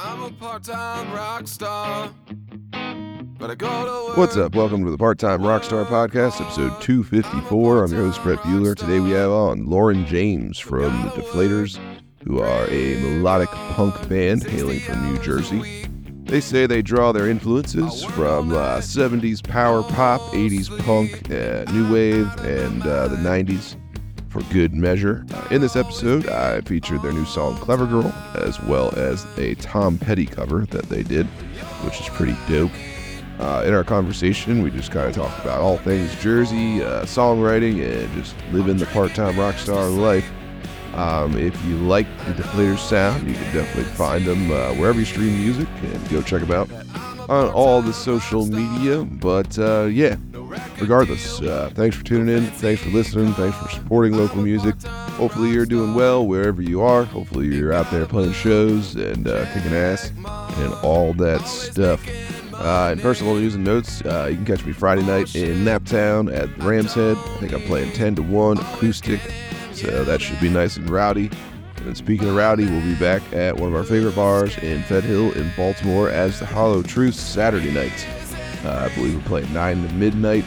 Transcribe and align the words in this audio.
I'm 0.00 0.22
a 0.22 0.30
part-time 0.30 1.12
rock 1.12 1.48
star. 1.48 2.06
What's 4.14 4.36
up? 4.36 4.54
Welcome 4.54 4.84
to 4.84 4.92
the 4.92 4.96
Part 4.96 5.18
Time 5.18 5.40
Rockstar 5.40 5.84
Podcast, 5.86 6.40
episode 6.40 6.80
254. 6.80 7.82
I'm 7.82 7.90
your 7.90 8.02
host, 8.02 8.22
Brett 8.22 8.38
Bueller. 8.38 8.76
Today 8.76 9.00
we 9.00 9.10
have 9.10 9.32
on 9.32 9.66
Loren 9.66 10.06
James 10.06 10.56
from 10.56 11.02
the 11.02 11.08
Deflators, 11.08 11.80
who 12.22 12.38
are 12.38 12.70
a 12.70 13.00
melodic 13.00 13.48
punk 13.48 14.08
band 14.08 14.44
hailing 14.44 14.78
from 14.78 15.04
New 15.04 15.20
Jersey. 15.20 15.88
They 16.26 16.40
say 16.40 16.66
they 16.66 16.80
draw 16.80 17.10
their 17.10 17.28
influences 17.28 18.04
from 18.04 18.52
uh, 18.52 18.78
70s 18.78 19.42
power 19.42 19.82
pop, 19.82 20.20
80s 20.30 20.68
punk, 20.84 21.28
uh, 21.32 21.68
new 21.72 21.92
wave, 21.92 22.32
and 22.44 22.82
uh, 22.82 23.08
the 23.08 23.16
90s 23.16 23.74
for 24.38 24.52
good 24.52 24.74
measure. 24.74 25.24
In 25.50 25.60
this 25.60 25.76
episode, 25.76 26.28
I 26.28 26.60
featured 26.62 27.02
their 27.02 27.12
new 27.12 27.24
song 27.24 27.56
Clever 27.56 27.86
Girl, 27.86 28.12
as 28.34 28.60
well 28.62 28.94
as 28.96 29.26
a 29.38 29.54
Tom 29.56 29.98
Petty 29.98 30.26
cover 30.26 30.66
that 30.66 30.88
they 30.88 31.02
did, 31.02 31.26
which 31.84 32.00
is 32.00 32.08
pretty 32.10 32.36
dope. 32.48 32.70
Uh, 33.38 33.62
in 33.64 33.72
our 33.72 33.84
conversation, 33.84 34.62
we 34.62 34.70
just 34.70 34.90
kind 34.90 35.08
of 35.08 35.14
talked 35.14 35.40
about 35.40 35.60
all 35.60 35.78
things 35.78 36.14
Jersey, 36.20 36.82
uh, 36.82 37.04
songwriting, 37.04 37.84
and 37.84 38.12
just 38.14 38.34
living 38.52 38.76
the 38.76 38.86
part-time 38.86 39.38
rock 39.38 39.56
star 39.56 39.86
life. 39.86 40.28
Um, 40.94 41.36
if 41.38 41.64
you 41.64 41.76
like 41.76 42.06
the 42.26 42.42
Deflators 42.42 42.78
sound, 42.78 43.28
you 43.28 43.34
can 43.34 43.54
definitely 43.54 43.84
find 43.84 44.24
them 44.24 44.50
uh, 44.50 44.74
wherever 44.74 44.98
you 44.98 45.04
stream 45.04 45.38
music, 45.38 45.68
and 45.82 46.10
go 46.10 46.20
check 46.22 46.40
them 46.40 46.50
out 46.50 46.68
on 47.28 47.48
all 47.50 47.82
the 47.82 47.92
social 47.92 48.46
media. 48.46 49.04
But 49.04 49.58
uh, 49.58 49.84
yeah, 49.84 50.16
regardless, 50.80 51.40
uh, 51.40 51.70
thanks 51.74 51.96
for 51.96 52.04
tuning 52.04 52.34
in, 52.34 52.46
thanks 52.52 52.82
for 52.82 52.90
listening, 52.90 53.32
thanks 53.34 53.56
for 53.58 53.68
supporting 53.68 54.14
local 54.14 54.42
music. 54.42 54.80
Hopefully 54.82 55.50
you're 55.50 55.66
doing 55.66 55.94
well 55.94 56.26
wherever 56.26 56.62
you 56.62 56.80
are. 56.82 57.04
Hopefully 57.04 57.46
you're 57.54 57.72
out 57.72 57.90
there 57.90 58.06
playing 58.06 58.32
shows 58.32 58.94
and 58.96 59.28
uh, 59.28 59.44
kicking 59.52 59.74
ass 59.74 60.10
and 60.10 60.72
all 60.82 61.12
that 61.14 61.42
stuff. 61.46 62.06
Uh, 62.54 62.90
in 62.92 62.98
personal 62.98 63.36
news 63.36 63.54
and 63.54 63.64
notes, 63.64 64.02
uh, 64.02 64.26
you 64.28 64.34
can 64.34 64.44
catch 64.44 64.64
me 64.66 64.72
Friday 64.72 65.02
night 65.02 65.32
in 65.36 65.64
Naptown 65.64 66.34
at 66.36 66.48
Ram's 66.58 66.92
Head. 66.92 67.16
I 67.16 67.36
think 67.38 67.52
I'm 67.52 67.62
playing 67.62 67.92
10 67.92 68.16
to 68.16 68.22
1 68.22 68.58
acoustic, 68.58 69.20
so 69.72 70.02
that 70.02 70.20
should 70.20 70.40
be 70.40 70.48
nice 70.48 70.76
and 70.76 70.90
rowdy. 70.90 71.30
And 71.88 71.96
speaking 71.96 72.28
of 72.28 72.34
rowdy, 72.34 72.66
we'll 72.66 72.82
be 72.82 72.94
back 72.96 73.22
at 73.32 73.56
one 73.56 73.70
of 73.70 73.74
our 73.74 73.82
favorite 73.82 74.14
bars 74.14 74.58
in 74.58 74.82
Fed 74.82 75.04
Hill 75.04 75.32
in 75.32 75.50
Baltimore 75.56 76.10
as 76.10 76.38
the 76.38 76.44
Hollow 76.44 76.82
Truth 76.82 77.14
Saturday 77.14 77.70
night. 77.70 78.06
Uh, 78.62 78.90
I 78.90 78.94
believe 78.94 79.14
we're 79.14 79.22
playing 79.22 79.50
9 79.54 79.88
to 79.88 79.94
midnight. 79.94 80.44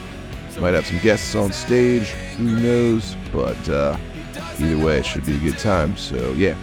Might 0.60 0.76
have 0.76 0.86
some 0.86 1.00
guests 1.00 1.34
on 1.34 1.52
stage, 1.52 2.10
who 2.38 2.44
knows? 2.44 3.16
But 3.34 3.68
uh, 3.68 3.98
either 4.60 4.86
way, 4.86 5.00
it 5.00 5.06
should 5.08 5.26
be 5.26 5.36
a 5.36 5.40
good 5.40 5.58
time. 5.58 5.98
So, 5.98 6.32
yeah. 6.34 6.56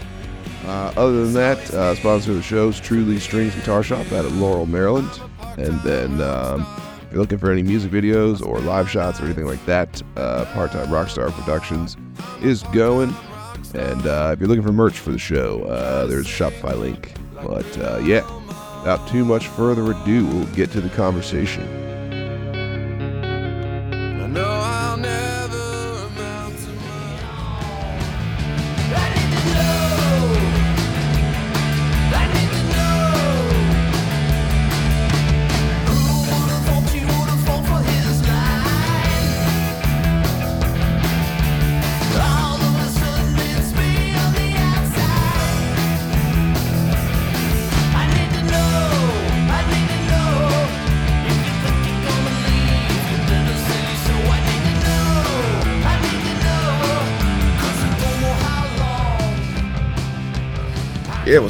Uh, 0.65 0.93
other 0.97 1.25
than 1.25 1.33
that, 1.33 1.59
uh, 1.75 1.97
sponsor 1.97 2.31
of 2.31 2.37
the 2.37 2.43
show 2.45 2.69
is 2.69 2.79
Truly 2.79 3.19
Strings 3.19 3.57
Guitar 3.57 3.83
Shop 3.83 4.13
out 4.13 4.27
of 4.27 4.37
Laurel, 4.37 4.67
Maryland. 4.67 5.11
And 5.57 5.81
then, 5.81 6.21
um, 6.21 6.65
if 7.03 7.11
you're 7.11 7.21
looking 7.21 7.39
for 7.39 7.51
any 7.51 7.65
music 7.65 7.91
videos 7.91 8.47
or 8.47 8.61
live 8.61 8.89
shots 8.89 9.21
or 9.21 9.25
anything 9.25 9.47
like 9.47 9.67
that, 9.67 10.01
uh, 10.17 10.45
Part 10.55 10.71
Time 10.71 10.87
Rockstar 10.87 11.33
Productions 11.33 11.97
is 12.41 12.63
going. 12.73 13.13
And 13.75 14.07
uh, 14.07 14.31
if 14.33 14.41
you're 14.41 14.49
looking 14.49 14.65
for 14.65 14.73
merch 14.73 14.99
for 14.99 15.11
the 15.11 15.19
show, 15.19 15.65
uh, 15.65 16.07
there's 16.07 16.27
a 16.27 16.31
Shopify 16.31 16.79
link. 16.79 17.13
But 17.35 17.79
uh, 17.79 17.99
yeah, 18.03 18.27
without 18.79 19.07
too 19.09 19.25
much 19.25 19.49
further 19.49 19.91
ado, 19.93 20.27
we'll 20.27 20.47
get 20.55 20.71
to 20.73 20.81
the 20.81 20.89
conversation. 20.91 21.88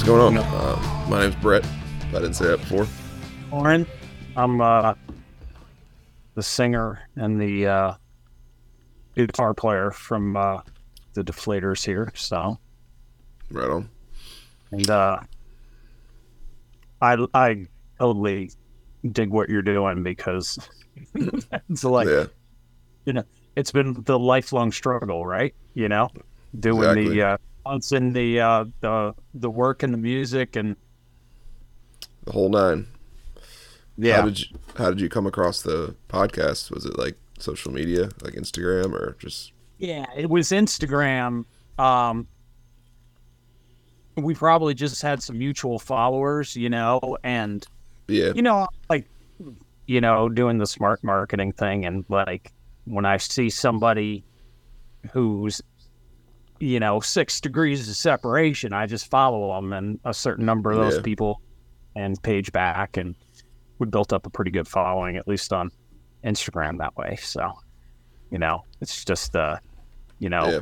Going 0.08 0.38
on? 0.38 0.42
Uh, 0.42 1.06
my 1.10 1.20
name's 1.20 1.34
Brett. 1.36 1.66
I 2.08 2.12
didn't 2.12 2.32
say 2.32 2.46
that 2.46 2.60
before. 2.60 2.86
Loren. 3.52 3.86
I'm 4.38 4.58
uh, 4.58 4.94
the 6.34 6.42
singer 6.42 7.00
and 7.16 7.38
the 7.38 7.66
uh, 7.66 7.94
guitar 9.14 9.52
player 9.52 9.90
from 9.90 10.34
uh, 10.34 10.62
the 11.12 11.22
Deflators 11.22 11.84
here. 11.84 12.10
So, 12.14 12.58
Right 13.50 13.68
on. 13.68 13.90
and 14.70 14.88
uh, 14.88 15.18
I 17.02 17.26
I 17.34 17.66
totally 17.98 18.50
dig 19.12 19.28
what 19.28 19.50
you're 19.50 19.60
doing 19.60 20.02
because 20.02 20.58
it's 21.14 21.84
like 21.84 22.08
yeah, 22.08 22.24
you 23.04 23.12
know 23.12 23.24
it's 23.56 23.72
been 23.72 24.02
the 24.04 24.18
lifelong 24.18 24.72
struggle, 24.72 25.26
right? 25.26 25.54
You 25.74 25.90
know, 25.90 26.08
doing 26.58 26.78
Exactly. 26.98 27.08
the 27.10 27.22
uh, 27.22 27.36
balancing 27.68 28.12
the 28.12 28.40
uh, 28.40 28.64
the 28.80 29.14
the 29.34 29.50
work 29.50 29.82
and 29.82 29.92
the 29.92 29.98
music 29.98 30.56
and 30.56 30.74
the 32.24 32.32
whole 32.32 32.48
nine. 32.48 32.86
yeah. 33.96 34.16
How 34.16 34.22
did 34.22 34.40
you 34.40 34.46
How 34.76 34.88
did 34.88 35.00
you 35.00 35.08
come 35.08 35.26
across 35.26 35.62
the 35.62 35.94
podcast? 36.08 36.70
Was 36.70 36.86
it 36.86 36.98
like 36.98 37.16
social 37.38 37.72
media, 37.72 38.10
like 38.22 38.34
Instagram, 38.34 38.92
or 38.94 39.16
just 39.18 39.52
Yeah, 39.78 40.06
it 40.16 40.30
was 40.30 40.48
Instagram. 40.48 41.44
Um, 41.78 42.26
we 44.16 44.34
probably 44.34 44.74
just 44.74 45.00
had 45.02 45.22
some 45.22 45.38
mutual 45.38 45.78
followers, 45.78 46.56
you 46.56 46.70
know, 46.70 47.18
and 47.22 47.66
yeah, 48.08 48.32
you 48.34 48.42
know, 48.42 48.66
like, 48.88 49.06
you 49.86 50.00
know, 50.00 50.28
doing 50.28 50.58
the 50.58 50.66
smart 50.66 51.04
marketing 51.04 51.52
thing, 51.52 51.84
and 51.84 52.04
like 52.08 52.52
when 52.86 53.04
I 53.04 53.18
see 53.18 53.50
somebody 53.50 54.24
who's, 55.12 55.62
you 56.60 56.80
know, 56.80 57.00
six 57.00 57.40
degrees 57.40 57.88
of 57.88 57.94
separation, 57.96 58.72
I 58.72 58.86
just 58.86 59.08
follow 59.10 59.54
them, 59.54 59.72
and 59.72 60.00
a 60.04 60.12
certain 60.14 60.44
number 60.46 60.70
of 60.72 60.78
those 60.78 60.96
Yeah. 60.96 61.02
people, 61.02 61.40
and 61.96 62.20
page 62.22 62.50
back, 62.52 62.96
and 62.96 63.14
we 63.78 63.86
built 63.86 64.12
up 64.12 64.26
a 64.26 64.30
pretty 64.30 64.50
good 64.50 64.66
following, 64.68 65.16
at 65.16 65.26
least 65.28 65.52
on 65.52 65.70
Instagram 66.24 66.78
that 66.78 66.96
way. 66.96 67.16
So, 67.20 67.52
you 68.30 68.38
know, 68.38 68.64
it's 68.80 69.04
just, 69.04 69.36
uh, 69.36 69.56
you 70.18 70.28
know, 70.28 70.48
yeah, 70.48 70.60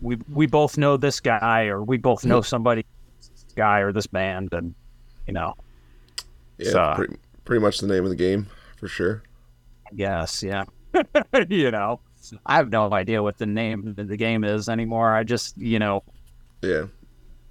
we 0.00 0.16
we 0.32 0.46
both 0.46 0.76
know 0.76 0.96
this 0.96 1.20
guy 1.20 1.66
or 1.66 1.82
we 1.82 1.96
both 1.96 2.24
know 2.24 2.40
somebody 2.42 2.84
this 3.20 3.54
guy 3.54 3.78
or 3.78 3.92
this 3.92 4.06
band 4.08 4.52
and 4.52 4.74
you 5.26 5.32
know 5.32 5.54
yeah. 6.58 6.70
So- 6.70 6.92
pretty, 6.96 7.16
pretty 7.44 7.62
much 7.62 7.78
the 7.78 7.86
name 7.86 8.02
of 8.04 8.10
the 8.10 8.16
game 8.16 8.48
for 8.76 8.88
sure. 8.88 9.22
yes 9.92 10.42
yeah 10.42 10.64
you 11.48 11.70
know 11.70 12.00
i 12.46 12.56
have 12.56 12.70
no 12.70 12.92
idea 12.92 13.22
what 13.22 13.38
the 13.38 13.46
name 13.46 13.94
of 13.98 14.08
the 14.08 14.16
game 14.16 14.44
is 14.44 14.68
anymore 14.68 15.14
i 15.14 15.22
just 15.22 15.56
you 15.58 15.78
know 15.78 16.02
Yeah, 16.62 16.84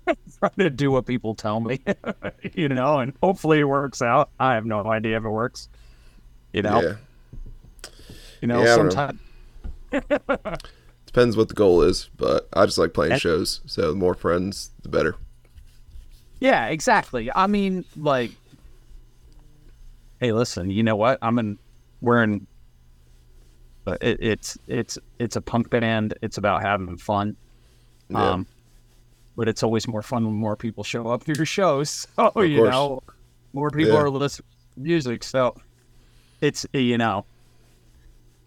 try 0.40 0.50
to 0.58 0.70
do 0.70 0.92
what 0.92 1.06
people 1.06 1.36
tell 1.36 1.60
me 1.60 1.80
you 2.54 2.70
know 2.70 3.00
and 3.00 3.14
hopefully 3.22 3.60
it 3.60 3.66
works 3.66 4.02
out 4.02 4.30
i 4.40 4.54
have 4.56 4.66
no 4.66 4.86
idea 4.86 5.18
if 5.18 5.24
it 5.24 5.30
works 5.30 5.70
you 6.54 6.62
know 6.62 6.82
yeah. 6.82 7.90
you 8.42 8.48
know 8.48 8.60
Yeah, 8.64 8.76
don't 8.78 8.86
know. 8.86 8.92
sometimes 8.92 9.20
Depends 11.06 11.38
what 11.38 11.48
the 11.48 11.54
goal 11.54 11.84
is, 11.84 12.10
but 12.18 12.50
I 12.54 12.66
just 12.66 12.80
like 12.80 12.92
playing 12.96 13.12
And- 13.12 13.22
shows. 13.22 13.62
So 13.68 13.90
the 13.92 13.96
more 13.96 14.16
friends, 14.16 14.72
the 14.82 14.90
better. 14.90 15.16
Yeah, 16.40 16.70
exactly. 16.70 17.30
I 17.36 17.46
mean, 17.46 17.86
like, 17.96 18.32
hey, 20.20 20.32
listen, 20.32 20.72
you 20.72 20.82
know 20.82 20.96
what? 20.96 21.20
I'm 21.22 21.38
in. 21.38 21.60
We're 22.02 22.24
in. 22.24 22.48
But 23.86 24.02
it, 24.02 24.18
it's 24.22 24.58
it's 24.68 24.98
it's 25.20 25.36
a 25.36 25.42
punk 25.42 25.70
band. 25.70 26.14
It's 26.22 26.38
about 26.38 26.62
having 26.62 26.98
fun. 26.98 27.36
Yeah. 28.10 28.32
Um, 28.32 28.48
but 29.36 29.48
it's 29.50 29.64
always 29.64 29.88
more 29.88 30.02
fun 30.02 30.26
when 30.26 30.36
more 30.36 30.56
people 30.56 30.84
show 30.84 31.08
up 31.08 31.24
to 31.26 31.34
your 31.36 31.46
shows. 31.46 32.08
So 32.16 32.42
you 32.42 32.60
course. 32.60 32.72
know, 32.72 33.02
more 33.54 33.70
people 33.72 33.94
Yeah. 33.94 34.00
are 34.02 34.10
listening 34.10 34.48
to 34.76 34.80
music. 34.80 35.24
So 35.24 35.56
it's 36.42 36.66
you 36.74 36.98
know, 36.98 37.26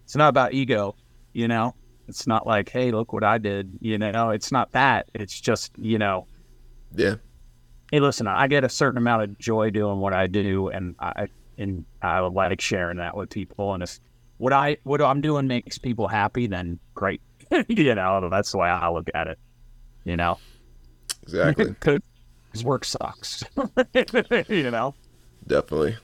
it's 0.05 0.15
not 0.15 0.29
about 0.29 0.53
ego. 0.53 0.95
You 1.33 1.47
know, 1.47 1.75
it's 2.07 2.25
not 2.25 2.47
like, 2.47 2.69
hey, 2.69 2.91
look 2.91 3.13
what 3.13 3.23
I 3.23 3.37
did. 3.37 3.77
You 3.81 3.97
know, 3.99 4.31
it's 4.31 4.51
not 4.51 4.71
that. 4.71 5.09
It's 5.13 5.39
just 5.39 5.71
you 5.77 5.99
know, 5.99 6.25
yeah, 6.95 7.15
hey, 7.91 7.99
listen, 7.99 8.25
I 8.27 8.47
get 8.47 8.63
a 8.63 8.69
certain 8.69 8.97
amount 8.97 9.23
of 9.23 9.37
joy 9.37 9.69
doing 9.69 9.99
what 9.99 10.13
I 10.13 10.25
do, 10.27 10.69
and 10.69 10.95
I 10.99 11.27
and 11.59 11.85
I 12.01 12.19
like 12.19 12.61
sharing 12.61 12.97
that 12.97 13.15
with 13.15 13.29
people. 13.29 13.73
And 13.73 13.83
if 13.83 13.99
what 14.37 14.53
I 14.53 14.77
what 14.83 15.01
I'm 15.01 15.21
doing 15.21 15.47
makes 15.47 15.77
people 15.77 16.07
happy, 16.07 16.47
then 16.47 16.79
great. 16.93 17.21
you 17.67 17.95
know, 17.95 18.29
that's 18.29 18.51
the 18.51 18.57
way 18.57 18.69
I 18.69 18.89
look 18.89 19.09
at 19.13 19.27
it. 19.27 19.39
You 20.03 20.17
know, 20.17 20.37
exactly. 21.23 21.65
because 21.79 22.01
work 22.63 22.85
sucks. 22.85 23.43
you 24.49 24.71
know? 24.71 24.95
Definitely. 25.45 25.97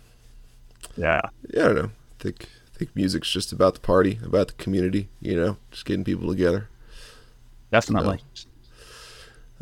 Yeah. 0.98 1.22
Yeah, 1.54 1.64
I 1.64 1.66
don't 1.66 1.76
know. 1.76 1.92
I 2.20 2.24
think 2.24 2.48
I 2.74 2.78
think 2.78 2.96
music's 2.96 3.32
just 3.32 3.52
about 3.52 3.76
the 3.76 3.80
party, 3.80 4.20
about 4.24 4.48
the 4.48 4.54
community. 4.54 5.10
You 5.22 5.36
know, 5.36 5.58
just 5.72 5.86
getting 5.86 6.04
people 6.04 6.30
together. 6.30 6.70
Definitely. 7.72 8.22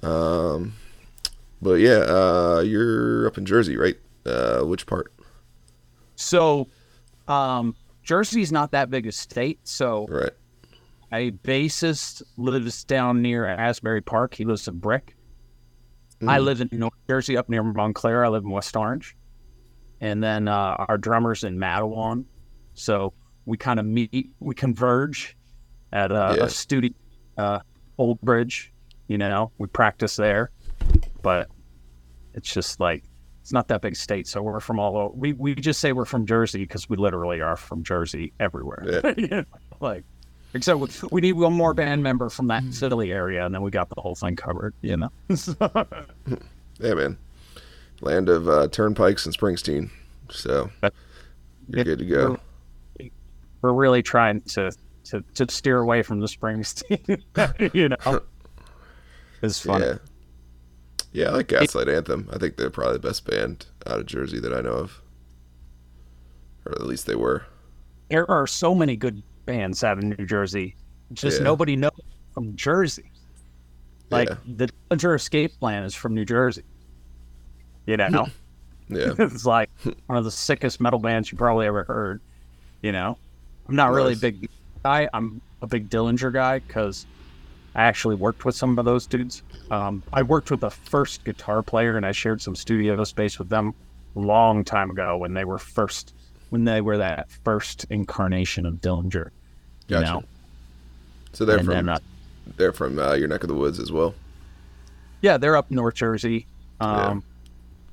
Um, 0.03 0.73
but 1.61 1.75
yeah, 1.75 1.99
uh, 1.99 2.63
you're 2.65 3.27
up 3.27 3.37
in 3.37 3.45
Jersey, 3.45 3.77
right? 3.77 3.97
Uh, 4.25 4.61
which 4.61 4.85
part? 4.85 5.13
So, 6.15 6.67
um, 7.27 7.75
Jersey's 8.03 8.51
not 8.51 8.71
that 8.71 8.89
big 8.89 9.05
a 9.07 9.11
state. 9.11 9.59
So, 9.63 10.07
Right. 10.09 10.31
a 11.11 11.31
bassist 11.31 12.21
lives 12.37 12.83
down 12.83 13.21
near 13.21 13.45
Asbury 13.45 14.01
Park. 14.01 14.33
He 14.33 14.45
lives 14.45 14.67
in 14.67 14.77
Brick. 14.79 15.15
I 16.27 16.37
live 16.37 16.61
in 16.61 16.69
North 16.71 16.93
Jersey, 17.09 17.35
up 17.35 17.49
near 17.49 17.63
Montclair. 17.63 18.23
I 18.23 18.27
live 18.29 18.43
in 18.43 18.51
West 18.51 18.75
Orange, 18.75 19.17
and 20.01 20.23
then 20.23 20.47
uh, 20.47 20.75
our 20.87 20.97
drummer's 20.99 21.43
in 21.43 21.57
Matawan. 21.57 22.25
So 22.75 23.13
we 23.45 23.57
kind 23.57 23.79
of 23.79 23.87
meet, 23.87 24.29
we 24.39 24.53
converge 24.53 25.35
at 25.91 26.11
uh, 26.11 26.35
Yeah. 26.37 26.43
a 26.45 26.49
studio, 26.49 26.91
uh, 27.37 27.59
Old 27.97 28.21
Bridge. 28.21 28.71
You 29.07 29.17
know, 29.17 29.51
we 29.57 29.67
practice 29.67 30.15
there, 30.15 30.51
but 31.23 31.49
it's 32.35 32.53
just 32.53 32.79
like 32.79 33.03
it's 33.51 33.53
not 33.53 33.67
that 33.67 33.81
big 33.81 33.97
state. 33.97 34.29
So 34.29 34.41
we're 34.41 34.61
from 34.61 34.79
all 34.79 34.97
over. 34.97 35.13
We 35.13 35.33
we 35.33 35.55
just 35.55 35.81
say 35.81 35.91
we're 35.91 36.05
from 36.05 36.25
Jersey 36.25 36.59
because 36.59 36.87
we 36.87 36.95
literally 36.95 37.41
are 37.41 37.57
from 37.57 37.83
Jersey 37.83 38.31
everywhere. 38.39 38.81
Yeah. 38.85 39.13
You 39.17 39.45
like 39.81 40.05
except 40.53 40.79
we, 40.79 40.87
we 41.11 41.19
need 41.19 41.33
one 41.33 41.51
more 41.51 41.73
band 41.73 42.01
member 42.01 42.29
from 42.29 42.47
that 42.47 42.63
Philly 42.63 43.11
area, 43.11 43.45
and 43.45 43.53
then 43.53 43.61
we 43.61 43.69
got 43.69 43.89
the 43.89 43.99
whole 43.99 44.15
thing 44.15 44.37
covered. 44.37 44.73
You 44.81 44.97
know. 44.97 45.11
Yeah, 46.79 46.95
man. 46.95 47.17
Land 47.99 48.27
of 48.27 48.47
uh, 48.49 48.67
turnpikes 48.69 49.27
and 49.27 49.37
Springsteen. 49.37 49.91
So 50.31 50.71
you're 51.67 51.83
good 51.83 51.99
to 51.99 52.05
go. 52.05 52.39
we're 53.61 53.73
really 53.73 54.01
trying 54.01 54.41
to 54.41 54.71
to, 55.03 55.23
to 55.35 55.51
steer 55.51 55.77
away 55.79 56.01
from 56.03 56.21
the 56.21 56.25
Springsteen. 56.27 57.21
you 57.75 57.89
know, 57.89 58.21
it's 59.43 59.59
funny. 59.59 59.85
Yeah. 59.85 59.97
Yeah, 61.13 61.27
I 61.27 61.31
like 61.31 61.47
Gaslight 61.47 61.89
Anthem. 61.89 62.29
I 62.31 62.37
think 62.37 62.55
they're 62.57 62.69
probably 62.69 62.93
the 62.93 63.07
best 63.07 63.25
band 63.25 63.65
out 63.85 63.99
of 63.99 64.05
Jersey 64.05 64.39
that 64.39 64.53
I 64.53 64.61
know 64.61 64.71
of. 64.71 65.01
Or 66.65 66.71
at 66.73 66.81
least 66.85 67.05
they 67.05 67.15
were. 67.15 67.43
There 68.09 68.29
are 68.29 68.47
so 68.47 68.73
many 68.75 68.95
good 68.95 69.21
bands 69.45 69.83
out 69.83 69.97
of 69.97 70.03
New 70.03 70.25
Jersey. 70.25 70.75
Just 71.13 71.39
Yeah. 71.39 71.43
nobody 71.43 71.75
knows 71.75 71.91
from 72.33 72.55
Jersey. 72.55 73.11
Like 74.09 74.29
Yeah. 74.29 74.35
the 74.45 74.69
Dillinger 74.89 75.15
Escape 75.15 75.59
Plan 75.59 75.83
is 75.83 75.95
from 75.95 76.13
New 76.13 76.25
Jersey. 76.25 76.63
You 77.85 77.97
know, 77.97 78.27
Yeah. 78.89 79.13
it's 79.19 79.45
like 79.45 79.69
one 80.07 80.17
of 80.17 80.23
the 80.23 80.31
sickest 80.31 80.79
metal 80.79 80.99
bands 80.99 81.31
you 81.31 81.37
probably 81.37 81.65
ever 81.65 81.83
heard. 81.83 82.21
You 82.81 82.91
know, 82.91 83.17
I'm 83.67 83.75
not 83.75 83.91
really 83.91 84.13
a 84.13 84.17
big 84.17 84.49
guy. 84.83 85.09
I'm 85.13 85.41
a 85.61 85.67
big 85.67 85.89
Dillinger 85.89 86.31
guy 86.33 86.59
because 86.59 87.05
I 87.75 87.83
actually 87.83 88.15
worked 88.15 88.43
with 88.45 88.55
some 88.55 88.77
of 88.77 88.85
those 88.85 89.07
dudes. 89.07 89.43
Um, 89.69 90.03
I 90.11 90.23
worked 90.23 90.51
with 90.51 90.59
the 90.59 90.69
first 90.69 91.23
guitar 91.23 91.63
player, 91.63 91.95
and 91.97 92.05
I 92.05 92.11
shared 92.11 92.41
some 92.41 92.55
studio 92.55 93.01
space 93.05 93.39
with 93.39 93.49
them 93.49 93.73
a 94.15 94.19
long 94.19 94.63
time 94.65 94.89
ago 94.91 95.17
when 95.17 95.33
they 95.33 95.45
were 95.45 95.57
first, 95.57 96.13
when 96.49 96.65
they 96.65 96.81
were 96.81 96.97
that 96.97 97.29
first 97.45 97.85
incarnation 97.89 98.65
of 98.65 98.75
Dillinger. 98.75 99.29
You 99.87 99.99
Gotcha. 99.99 100.13
know, 100.13 100.23
So 101.33 101.45
they're 101.45 101.57
and 101.57 101.65
from 101.65 101.73
then 101.73 101.89
uh, 101.89 101.99
they're 102.57 102.73
from 102.73 102.99
uh, 102.99 103.13
your 103.13 103.27
neck 103.29 103.43
of 103.43 103.47
the 103.47 103.55
woods 103.55 103.79
as 103.79 103.91
well. 103.91 104.13
yeah, 105.21 105.37
they're 105.37 105.55
up 105.55 105.71
North 105.71 105.95
Jersey. 105.95 106.47
Um, 106.81 107.23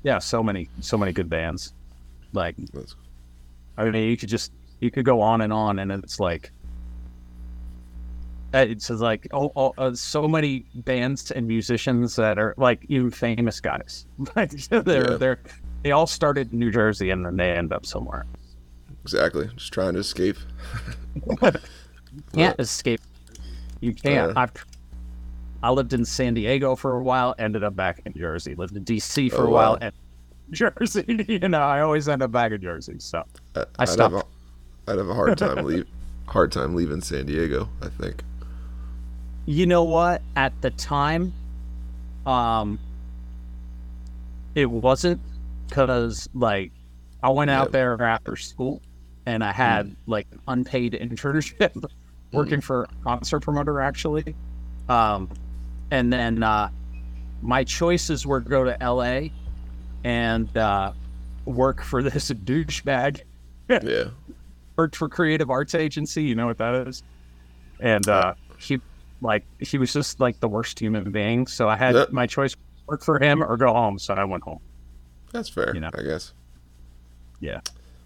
yeah, 0.03 0.19
so 0.19 0.41
many, 0.43 0.69
so 0.81 0.97
many 0.97 1.13
good 1.13 1.29
bands. 1.29 1.73
Like 2.33 2.55
That's, 2.73 2.95
I 3.77 3.89
mean, 3.89 4.09
you 4.09 4.17
could 4.17 4.29
just 4.29 4.51
you 4.79 4.91
could 4.91 5.05
go 5.05 5.21
on 5.21 5.41
and 5.41 5.53
on, 5.53 5.79
and 5.79 5.91
it's 5.91 6.19
like 6.19 6.51
it's 8.53 8.87
just 8.87 9.01
like 9.01 9.27
oh, 9.31 9.51
oh 9.55 9.73
uh, 9.77 9.93
so 9.93 10.27
many 10.27 10.65
bands 10.75 11.31
and 11.31 11.47
musicians 11.47 12.15
that 12.15 12.39
are 12.39 12.53
like 12.57 12.85
even 12.89 13.11
famous 13.11 13.59
guys. 13.59 14.05
Like 14.35 14.51
they're 14.51 15.11
Yeah. 15.11 15.17
they're 15.17 15.39
they 15.83 15.91
all 15.91 16.07
started 16.07 16.51
in 16.51 16.59
New 16.59 16.71
Jersey 16.71 17.09
and 17.09 17.25
then 17.25 17.37
they 17.37 17.51
end 17.51 17.71
up 17.71 17.85
somewhere. 17.85 18.25
exactly. 19.03 19.49
Just 19.55 19.71
trying 19.71 19.93
to 19.93 19.99
escape. 19.99 20.37
Can't 22.33 22.59
escape. 22.59 23.01
You 23.81 23.93
can't. 23.93 24.35
Uh. 24.35 24.41
I've 24.41 24.51
I 25.61 25.71
lived 25.71 25.93
in 25.93 26.05
San 26.05 26.33
Diego 26.33 26.75
for 26.75 26.95
a 26.97 27.03
while, 27.03 27.35
ended 27.37 27.63
up 27.63 27.75
back 27.75 28.01
in 28.05 28.13
Jersey. 28.13 28.55
Lived 28.55 28.75
in 28.77 28.83
DC 28.85 29.29
for 29.31 29.43
Oh, 29.43 29.47
a 29.47 29.49
while, 29.49 29.71
wow. 29.73 29.77
and 29.81 29.93
Jersey. 30.51 31.03
You 31.27 31.47
know, 31.49 31.59
I 31.61 31.81
always 31.81 32.07
end 32.09 32.23
up 32.23 32.31
back 32.31 32.51
in 32.51 32.61
Jersey. 32.61 32.95
So 32.99 33.23
I, 33.55 33.59
I 33.61 33.65
I'd 33.79 33.89
stopped. 33.89 34.15
Have 34.15 34.23
a, 34.87 34.91
I'd 34.91 34.97
have 34.97 35.09
a 35.09 35.13
hard 35.13 35.37
time 35.37 35.65
leave 35.65 35.85
hard 36.27 36.51
time 36.51 36.75
leaving 36.75 37.01
San 37.01 37.25
Diego. 37.25 37.69
I 37.81 37.89
think. 37.89 38.23
You 39.49 39.65
know 39.65 39.83
what? 39.83 40.21
At 40.35 40.53
the 40.61 40.69
time, 40.69 41.33
um, 42.27 42.77
it 44.53 44.67
wasn't 44.67 45.19
because 45.67 46.29
like 46.35 46.71
I 47.23 47.29
went 47.29 47.49
out 47.49 47.71
there 47.71 47.99
after 47.99 48.35
school 48.35 48.79
and 49.25 49.43
I 49.43 49.51
had 49.51 49.95
like 50.05 50.27
unpaid 50.47 50.93
internship 51.01 51.83
working 52.31 52.61
for 52.61 52.83
a 52.83 52.87
concert 53.03 53.39
promoter 53.39 53.81
actually. 53.81 54.35
Um, 54.87 55.27
and 55.89 56.13
then 56.13 56.43
uh, 56.43 56.69
my 57.41 57.63
choices 57.63 58.27
were 58.27 58.41
go 58.41 58.63
to 58.65 58.77
LA 58.79 59.29
and 60.03 60.55
uh, 60.55 60.91
work 61.45 61.81
for 61.81 62.03
this 62.07 62.29
douchebag 62.29 63.21
Yeah. 63.67 64.09
worked 64.75 64.95
for 64.95 65.09
creative 65.09 65.49
arts 65.49 65.73
agency 65.73 66.21
you 66.21 66.35
know 66.35 66.45
what 66.45 66.59
that 66.59 66.87
is 66.87 67.03
and 67.81 68.07
uh 68.07 68.33
he 68.59 68.79
like 69.21 69.45
he 69.59 69.77
was 69.77 69.91
just 69.93 70.19
like 70.19 70.39
the 70.39 70.47
worst 70.47 70.79
human 70.79 71.11
being 71.11 71.45
so 71.47 71.67
i 71.69 71.75
had 71.75 71.95
my 72.11 72.25
choice 72.25 72.55
work 72.87 73.03
for 73.03 73.19
him 73.19 73.43
or 73.43 73.57
go 73.57 73.71
home 73.73 73.99
so 73.99 74.13
i 74.13 74.23
went 74.23 74.43
home 74.43 74.59
That's 75.33 75.49
fair. 75.49 75.73
You 75.73 75.81
know. 75.81 75.89
I 75.93 76.01
guess. 76.03 76.33
yeah 77.39 77.59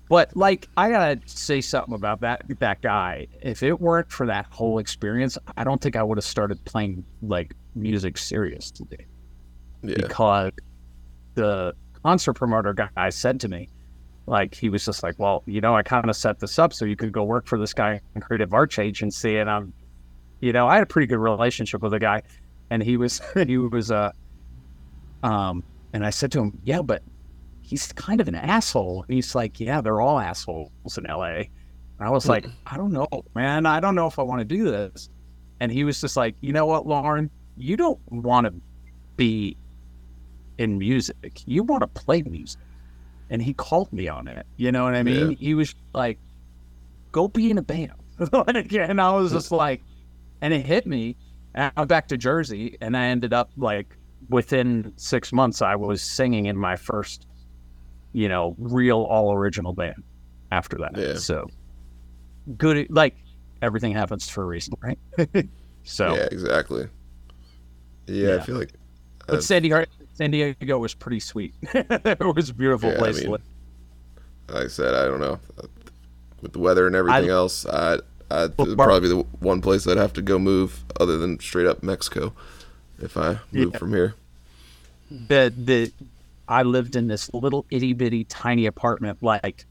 but 0.10 0.36
like 0.36 0.68
i 0.77 0.89
gotta 0.89 1.19
say 1.25 1.62
something 1.62 1.94
about 1.94 2.19
that 2.21 2.44
that 2.60 2.81
guy 2.81 3.27
if 3.42 3.63
it 3.63 3.80
weren't 3.80 4.12
for 4.12 4.25
that 4.27 4.45
whole 4.50 4.80
experience 4.80 5.38
i 5.57 5.63
don't 5.63 5.81
think 5.81 5.95
i 5.95 6.04
would 6.04 6.18
have 6.18 6.25
started 6.25 6.63
playing 6.65 7.04
like 7.21 7.54
music 7.75 8.18
seriously 8.18 9.06
Yeah. 9.81 9.95
because 9.98 10.51
the 11.36 11.74
concert 12.04 12.33
promoter 12.33 12.74
guy 12.74 13.10
said 13.10 13.39
to 13.39 13.48
me, 13.48 13.70
like, 14.27 14.53
he 14.55 14.70
was 14.70 14.86
just 14.86 15.01
like, 15.03 15.17
well, 15.17 15.41
you 15.48 15.60
know, 15.62 15.75
I 15.75 15.82
kind 15.84 16.10
of 16.10 16.15
set 16.15 16.39
this 16.39 16.60
up 16.60 16.72
so 16.74 16.86
you 16.86 16.96
could 16.96 17.12
go 17.12 17.24
work 17.24 17.48
for 17.48 17.58
this 17.58 17.74
guy 17.74 18.00
in 18.13 18.22
creative 18.22 18.53
arts 18.53 18.77
agency. 18.77 19.38
And 19.38 19.50
I'm, 19.50 19.74
you 20.43 20.51
know, 20.51 20.67
I 20.67 20.73
had 20.73 20.83
a 20.83 20.85
pretty 20.85 21.07
good 21.07 21.19
relationship 21.19 21.81
with 21.81 21.93
the 21.93 22.00
guy. 22.00 22.21
And 22.69 22.83
he 22.83 22.97
was, 22.97 23.21
he 23.47 23.57
was, 23.57 23.91
uh, 23.91 24.12
um, 25.23 25.63
and 25.93 26.05
I 26.05 26.09
said 26.09 26.33
to 26.33 26.41
him, 26.41 26.59
yeah, 26.65 26.81
but 26.81 27.01
he's 27.62 27.93
kind 27.93 28.19
of 28.19 28.27
an 28.27 28.35
asshole. 28.35 29.03
And 29.07 29.13
he's 29.13 29.35
like, 29.35 29.59
yeah, 29.62 29.79
they're 29.79 30.01
all 30.01 30.19
assholes 30.19 30.69
in 30.97 31.05
LA. 31.05 31.27
And 31.27 31.47
I 32.01 32.09
was 32.09 32.27
like, 32.27 32.45
I 32.65 32.75
don't 32.75 32.91
know, 32.91 33.07
man. 33.35 33.65
I 33.65 33.79
don't 33.79 33.95
know 33.95 34.07
if 34.07 34.19
I 34.19 34.23
want 34.23 34.39
to 34.39 34.45
do 34.45 34.65
this. 34.65 35.09
And 35.62 35.71
he 35.71 35.85
was 35.85 36.01
just 36.01 36.17
like, 36.17 36.35
you 36.41 36.51
know 36.51 36.65
what, 36.65 36.85
Loren, 36.85 37.29
you 37.55 37.77
don't 37.77 38.00
want 38.12 38.45
to 38.47 38.53
be 39.15 39.55
in 40.57 40.77
music. 40.77 41.41
You 41.45 41.63
want 41.63 41.81
to 41.81 41.88
play 41.88 42.21
music. 42.21 42.59
And 43.29 43.41
he 43.41 43.53
called 43.53 43.93
me 43.93 44.09
on 44.09 44.27
it. 44.27 44.45
You 44.57 44.73
know 44.73 44.83
what 44.83 44.93
I 44.93 45.03
mean? 45.03 45.31
Yeah. 45.31 45.38
He 45.38 45.53
was 45.53 45.73
like, 45.93 46.19
go 47.13 47.29
be 47.29 47.50
in 47.50 47.57
a 47.57 47.62
band. 47.62 47.93
and 48.19 49.00
I 49.00 49.15
was 49.15 49.31
just 49.31 49.51
like, 49.51 49.81
and 50.43 50.53
it 50.53 50.65
hit 50.65 50.85
me. 50.85 51.15
And 51.55 51.71
I'm 51.77 51.88
back 51.88 52.07
to 52.09 52.17
Jersey. 52.17 52.77
And 52.81 52.95
I 52.97 53.05
ended 53.05 53.33
up 53.33 53.50
like 53.57 53.95
within 54.29 54.93
six 54.97 55.31
months, 55.33 55.62
I 55.62 55.75
was 55.75 56.01
singing 56.01 56.45
in 56.47 56.57
my 56.57 56.75
first, 56.75 57.27
you 58.12 58.27
know, 58.29 58.55
real 58.59 59.01
all 59.03 59.33
original 59.33 59.73
band 59.73 60.03
after 60.51 60.77
that. 60.79 60.95
Yeah. 60.97 61.15
So 61.15 61.47
good. 62.57 62.88
Like 62.89 63.15
everything 63.62 63.93
happens 63.93 64.27
for 64.29 64.43
a 64.43 64.45
reason, 64.45 64.73
right? 64.81 65.00
so, 65.83 66.15
Yeah. 66.15 66.27
Exactly. 66.31 66.88
Yeah, 68.05 68.35
I 68.35 68.39
feel 68.41 68.57
like. 68.57 68.73
but 69.27 69.35
uh, 69.38 69.41
San 69.41 69.62
Diego, 69.62 69.85
San 70.15 70.31
Diego 70.31 70.77
was 70.77 70.93
pretty 70.93 71.21
sweet. 71.21 71.53
it 71.73 72.19
was 72.35 72.50
a 72.50 72.53
beautiful 72.53 72.91
Yeah, 72.91 72.97
place. 72.97 73.21
to 73.21 73.29
mean, 73.29 73.38
like 74.50 74.65
I 74.65 74.67
said, 74.67 74.93
I 74.93 75.05
don't 75.05 75.21
know. 75.21 75.39
With 76.41 76.51
the 76.51 76.59
weather 76.59 76.85
and 76.85 76.95
everything 76.97 77.29
I- 77.31 77.33
else, 77.33 77.65
I, 77.65 78.00
I 78.33 78.47
Well, 78.57 78.75
Bar- 78.75 78.87
probably 78.87 79.09
be 79.09 79.15
the 79.15 79.25
one 79.39 79.61
place 79.61 79.87
I'd 79.87 79.97
have 79.97 80.13
to 80.13 80.21
go 80.21 80.39
move 80.39 80.83
other 80.99 81.17
than 81.17 81.39
straight 81.39 81.67
up 81.67 81.83
Mexico 81.83 82.33
if 82.99 83.15
I 83.17 83.39
move 83.51 83.71
Yeah. 83.73 83.77
from 83.77 83.93
here. 83.93 84.15
But 85.11 85.65
the 85.65 85.91
I 86.47 86.63
lived 86.63 86.95
in 86.95 87.07
this 87.07 87.33
little 87.33 87.65
itty 87.71 87.93
bitty 87.93 88.25
tiny 88.25 88.65
apartment. 88.65 89.21
Like, 89.21 89.65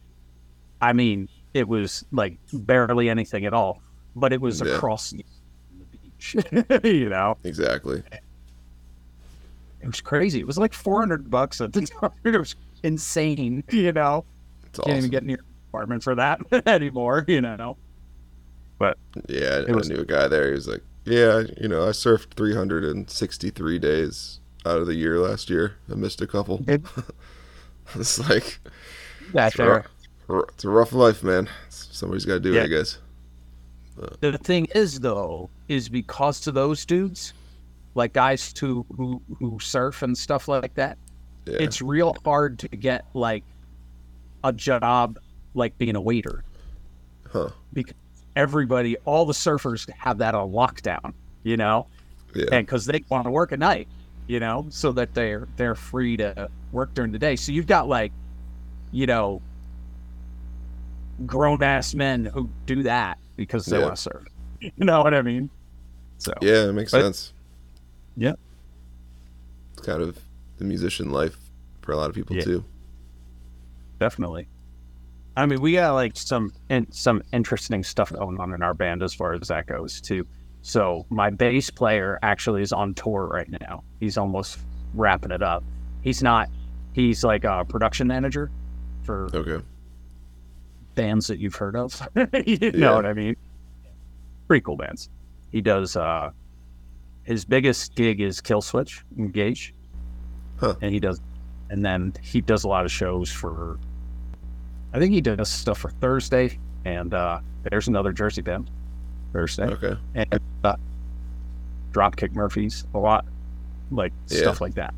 I 0.80 0.92
mean, 0.92 1.28
it 1.54 1.68
was 1.68 2.04
like 2.12 2.36
barely 2.52 3.10
anything 3.10 3.44
at 3.44 3.52
all, 3.52 3.82
but 4.16 4.32
it 4.32 4.40
was 4.40 4.60
Yeah. 4.60 4.74
across 4.74 5.10
the 5.10 5.24
beach. 6.02 6.36
you 6.84 7.08
know, 7.08 7.36
Exactly. 7.44 8.02
It 9.82 9.86
was 9.86 10.00
crazy. 10.00 10.38
It 10.40 10.46
was 10.46 10.58
like 10.58 10.72
400 10.72 11.28
bucks 11.30 11.60
at 11.60 11.72
the 11.72 11.82
time. 12.00 12.10
It 12.24 12.38
was 12.38 12.54
insane, 12.84 13.64
you 13.70 13.92
know. 13.92 14.24
It's 14.66 14.78
Can't 14.78 14.96
even 14.98 15.10
get 15.10 15.24
near 15.24 15.36
an 15.38 15.44
apartment 15.70 16.02
for 16.04 16.14
that 16.14 16.40
anymore, 16.66 17.24
you 17.26 17.40
know. 17.40 17.76
But 18.78 18.96
Yeah, 19.28 19.60
It 19.60 19.74
was- 19.74 19.90
I 19.90 19.94
knew 19.94 20.00
a 20.00 20.04
guy 20.06 20.28
there. 20.28 20.46
He 20.48 20.54
was 20.54 20.66
like, 20.68 20.82
"Yeah, 21.04 21.42
you 21.60 21.68
know, 21.68 21.84
I 21.86 21.90
surfed 21.90 22.34
363 22.34 23.78
days 23.78 24.40
out 24.66 24.78
of 24.78 24.86
the 24.86 24.94
year 24.94 25.18
last 25.18 25.50
year. 25.50 25.74
I 25.90 25.94
missed 25.94 26.20
a 26.20 26.26
couple." 26.26 26.64
It- 26.66 26.82
it's 27.94 28.18
like 28.28 28.60
that 29.32 29.48
it's 29.52 29.58
a, 29.58 29.66
rough, 29.66 29.86
it's 30.54 30.64
a 30.64 30.68
rough 30.70 30.92
life, 30.92 31.22
man. 31.22 31.48
Somebody's 31.68 32.24
got 32.24 32.34
to 32.34 32.40
do 32.40 32.52
Yeah. 32.54 32.62
it, 32.62 32.64
I 32.64 32.68
guess. 32.68 32.98
The 34.20 34.38
thing 34.38 34.66
is, 34.74 35.00
though, 35.00 35.50
is 35.68 35.88
because 35.88 36.46
of 36.46 36.54
those 36.54 36.84
dudes, 36.86 37.34
like 37.94 38.14
guys 38.14 38.52
who 38.58 38.86
who 38.96 39.20
who 39.38 39.58
surf 39.60 40.02
and 40.02 40.16
stuff 40.16 40.48
like 40.48 40.74
that, 40.74 40.96
Yeah, 41.46 41.58
it's 41.60 41.82
real 41.82 42.16
hard 42.24 42.58
to 42.60 42.68
get 42.68 43.04
like 43.14 43.44
a 44.42 44.52
job 44.52 45.18
like 45.54 45.76
being 45.76 45.94
a 45.94 46.00
waiter 46.00 46.42
huh? 47.30 47.50
because 47.74 47.94
everybody, 48.36 48.96
all 49.04 49.24
the 49.24 49.32
surfers 49.32 49.88
have 49.90 50.18
that 50.18 50.34
on 50.34 50.50
lockdown, 50.52 51.12
you 51.42 51.56
know, 51.56 51.86
Yeah, 52.34 52.46
and 52.52 52.66
because 52.66 52.86
they 52.86 53.04
want 53.08 53.24
to 53.24 53.30
work 53.30 53.52
at 53.52 53.58
night, 53.58 53.88
you 54.26 54.40
know, 54.40 54.66
so 54.70 54.92
that 54.92 55.14
they're 55.14 55.46
they're 55.56 55.74
free 55.74 56.16
to 56.18 56.48
work 56.72 56.94
during 56.94 57.12
the 57.12 57.18
day. 57.18 57.36
So 57.36 57.52
you've 57.52 57.66
got 57.66 57.88
like, 57.88 58.12
you 58.92 59.06
know, 59.06 59.42
grown 61.26 61.62
ass 61.62 61.94
men 61.94 62.24
who 62.26 62.48
do 62.66 62.82
that 62.84 63.18
because 63.36 63.66
they 63.66 63.78
Yeah. 63.78 63.84
want 63.84 63.96
to 63.96 64.02
surf. 64.02 64.24
You 64.60 64.84
know 64.84 65.02
what 65.02 65.12
I 65.12 65.22
mean? 65.22 65.50
So 66.18 66.32
yeah, 66.40 66.68
it 66.68 66.72
makes 66.72 66.92
But- 66.92 67.02
sense. 67.02 67.32
Yeah. 68.16 68.34
it's 69.72 69.82
kind 69.86 70.00
of 70.02 70.18
the 70.58 70.64
musician 70.64 71.10
life 71.10 71.36
for 71.80 71.90
a 71.92 71.96
lot 71.96 72.08
of 72.10 72.14
people 72.14 72.36
Yeah. 72.36 72.44
too. 72.44 72.64
definitely. 73.98 74.48
I 75.36 75.46
mean, 75.46 75.60
we 75.60 75.72
got 75.72 75.92
like 75.94 76.16
some 76.16 76.52
in, 76.68 76.90
some 76.92 77.22
interesting 77.32 77.82
stuff 77.82 78.12
going 78.12 78.38
on 78.38 78.52
in 78.52 78.62
our 78.62 78.74
band 78.74 79.02
as 79.02 79.14
far 79.14 79.32
as 79.32 79.48
that 79.48 79.66
goes 79.66 80.00
too. 80.00 80.26
So 80.62 81.06
my 81.10 81.30
bass 81.30 81.70
player 81.70 82.18
actually 82.22 82.62
is 82.62 82.72
on 82.72 82.94
tour 82.94 83.26
right 83.26 83.48
now. 83.60 83.82
He's 84.00 84.16
almost 84.18 84.58
wrapping 84.94 85.30
it 85.32 85.42
up. 85.42 85.64
He's 86.02 86.22
not. 86.22 86.48
He's 86.92 87.24
like 87.24 87.44
a 87.44 87.64
production 87.64 88.06
manager 88.06 88.50
for 89.02 89.28
Okay, 89.34 89.64
bands 90.94 91.26
that 91.28 91.38
you've 91.38 91.54
heard 91.54 91.76
of. 91.76 92.00
you 92.46 92.58
Yeah. 92.60 92.70
know 92.72 92.94
what 92.94 93.06
I 93.06 93.14
mean? 93.14 93.34
Pretty 94.48 94.62
cool 94.62 94.76
bands. 94.76 95.08
He 95.50 95.60
does. 95.62 95.96
uh 95.96 96.30
His 97.24 97.44
biggest 97.46 97.94
gig 97.94 98.20
is 98.20 98.40
Killswitch 98.40 99.02
Engage, 99.18 99.72
Huh. 100.60 100.74
and 100.82 100.92
he 100.92 101.00
does, 101.00 101.20
and 101.70 101.82
then 101.84 102.12
he 102.22 102.40
does 102.42 102.64
a 102.64 102.68
lot 102.68 102.84
of 102.84 102.92
shows 102.92 103.30
for. 103.32 103.78
I 104.92 104.98
think 104.98 105.12
he 105.12 105.20
does 105.20 105.48
stuff 105.48 105.78
for 105.78 105.90
Thursday, 105.90 106.58
and 106.84 107.12
uh 107.14 107.40
there's 107.70 107.88
another 107.88 108.12
Jersey 108.12 108.42
band, 108.42 108.68
Thursday, 109.32 109.64
okay, 109.66 109.96
and 110.14 110.40
uh, 110.64 110.76
Dropkick 111.92 112.34
Murphys 112.34 112.84
a 112.94 112.98
lot, 112.98 113.24
like 113.90 114.12
Yeah. 114.28 114.38
stuff 114.40 114.60
like 114.60 114.74
that. 114.74 114.94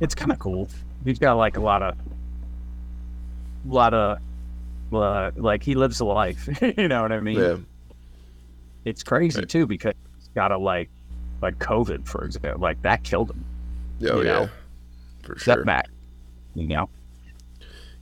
It's 0.00 0.14
kind 0.14 0.30
of 0.32 0.38
cool. 0.38 0.68
He's 1.04 1.18
got 1.18 1.34
like 1.34 1.56
a 1.56 1.60
lot 1.60 1.82
of, 1.82 1.96
a 3.68 3.72
lot 3.72 3.94
of, 3.94 4.18
uh, 4.92 5.30
like 5.36 5.62
he 5.62 5.74
lives 5.74 6.00
a 6.00 6.04
life. 6.04 6.48
you 6.76 6.88
know 6.88 7.02
what 7.02 7.12
I 7.12 7.20
mean? 7.20 7.38
yeah, 7.38 7.56
It's 8.84 9.02
crazy 9.02 9.40
Right. 9.40 9.48
too 9.48 9.66
because 9.66 9.94
he's 10.18 10.28
got 10.34 10.52
a 10.52 10.58
like, 10.58 10.90
like 11.40 11.58
COVID 11.58 12.06
for 12.06 12.24
example, 12.24 12.60
like 12.60 12.80
that 12.82 13.02
killed 13.02 13.30
him. 13.30 13.44
yeah, 13.98 14.10
oh, 14.10 14.20
You 14.20 14.26
yeah, 14.26 14.32
know, 14.32 14.48
for 15.22 15.38
sure. 15.38 15.54
Setback. 15.56 15.88
You 16.54 16.66
know. 16.68 16.88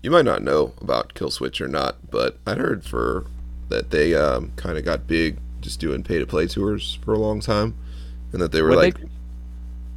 You 0.06 0.12
might 0.12 0.24
not 0.24 0.40
know 0.40 0.72
about 0.80 1.14
Killswitch 1.14 1.60
or 1.60 1.66
not, 1.66 1.96
but 2.12 2.38
I 2.46 2.54
heard 2.54 2.84
for 2.84 3.26
that 3.70 3.90
they 3.90 4.14
um, 4.14 4.52
kind 4.54 4.78
of 4.78 4.84
got 4.84 5.08
big 5.08 5.38
just 5.60 5.80
doing 5.80 6.04
pay 6.04 6.20
to 6.20 6.24
play 6.26 6.46
tours 6.46 7.00
for 7.04 7.12
a 7.12 7.18
long 7.18 7.40
time, 7.40 7.74
and 8.32 8.40
that 8.40 8.52
they 8.52 8.62
were 8.62 8.68
What'd 8.68 8.84
like 8.84 9.00
they 9.00 9.08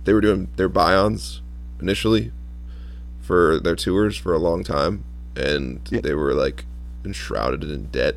they, 0.06 0.13
were 0.13 0.22
doing 0.22 0.48
their 0.56 0.68
buy-ons 0.68 1.44
initially 1.80 2.32
for 3.22 3.60
their 3.60 3.75
tours 3.75 4.18
for 4.18 4.34
a 4.34 4.39
long 4.39 4.63
time, 4.63 5.04
and 5.36 5.80
Yeah. 5.92 6.01
they 6.01 6.16
were 6.16 6.34
like 6.34 6.66
enshrouded 7.06 7.63
in 7.70 7.92
debt, 7.92 8.16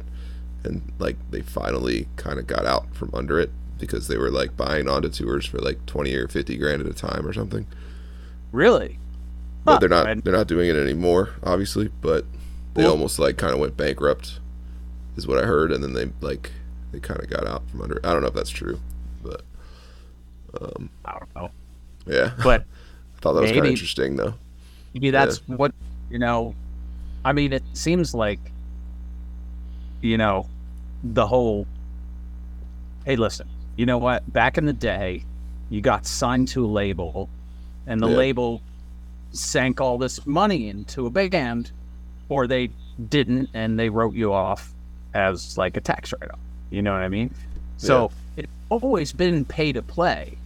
and 0.65 0.81
like 0.99 1.17
they 1.31 1.43
finally 1.43 2.09
kind 2.17 2.39
of 2.39 2.47
got 2.47 2.65
out 2.65 2.87
from 2.95 3.11
under 3.13 3.39
it 3.39 3.51
because 3.79 4.09
they 4.09 4.17
were 4.17 4.31
like 4.31 4.57
buying 4.57 4.89
onto 4.89 5.11
tours 5.11 5.45
for 5.45 5.59
like 5.59 5.85
twenty 5.85 6.15
or 6.15 6.27
fifty 6.27 6.57
grand 6.57 6.81
at 6.81 6.89
a 6.89 6.95
time 6.95 7.27
or 7.27 7.35
something. 7.35 7.67
Really? 8.51 8.99
But 9.65 9.79
they're 9.79 9.89
not 9.89 10.25
they're 10.25 10.33
not 10.33 10.47
doing 10.49 10.69
it 10.69 10.77
anymore, 10.77 11.31
obviously. 11.45 11.89
But 12.01 12.25
they 12.75 12.83
Well- 12.83 12.93
almost 12.93 13.19
like 13.19 13.37
kind 13.37 13.53
of 13.53 13.59
went 13.61 13.77
bankrupt, 13.77 14.41
is 15.17 15.27
what 15.27 15.39
I 15.43 15.47
heard, 15.47 15.71
and 15.73 15.83
then 15.85 15.93
they 15.93 16.11
like 16.21 16.51
they 16.91 17.01
kind 17.01 17.21
of 17.21 17.31
got 17.31 17.47
out 17.47 17.69
from 17.71 17.81
under. 17.83 18.01
I 18.05 18.13
don't 18.13 18.23
know 18.23 18.29
if 18.29 18.35
that's 18.35 18.51
true, 18.51 18.81
but 19.23 19.43
um, 20.61 20.91
I 21.05 21.13
don't 21.19 21.35
know. 21.37 21.51
yeah, 22.07 22.33
But 22.43 22.63
I 23.17 23.21
thought 23.21 23.35
that 23.35 23.41
was 23.43 23.51
kind 23.53 23.65
of 23.65 23.71
interesting 23.71 24.17
though. 24.17 24.35
maybe 24.95 25.11
that's 25.11 25.39
what 25.49 25.73
you 26.11 26.19
know. 26.19 26.55
I 27.25 27.33
mean, 27.33 27.53
it 27.53 27.63
seems 27.73 28.15
like 28.15 28.41
you 30.01 30.19
know 30.19 30.49
the 31.05 31.27
whole. 31.27 31.67
Hey, 33.05 33.17
listen. 33.17 33.49
You 33.77 33.87
know 33.87 33.99
what? 33.99 34.31
Back 34.33 34.59
in 34.59 34.67
the 34.67 34.73
day, 34.73 35.25
you 35.71 35.81
got 35.81 36.05
signed 36.07 36.49
to 36.49 36.65
a 36.65 36.69
label, 36.69 37.29
and 37.87 38.01
the 38.03 38.09
Yeah. 38.09 38.17
label 38.17 38.61
sank 39.33 39.81
all 39.81 39.99
this 39.99 40.27
money 40.27 40.69
into 40.69 41.07
a 41.07 41.11
band, 41.11 41.73
or 42.29 42.47
they 42.47 42.71
didn't, 43.09 43.49
and 43.55 43.79
they 43.79 43.89
wrote 43.89 44.15
you 44.15 44.33
off 44.33 44.73
as 45.15 45.59
like 45.59 45.77
a 45.77 45.81
tax 45.81 46.13
write-off. 46.13 46.39
You 46.71 46.83
know 46.83 46.93
what 46.93 47.03
I 47.03 47.09
mean? 47.09 47.35
So 47.77 48.11
it's 48.37 48.51
always 48.69 49.13
been 49.13 49.45
pay 49.45 49.73
to 49.73 49.83
play. 49.83 50.37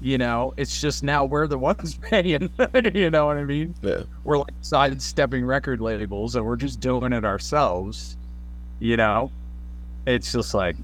You 0.00 0.18
know, 0.18 0.52
it's 0.56 0.80
just 0.80 1.02
now 1.02 1.24
we're 1.24 1.46
the 1.46 1.58
ones 1.58 1.94
paying. 2.02 2.50
you 2.94 3.10
know 3.10 3.26
what 3.26 3.36
I 3.38 3.44
mean? 3.44 3.74
Yeah, 3.82 4.02
We're 4.24 4.38
like 4.38 4.52
sidestepping 4.60 5.44
record 5.44 5.80
labels, 5.80 6.36
and 6.36 6.44
we're 6.44 6.56
just 6.56 6.80
doing 6.80 7.12
it 7.12 7.24
ourselves. 7.24 8.16
You 8.78 8.96
know, 8.98 9.30
it's 10.06 10.32
just 10.32 10.52
like 10.52 10.76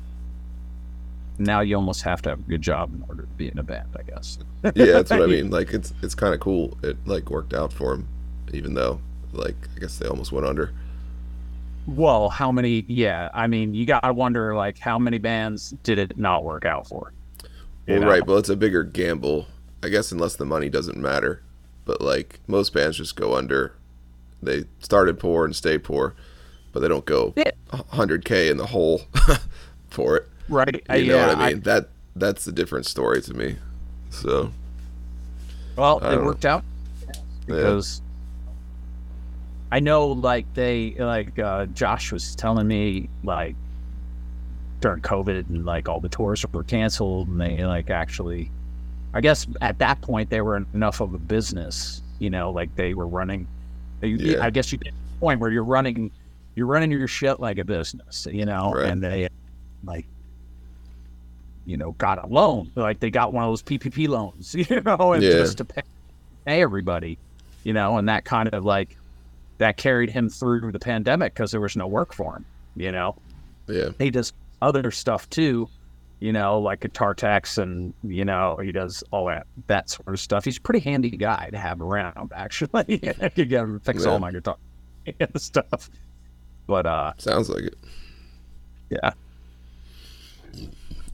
now 1.38 1.60
you 1.60 1.76
almost 1.76 2.02
have 2.02 2.22
to 2.22 2.30
have 2.30 2.38
a 2.38 2.42
good 2.42 2.62
job 2.62 2.92
in 2.94 3.04
order 3.08 3.22
to 3.22 3.28
be 3.28 3.48
in 3.48 3.58
a 3.58 3.62
band, 3.62 3.88
I 3.98 4.02
guess. 4.02 4.38
Yeah, 4.62 4.92
that's 4.92 5.10
what 5.10 5.22
I 5.22 5.26
mean. 5.26 5.50
Like 5.50 5.72
it's 5.72 5.92
it's 6.02 6.14
kind 6.14 6.34
of 6.34 6.40
cool. 6.40 6.76
It 6.82 6.96
like 7.06 7.30
worked 7.30 7.54
out 7.54 7.72
for 7.72 7.94
him, 7.94 8.08
even 8.52 8.74
though 8.74 9.00
like 9.32 9.56
I 9.76 9.80
guess 9.80 9.98
they 9.98 10.06
almost 10.06 10.32
went 10.32 10.46
under. 10.46 10.72
Well, 11.86 12.28
how 12.28 12.52
many? 12.52 12.84
Yeah, 12.86 13.28
I 13.34 13.46
mean, 13.46 13.74
you 13.74 13.86
gotta 13.86 14.12
wonder 14.12 14.54
like 14.54 14.78
how 14.78 14.98
many 14.98 15.18
bands 15.18 15.74
did 15.82 15.98
it 15.98 16.16
not 16.16 16.44
work 16.44 16.64
out 16.64 16.86
for? 16.86 17.12
Well, 17.88 18.00
know? 18.00 18.08
right, 18.08 18.24
but 18.24 18.36
it's 18.36 18.48
a 18.48 18.56
bigger 18.56 18.84
gamble, 18.84 19.46
I 19.82 19.88
guess, 19.88 20.12
unless 20.12 20.36
the 20.36 20.44
money 20.44 20.68
doesn't 20.68 20.96
matter. 20.96 21.42
But 21.84 22.00
like 22.00 22.40
most 22.46 22.72
bands 22.72 22.98
just 22.98 23.16
go 23.16 23.34
under. 23.34 23.74
They 24.40 24.64
started 24.80 25.18
poor 25.18 25.44
and 25.44 25.54
stay 25.54 25.78
poor, 25.78 26.14
but 26.72 26.80
they 26.80 26.88
don't 26.88 27.04
go 27.04 27.32
100k 27.32 28.50
in 28.50 28.56
the 28.56 28.66
hole 28.66 29.02
for 29.90 30.16
it. 30.16 30.28
Right? 30.48 30.74
You 30.74 31.06
know 31.08 31.16
yeah, 31.16 31.26
what 31.28 31.38
I 31.38 31.48
mean? 31.50 31.60
that 31.62 31.88
that's 32.14 32.46
a 32.46 32.52
different 32.52 32.86
story 32.86 33.22
to 33.22 33.34
me. 33.34 33.56
So 34.12 34.52
Well, 35.76 35.98
it 35.98 36.02
don't- 36.02 36.24
worked 36.24 36.44
out 36.44 36.64
because 37.46 38.00
I 39.72 39.80
know, 39.80 40.08
like 40.08 40.52
they, 40.54 40.94
like 40.98 41.38
uh, 41.38 41.66
Josh 41.66 42.12
was 42.12 42.36
telling 42.36 42.68
me, 42.68 43.08
like 43.24 43.56
during 44.80 45.00
COVID 45.00 45.48
and 45.48 45.64
like 45.64 45.88
all 45.88 45.98
the 46.00 46.10
tours 46.10 46.44
were 46.52 46.62
canceled, 46.62 47.28
and 47.28 47.40
they 47.40 47.64
like 47.64 47.88
actually, 47.88 48.50
I 49.14 49.20
guess 49.22 49.46
at 49.62 49.78
that 49.78 50.00
point 50.02 50.28
they 50.28 50.42
were 50.42 50.56
enough 50.74 51.00
of 51.00 51.14
a 51.14 51.18
business, 51.18 52.02
you 52.18 52.28
know, 52.28 52.50
like 52.50 52.74
they 52.76 52.92
were 52.94 53.06
running. 53.06 53.46
They, 54.00 54.08
Yeah. 54.08 54.44
I 54.44 54.50
guess 54.50 54.70
you 54.72 54.78
get 54.78 54.90
to 54.90 54.94
the 55.14 55.18
point 55.20 55.40
where 55.40 55.50
you're 55.50 55.64
running, 55.64 56.10
you're 56.54 56.66
running 56.66 56.90
your 56.90 57.08
shit 57.08 57.40
like 57.40 57.56
a 57.58 57.64
business, 57.64 58.26
you 58.30 58.44
know, 58.44 58.72
Right. 58.74 58.90
and 58.90 59.02
they 59.02 59.28
like 59.84 60.06
you 61.66 61.76
know, 61.76 61.92
got 61.92 62.22
a 62.22 62.26
loan. 62.26 62.70
Like 62.74 63.00
they 63.00 63.10
got 63.10 63.32
one 63.32 63.44
of 63.44 63.50
those 63.50 63.62
PPP 63.62 64.08
loans, 64.08 64.54
you 64.58 64.80
know, 64.82 65.12
and 65.12 65.22
Yeah. 65.22 65.30
just 65.32 65.58
to 65.58 65.64
pay, 65.64 65.82
pay 66.46 66.62
everybody, 66.62 67.18
you 67.64 67.72
know, 67.72 67.98
and 67.98 68.08
that 68.08 68.24
kind 68.24 68.48
of 68.52 68.64
like 68.64 68.96
that 69.58 69.76
carried 69.76 70.10
him 70.10 70.28
through 70.28 70.72
the 70.72 70.78
pandemic 70.80 71.34
because 71.34 71.50
there 71.52 71.60
was 71.60 71.76
no 71.76 71.86
work 71.86 72.12
for 72.12 72.36
him, 72.36 72.44
you 72.74 72.90
know. 72.90 73.16
yeah, 73.68 73.90
He 73.98 74.10
does 74.10 74.32
other 74.60 74.90
stuff 74.90 75.28
too, 75.30 75.68
you 76.20 76.32
know, 76.32 76.58
like 76.60 76.80
guitar 76.80 77.14
techs 77.14 77.58
and 77.58 77.92
you 78.02 78.24
know 78.24 78.56
he 78.62 78.70
does 78.72 79.02
all 79.10 79.26
that 79.26 79.46
that 79.68 79.88
sort 79.90 80.08
of 80.08 80.18
stuff. 80.20 80.44
He's 80.44 80.58
a 80.58 80.60
pretty 80.60 80.80
handy 80.80 81.10
guy 81.10 81.48
to 81.50 81.58
have 81.58 81.80
around, 81.80 82.32
actually. 82.34 83.00
I 83.20 83.28
could 83.28 83.48
get 83.48 83.62
him 83.64 83.78
to 83.78 83.84
fix 83.84 84.04
Yeah. 84.04 84.10
all 84.10 84.18
my 84.18 84.32
guitar 84.32 84.56
stuff. 85.36 85.90
But 86.66 86.86
uh, 86.86 87.12
sounds 87.18 87.48
like 87.50 87.64
it. 87.64 87.74
yeah. 88.90 89.12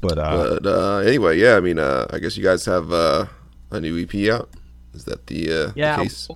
But 0.00 0.19
uh, 0.19 0.59
But 0.61 0.67
uh, 0.67 0.97
anyway, 0.99 1.38
yeah, 1.38 1.57
I 1.57 1.61
mean, 1.61 1.78
uh, 1.78 2.07
I 2.11 2.19
guess 2.19 2.37
you 2.37 2.45
guys 2.45 2.64
have 2.67 2.93
uh, 2.93 3.26
a 3.71 3.81
new 3.81 3.99
EP 4.00 4.31
out. 4.31 4.50
Is 4.95 5.05
that 5.05 5.26
the, 5.26 5.50
uh, 5.50 5.67
the 5.69 5.73
Yeah, 5.76 5.97
case? 5.97 6.28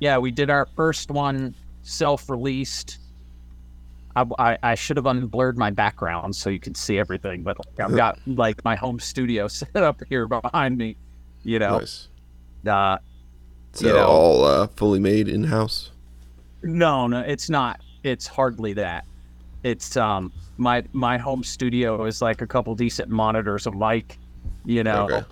yeah, 0.00 0.18
we 0.18 0.30
did 0.30 0.50
our 0.50 0.66
first 0.76 1.10
one 1.10 1.54
self-released. 1.82 2.98
I, 4.16 4.24
I, 4.38 4.58
I 4.62 4.74
should 4.74 4.96
have 4.96 5.06
unblurred 5.06 5.56
my 5.56 5.70
background 5.70 6.34
so 6.34 6.50
you 6.50 6.58
could 6.58 6.76
see 6.76 6.98
everything, 6.98 7.42
but 7.42 7.58
like, 7.58 7.88
I've 7.88 7.96
got 7.96 8.18
like 8.26 8.64
my 8.64 8.74
home 8.76 8.98
studio 8.98 9.46
set 9.48 9.76
up 9.76 10.00
here 10.08 10.26
behind 10.26 10.78
me. 10.78 10.96
You 11.44 11.58
know, 11.60 11.78
Nice. 11.78 12.08
uh, 12.66 12.98
So 13.72 13.86
you 13.86 13.92
know. 13.92 14.06
all 14.06 14.44
uh, 14.44 14.66
fully 14.68 14.98
made 15.00 15.28
in 15.28 15.44
house. 15.44 15.90
No, 16.62 17.06
no, 17.06 17.20
it's 17.20 17.48
not. 17.48 17.80
It's 18.02 18.26
hardly 18.26 18.72
that. 18.74 19.04
It's 19.68 19.98
um 19.98 20.32
my 20.56 20.82
my 20.92 21.18
home 21.18 21.44
studio 21.44 22.04
is 22.06 22.22
like 22.22 22.40
a 22.40 22.46
couple 22.46 22.74
decent 22.74 23.10
monitors, 23.10 23.66
a 23.66 23.70
mic, 23.70 24.18
you 24.64 24.82
know, 24.82 25.04
Okay. 25.10 25.24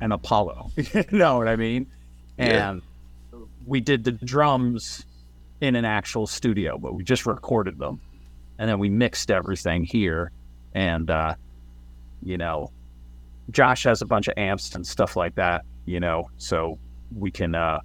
an 0.00 0.10
Apollo. 0.10 0.70
you 0.76 1.04
know 1.12 1.38
what 1.38 1.46
I 1.46 1.54
mean? 1.54 1.86
Yeah. 2.36 2.70
And 2.70 2.82
we 3.64 3.80
did 3.80 4.02
the 4.02 4.10
drums 4.12 5.06
in 5.60 5.76
an 5.76 5.84
actual 5.84 6.26
studio, 6.26 6.78
but 6.78 6.94
we 6.94 7.04
just 7.04 7.26
recorded 7.26 7.78
them. 7.78 8.00
And 8.58 8.68
then 8.68 8.78
we 8.80 8.88
mixed 8.90 9.30
everything 9.30 9.84
here 9.84 10.32
and 10.74 11.08
uh 11.10 11.34
you 12.24 12.38
know, 12.38 12.70
Josh 13.50 13.84
has 13.84 14.02
a 14.02 14.06
bunch 14.06 14.26
of 14.26 14.34
amps 14.36 14.74
and 14.74 14.84
stuff 14.86 15.14
like 15.14 15.34
that, 15.36 15.64
you 15.84 16.00
know, 16.00 16.28
so 16.38 16.76
we 17.16 17.30
can 17.30 17.54
uh 17.54 17.78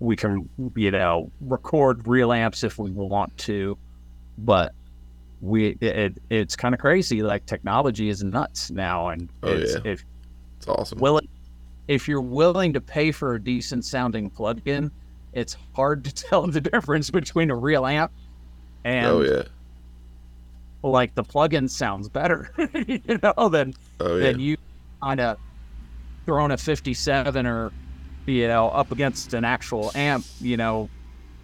we 0.00 0.16
can 0.16 0.48
you 0.74 0.90
know 0.90 1.30
record 1.40 2.08
real 2.08 2.32
amps 2.32 2.64
if 2.64 2.76
we 2.78 2.90
want 2.90 3.36
to 3.38 3.76
but 4.38 4.72
we 5.40 5.76
it, 5.80 6.18
it's 6.30 6.56
kind 6.56 6.74
of 6.74 6.80
crazy 6.80 7.22
like 7.22 7.46
technology 7.46 8.08
is 8.08 8.24
nuts 8.24 8.70
now 8.70 9.08
and 9.08 9.28
Oh, 9.42 9.52
it's, 9.52 9.74
yeah. 9.74 9.92
if 9.92 10.04
It's 10.56 10.66
awesome. 10.68 10.98
willing 10.98 11.28
if 11.86 12.08
you're 12.08 12.20
willing 12.20 12.72
to 12.72 12.80
pay 12.80 13.12
for 13.12 13.34
a 13.34 13.40
decent 13.40 13.84
sounding 13.84 14.30
plug-in 14.30 14.90
it's 15.32 15.56
hard 15.74 16.04
to 16.04 16.14
tell 16.28 16.46
the 16.46 16.60
difference 16.60 17.10
between 17.10 17.50
a 17.50 17.54
real 17.56 17.86
amp 17.86 18.10
and 18.84 19.06
oh 19.06 19.22
yeah. 19.22 19.42
like 20.82 21.14
the 21.14 21.22
plug-in 21.22 21.68
sounds 21.68 22.08
better 22.08 22.50
you 22.86 23.00
know 23.22 23.48
than 23.48 23.74
Oh 24.00 24.16
yeah. 24.16 24.24
than 24.32 24.40
you 24.40 24.56
kind 25.02 25.20
of 25.20 25.38
throwing 26.26 26.50
a 26.50 26.56
57 26.56 27.46
or 27.46 27.72
you 28.26 28.48
know 28.48 28.68
up 28.70 28.90
against 28.92 29.34
an 29.34 29.44
actual 29.44 29.90
amp 29.94 30.24
you 30.40 30.56
know 30.56 30.88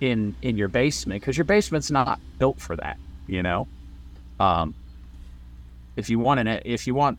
in 0.04 0.34
in 0.42 0.56
your 0.56 0.68
basement 0.68 1.20
because 1.20 1.36
your 1.36 1.44
basement's 1.44 1.90
not 1.90 2.20
built 2.38 2.60
for 2.60 2.76
that 2.76 2.98
you 3.26 3.42
know 3.42 3.66
um 4.40 4.74
if 5.96 6.10
you 6.10 6.18
want 6.18 6.40
an 6.40 6.60
if 6.64 6.86
you 6.86 6.94
want 6.94 7.18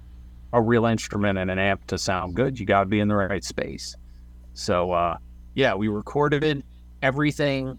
a 0.53 0.61
real 0.61 0.85
instrument 0.85 1.37
and 1.37 1.49
an 1.49 1.57
amp 1.59 1.85
to 1.87 1.97
sound 1.97 2.35
good 2.35 2.59
you 2.59 2.65
got 2.65 2.81
to 2.81 2.85
be 2.85 2.99
in 2.99 3.07
the 3.07 3.15
right 3.15 3.43
space 3.43 3.95
so 4.53 4.91
uh 4.91 5.17
yeah 5.55 5.73
we 5.73 5.87
recorded 5.87 6.63
everything 7.01 7.77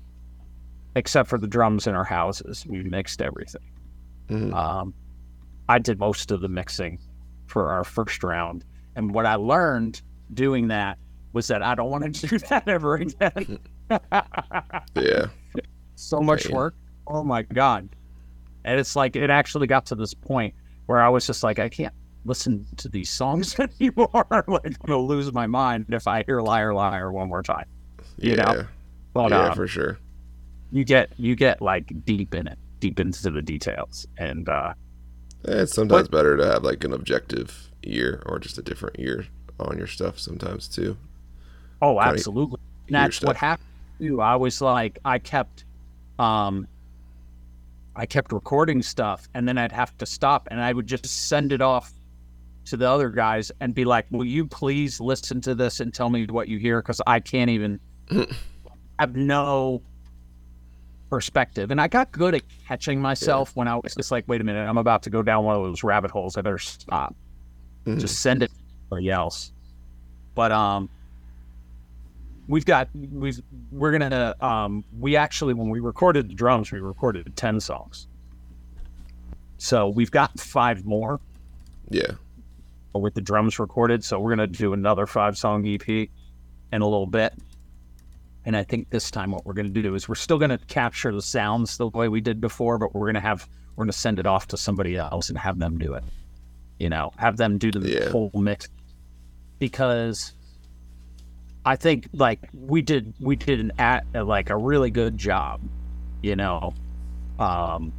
except 0.97 1.29
for 1.29 1.39
the 1.39 1.47
drums 1.47 1.87
in 1.87 1.95
our 1.95 2.05
houses 2.05 2.65
we 2.67 2.83
mixed 2.83 3.23
everything 3.23 3.63
Mhm. 4.29 4.53
um 4.55 4.93
i 5.69 5.79
did 5.79 5.99
most 6.01 6.31
of 6.33 6.41
the 6.41 6.49
mixing 6.49 6.99
for 7.47 7.71
our 7.71 7.85
first 7.85 8.25
round. 8.25 8.65
And 8.97 9.15
what 9.15 9.25
I 9.25 9.37
learned 9.37 10.03
doing 10.35 10.67
that 10.69 10.99
was 11.33 11.47
that 11.47 11.63
I 11.63 11.77
don't 11.77 11.91
want 11.91 12.13
to 12.13 12.27
do 12.29 12.39
that 12.51 12.67
ever 12.67 12.97
again. 12.97 13.61
yeah. 14.95 15.27
so 15.95 16.21
much 16.21 16.49
work. 16.49 16.75
Oh 17.07 17.23
my 17.23 17.43
God. 17.43 17.89
And 18.65 18.81
it's 18.81 18.97
like, 18.97 19.17
it 19.17 19.31
actually 19.31 19.67
got 19.67 19.87
to 19.87 19.95
this 19.95 20.15
point 20.15 20.55
where 20.87 21.01
I 21.01 21.09
was 21.09 21.27
just 21.27 21.43
like, 21.43 21.59
I 21.59 21.69
can't 21.69 21.95
listen 22.25 22.67
to 22.79 22.89
these 22.89 23.09
songs 23.11 23.57
anymore. 23.81 24.09
like, 24.31 24.45
I'm 24.49 24.53
going 24.55 24.73
to 24.89 24.99
lose 24.99 25.33
my 25.33 25.47
mind 25.47 25.87
if 25.91 26.07
I 26.09 26.25
hear 26.25 26.41
Liar 26.41 26.75
Liar 26.75 27.13
one 27.13 27.29
more 27.29 27.43
time. 27.43 27.67
You 28.19 28.33
yeah. 28.33 28.43
know? 28.43 28.67
But 29.15 29.31
yeah, 29.31 29.39
uh, 29.39 29.55
for 29.55 29.67
sure. 29.67 29.99
you 30.73 30.85
get, 30.85 31.11
you 31.17 31.37
get 31.37 31.63
like 31.63 32.05
deep 32.05 32.35
in 32.35 32.49
it, 32.49 32.59
deep 32.81 32.99
into 32.99 33.31
the 33.31 33.43
details. 33.43 34.07
And, 34.19 34.49
uh, 34.49 34.75
Eh, 35.47 35.63
It's 35.63 35.75
sometimes 35.75 36.09
better 36.09 36.37
to 36.37 36.45
have 36.47 36.65
like 36.65 36.83
an 36.85 36.93
objective 36.93 37.71
ear 37.85 38.23
or 38.27 38.39
just 38.39 38.59
a 38.59 38.63
different 38.63 38.97
ear 38.99 39.27
on 39.61 39.79
your 39.79 39.87
stuff 39.87 40.19
sometimes 40.19 40.67
too. 40.69 40.97
Oh, 41.81 42.01
absolutely. 42.01 42.59
That's 42.89 43.23
what 43.23 43.37
happened 43.37 43.69
too. 43.99 44.21
I 44.21 44.37
was 44.37 44.61
like, 44.61 44.99
I 45.05 45.19
kept, 45.19 45.65
um, 46.19 46.67
I 47.95 48.07
kept 48.07 48.33
recording 48.33 48.83
stuff, 48.83 49.29
and 49.35 49.49
then 49.49 49.57
I'd 49.59 49.73
have 49.73 49.97
to 49.99 50.07
stop, 50.07 50.49
and 50.51 50.61
I 50.61 50.73
would 50.73 50.87
just 50.87 51.07
send 51.07 51.53
it 51.53 51.61
off 51.63 51.93
to 52.67 52.77
the 52.77 52.89
other 52.89 53.09
guys 53.11 53.53
and 53.61 53.75
be 53.75 53.85
like, 53.85 54.07
"Will 54.11 54.25
you 54.25 54.45
please 54.47 55.01
listen 55.01 55.41
to 55.43 55.55
this 55.55 55.81
and 55.81 55.95
tell 55.95 56.11
me 56.11 56.27
what 56.27 56.49
you 56.49 56.59
hear? 56.59 56.83
Because 56.83 57.01
I 57.07 57.21
can't 57.21 57.49
even 57.51 57.81
have 58.99 59.15
no 59.17 59.81
perspective." 61.11 61.71
And 61.71 61.81
I 61.81 61.89
got 61.89 62.13
good 62.13 62.35
at 62.35 62.43
catching 62.67 63.01
myself 63.01 63.55
when 63.55 63.69
I 63.69 63.77
was 63.77 63.95
just 63.95 64.11
like, 64.11 64.25
"Wait 64.29 64.41
a 64.41 64.45
minute, 64.45 64.69
I'm 64.69 64.79
about 64.79 65.03
to 65.05 65.11
go 65.11 65.23
down 65.23 65.45
one 65.45 65.57
of 65.57 65.63
those 65.63 65.83
rabbit 65.85 66.11
holes. 66.11 66.37
I 66.37 66.43
better 66.43 66.59
stop." 66.59 67.15
Mhm. 67.87 68.01
just 68.01 68.21
send 68.21 68.43
it 68.43 68.49
to 68.49 68.55
somebody 68.91 69.11
else. 69.11 69.53
But 70.35 70.51
um, 70.51 70.89
we've 72.49 72.65
got 72.65 72.89
we've 72.95 73.41
we're 73.71 73.93
gonna 73.93 74.35
um 74.41 74.85
we 74.99 75.17
actually 75.17 75.55
when 75.55 75.69
we 75.71 75.81
recorded 75.81 76.29
the 76.29 76.35
drums 76.35 76.71
we 76.73 76.81
recorded 76.81 77.35
ten 77.37 77.61
songs. 77.61 78.07
So 79.59 79.89
we've 79.89 80.11
got 80.11 80.39
five 80.39 80.85
more 80.85 81.21
Yeah. 81.91 82.13
with 82.95 83.15
the 83.15 83.21
drums 83.21 83.59
recorded. 83.59 84.05
So 84.05 84.19
we're 84.21 84.31
gonna 84.31 84.47
do 84.47 84.73
another 84.73 85.07
five 85.07 85.37
song 85.37 85.67
EP 85.67 85.89
in 85.89 86.09
a 86.83 86.85
little 86.85 87.07
bit. 87.07 87.35
And 88.45 88.57
I 88.57 88.63
think 88.63 88.91
this 88.91 89.11
time 89.11 89.33
what 89.33 89.45
we're 89.45 89.55
gonna 89.55 89.69
do 89.71 89.95
is 89.95 90.09
we're 90.09 90.15
still 90.15 90.39
gonna 90.39 90.59
capture 90.69 91.13
the 91.13 91.23
sounds 91.23 91.77
the 91.79 91.89
way 91.89 92.09
we 92.09 92.21
did 92.21 92.41
before, 92.41 92.79
but 92.79 92.95
we're 92.95 93.07
gonna 93.07 93.21
have 93.21 93.49
we're 93.75 93.85
gonna 93.85 93.93
send 93.93 94.19
it 94.19 94.27
off 94.27 94.47
to 94.49 94.57
somebody 94.57 94.97
else 94.97 95.29
and 95.29 95.39
have 95.39 95.59
them 95.59 95.79
do 95.79 95.95
it. 95.95 96.05
You 96.79 96.91
know, 96.91 97.13
have 97.17 97.37
them 97.39 97.59
do 97.59 97.71
the 97.71 97.81
Yeah. 97.81 98.11
whole 98.11 98.31
mix 98.35 98.69
because 99.59 100.33
I 101.67 101.75
think 101.75 102.09
like 102.13 102.49
we 102.55 102.81
did 102.81 103.13
we 103.21 103.35
did 103.35 103.59
an 103.59 103.73
at 103.79 104.07
like 104.15 104.51
a 104.51 104.57
really 104.57 104.91
good 104.91 105.19
job, 105.19 105.61
you 106.23 106.37
know, 106.37 106.73
um, 107.41 107.93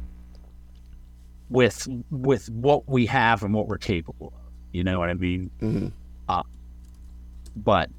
with 1.50 1.86
with 2.10 2.48
what 2.50 2.88
we 2.88 3.04
have 3.06 3.42
and 3.42 3.52
what 3.52 3.68
we're 3.68 3.76
capable 3.76 4.28
of. 4.28 4.52
You 4.72 4.84
know 4.84 4.98
what 4.98 5.10
I 5.10 5.14
mean? 5.14 5.50
hmm 5.60 5.88
But 7.56 7.90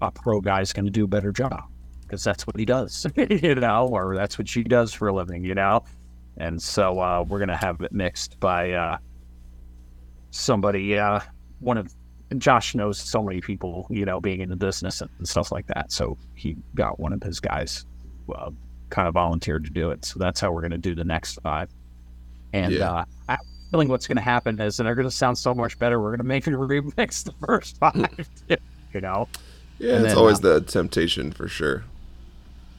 a 0.00 0.10
pro 0.12 0.40
guy's 0.40 0.72
going 0.72 0.84
to 0.84 0.90
do 0.90 1.04
a 1.04 1.08
better 1.08 1.32
job 1.32 1.64
because 2.02 2.22
that's 2.22 2.46
what 2.46 2.56
he 2.58 2.64
does, 2.64 3.06
you 3.16 3.54
know, 3.56 3.88
or 3.88 4.14
that's 4.14 4.38
what 4.38 4.48
she 4.48 4.62
does 4.62 4.92
for 4.92 5.08
a 5.08 5.12
living, 5.14 5.44
you 5.44 5.54
know. 5.54 5.84
And 6.36 6.62
so 6.62 7.00
uh, 7.00 7.24
we're 7.26 7.38
going 7.38 7.48
to 7.48 7.56
have 7.56 7.80
it 7.80 7.92
mixed 7.92 8.38
by 8.38 8.72
uh, 8.72 8.98
somebody. 10.30 10.98
Uh, 10.98 11.20
one 11.60 11.78
of 11.78 11.92
Josh 12.40 12.74
knows 12.74 12.98
so 12.98 13.22
many 13.22 13.40
people, 13.40 13.86
you 13.90 14.04
know, 14.04 14.20
being 14.20 14.40
in 14.40 14.48
the 14.48 14.56
business 14.56 15.00
and 15.00 15.10
stuff 15.24 15.52
like 15.52 15.66
that. 15.68 15.92
So 15.92 16.16
he 16.34 16.56
got 16.74 16.98
one 17.00 17.12
of 17.12 17.22
his 17.22 17.40
guys 17.40 17.84
uh, 18.34 18.50
kind 18.90 19.08
of 19.08 19.14
volunteered 19.14 19.64
to 19.64 19.70
do 19.70 19.90
it. 19.90 20.04
So 20.04 20.18
that's 20.18 20.40
how 20.40 20.52
we're 20.52 20.60
going 20.60 20.70
to 20.72 20.78
do 20.78 20.94
the 20.94 21.04
next 21.04 21.38
five. 21.42 21.68
And 22.52 22.72
Yeah. 22.72 22.90
uh, 22.92 23.04
I 23.28 23.32
have 23.32 23.40
a 23.40 23.70
feeling 23.70 23.88
what's 23.88 24.06
going 24.06 24.16
to 24.16 24.22
happen 24.22 24.60
is 24.60 24.76
they're 24.76 24.94
going 24.94 25.06
to 25.08 25.10
sound 25.10 25.38
so 25.38 25.54
much 25.54 25.78
better. 25.78 26.00
We're 26.00 26.10
going 26.10 26.18
to 26.18 26.24
make 26.24 26.46
it 26.46 26.52
remix 26.54 27.24
the 27.24 27.32
first 27.46 27.78
five, 27.78 28.28
you 28.48 29.00
know. 29.00 29.28
Yeah, 29.78 29.94
And 29.96 30.04
it's 30.04 30.14
then, 30.14 30.18
always 30.18 30.38
uh, 30.38 30.54
the 30.54 30.60
temptation 30.60 31.32
for 31.32 31.48
sure. 31.48 31.84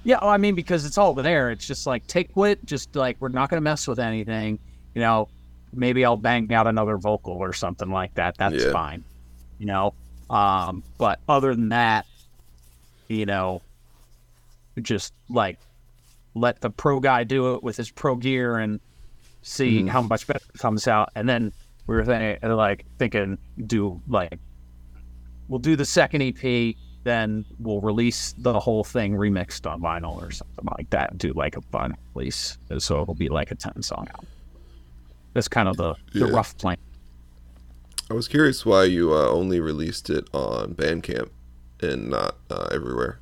Yeah, 0.05 0.17
well, 0.21 0.29
I 0.31 0.37
mean, 0.37 0.53
because 0.55 0.85
it's 0.85 0.97
all 0.97 1.13
there. 1.13 1.49
It's 1.49 1.65
just 1.65 1.87
like 1.87 2.05
take 2.07 2.29
what, 2.35 2.63
just 2.65 2.95
like 2.95 3.17
we're 3.19 3.29
not 3.29 3.49
going 3.49 3.57
to 3.57 3.63
mess 3.63 3.87
with 3.87 3.99
anything. 3.99 4.59
You 4.95 5.01
know, 5.01 5.29
maybe 5.73 6.05
I'll 6.05 6.17
bang 6.17 6.51
out 6.53 6.67
another 6.67 6.97
vocal 6.97 7.33
or 7.33 7.53
something 7.53 7.89
like 7.89 8.13
that. 8.15 8.37
That's 8.37 8.63
Yeah. 8.63 8.71
fine. 8.71 9.03
You 9.63 9.67
know, 9.67 9.93
um, 10.29 10.83
but 10.97 11.19
other 11.29 11.55
than 11.55 11.69
that, 11.69 12.05
you 13.07 13.25
know, 13.25 13.61
just 14.81 15.13
like 15.29 15.57
let 16.35 16.59
the 16.59 16.69
pro 16.69 16.99
guy 16.99 17.23
do 17.23 17.55
it 17.55 17.63
with 17.63 17.77
his 17.77 17.89
pro 17.89 18.17
gear 18.17 18.57
and 18.57 18.81
see 19.41 19.81
Mhm. 19.83 19.87
how 19.87 20.01
much 20.01 20.27
better 20.27 20.43
it 20.53 20.59
comes 20.59 20.85
out. 20.85 21.11
And 21.15 21.29
then 21.29 21.53
we 21.87 21.95
were 21.95 22.03
thinking, 22.03 22.49
like 22.51 22.83
thinking, 22.99 23.37
do 23.65 24.01
like 24.09 24.37
we'll 25.47 25.59
do 25.59 25.77
the 25.77 25.85
second 25.85 26.21
EP, 26.23 26.75
then 27.05 27.45
we'll 27.57 27.79
release 27.79 28.33
the 28.37 28.59
whole 28.59 28.83
thing 28.83 29.13
remixed 29.13 29.65
on 29.65 29.79
vinyl 29.81 30.21
or 30.21 30.31
something 30.31 30.65
like 30.77 30.89
that. 30.89 31.17
Do 31.17 31.31
like 31.31 31.55
a 31.55 31.61
fun 31.61 31.95
release, 32.15 32.57
so 32.79 33.01
it'll 33.01 33.15
be 33.15 33.29
like 33.29 33.49
a 33.51 33.55
ten 33.55 33.81
song 33.81 34.09
album. 34.13 34.27
That's 35.31 35.47
kind 35.47 35.69
of 35.69 35.77
the, 35.77 35.93
the 36.11 36.27
Yeah. 36.27 36.35
rough 36.35 36.57
plan. 36.57 36.75
I 38.09 38.13
was 38.13 38.27
curious 38.27 38.65
why 38.65 38.83
you 38.85 39.13
uh, 39.13 39.29
only 39.29 39.59
released 39.59 40.09
it 40.09 40.27
on 40.33 40.75
Bandcamp 40.75 41.29
and 41.81 42.09
not 42.09 42.35
uh, 42.49 42.67
everywhere. 42.71 43.19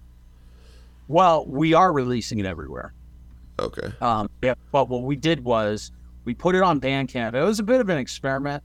Well, 1.07 1.45
we 1.45 1.73
are 1.73 1.91
releasing 1.93 2.39
it 2.39 2.45
everywhere. 2.45 2.93
Okay. 3.59 3.91
Um, 4.01 4.29
yeah, 4.41 4.55
but 4.71 4.89
what 4.89 5.03
we 5.03 5.15
did 5.15 5.43
was 5.43 5.91
we 6.25 6.33
put 6.33 6.55
it 6.55 6.61
on 6.63 6.79
Bandcamp. 6.79 7.33
It 7.33 7.43
was 7.43 7.59
a 7.59 7.63
bit 7.63 7.81
of 7.81 7.89
an 7.89 7.97
experiment 7.97 8.63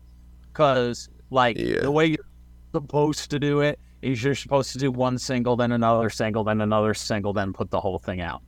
because, 0.53 1.09
like, 1.31 1.59
Yeah. 1.59 1.81
the 1.81 1.91
way 1.91 2.07
you're 2.07 2.25
supposed 2.73 3.31
to 3.31 3.39
do 3.39 3.61
it 3.61 3.79
is 4.03 4.23
you're 4.23 4.35
supposed 4.35 4.73
to 4.73 4.79
do 4.79 4.91
one 4.91 5.19
single, 5.19 5.57
then 5.57 5.73
another 5.73 6.09
single, 6.11 6.45
then 6.45 6.61
another 6.61 6.95
single, 6.95 7.33
then 7.33 7.53
put 7.53 7.71
the 7.71 7.81
whole 7.81 7.99
thing 7.99 8.21
out. 8.21 8.43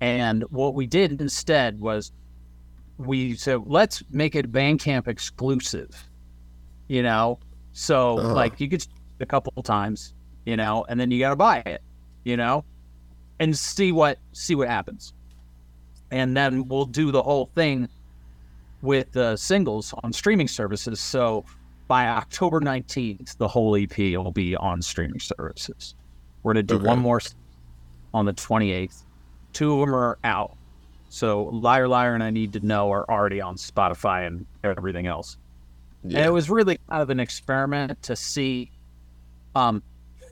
And 0.00 0.42
what 0.50 0.74
we 0.74 0.86
did 0.86 1.20
instead 1.20 1.80
was 1.80 2.12
we 2.98 3.34
said, 3.36 3.62
let's 3.66 4.02
make 4.10 4.34
it 4.34 4.50
Bandcamp 4.52 5.06
exclusive, 5.06 6.08
you 6.88 7.02
know? 7.02 7.38
So, 7.72 8.18
Uh-huh. 8.18 8.34
like, 8.34 8.60
you 8.60 8.68
could 8.68 8.84
a 9.20 9.26
couple 9.26 9.52
times, 9.62 10.14
you 10.44 10.56
know, 10.56 10.84
and 10.88 10.98
then 11.00 11.10
you 11.10 11.18
got 11.18 11.30
to 11.30 11.36
buy 11.36 11.62
it, 11.66 11.82
you 12.24 12.36
know, 12.36 12.64
and 13.38 13.56
see 13.56 13.92
what 13.92 14.18
see 14.32 14.54
what 14.54 14.68
happens. 14.68 15.12
And 16.10 16.36
then 16.36 16.68
we'll 16.68 16.84
do 16.86 17.10
the 17.10 17.22
whole 17.22 17.50
thing 17.54 17.88
with 18.80 19.10
the 19.12 19.36
singles 19.36 19.92
on 20.04 20.12
streaming 20.12 20.48
services. 20.48 21.00
So 21.00 21.44
by 21.88 22.06
October 22.08 22.60
19th, 22.60 23.36
the 23.38 23.48
whole 23.48 23.76
EP 23.76 23.96
will 23.98 24.32
be 24.32 24.56
on 24.56 24.82
streaming 24.82 25.20
services. 25.20 25.94
We're 26.42 26.54
going 26.54 26.66
to 26.66 26.74
do 26.74 26.76
Okay. 26.76 26.86
one 26.86 26.98
more 27.00 27.20
on 28.14 28.24
the 28.26 28.32
28th. 28.34 29.04
Two 29.52 29.74
of 29.74 29.80
them 29.86 29.94
are 29.94 30.18
out. 30.22 30.56
So 31.08 31.44
Liar 31.44 31.88
Liar 31.88 32.14
and 32.14 32.22
I 32.22 32.30
Need 32.30 32.52
to 32.54 32.60
Know 32.60 32.90
are 32.92 33.08
already 33.10 33.40
on 33.40 33.56
Spotify 33.56 34.26
and 34.26 34.46
everything 34.62 35.06
else. 35.06 35.36
And 36.14 36.24
it 36.26 36.32
was 36.32 36.48
really 36.50 36.78
kind 36.88 37.02
of 37.02 37.10
an 37.10 37.20
experiment 37.20 38.02
to 38.04 38.16
see. 38.16 38.70
Um, 39.54 39.82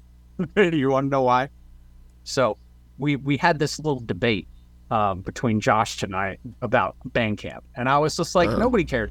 you 0.56 0.90
want 0.90 1.06
to 1.06 1.10
know 1.10 1.22
why? 1.22 1.48
So 2.24 2.56
we 2.98 3.16
we 3.16 3.36
had 3.36 3.58
this 3.58 3.78
little 3.78 4.00
debate 4.00 4.48
um, 4.90 5.20
between 5.22 5.60
Josh 5.60 5.96
tonight 5.96 6.40
about 6.62 6.96
Bandcamp, 7.10 7.60
and 7.76 7.88
I 7.88 7.98
was 7.98 8.16
just 8.16 8.34
like, 8.34 8.48
Uh-huh. 8.48 8.58
nobody 8.58 8.84
cares. 8.84 9.10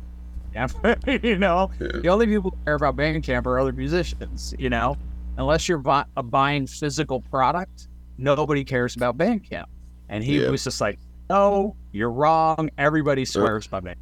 You 1.23 1.37
know, 1.39 1.71
Yeah. 1.79 1.87
the 2.03 2.09
only 2.09 2.27
people 2.27 2.51
who 2.51 2.57
care 2.65 2.75
about 2.75 2.95
Bandcamp 2.95 3.45
are 3.47 3.59
other 3.59 3.71
musicians. 3.73 4.53
You 4.59 4.69
know, 4.69 4.95
unless 5.37 5.67
you're 5.67 5.79
bu- 5.79 6.03
buying 6.23 6.67
physical 6.67 7.21
product, 7.21 7.87
nobody 8.19 8.63
cares 8.63 8.95
about 8.95 9.17
Bandcamp. 9.17 9.65
And 10.09 10.23
he 10.23 10.43
Yeah. 10.43 10.49
was 10.49 10.63
just 10.63 10.79
like, 10.79 10.99
no, 11.29 11.75
you're 11.91 12.11
wrong. 12.11 12.69
Everybody 12.77 13.25
swears 13.25 13.65
by 13.65 13.79
Bandcamp. 13.79 13.95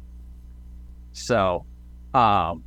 So, 1.12 1.64
um, 2.14 2.62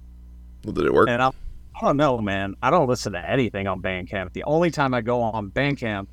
Well, 0.63 0.73
did 0.73 0.85
it 0.85 0.93
work? 0.93 1.09
and 1.09 1.21
I, 1.21 1.27
I 1.29 1.81
don't 1.81 1.97
know, 1.97 2.19
man. 2.19 2.55
I 2.61 2.69
don't 2.69 2.87
listen 2.87 3.13
to 3.13 3.29
anything 3.29 3.67
on 3.67 3.81
Bandcamp. 3.81 4.33
The 4.33 4.43
only 4.45 4.71
time 4.71 4.93
I 4.93 5.01
go 5.01 5.21
on 5.21 5.51
Bandcamp 5.51 6.07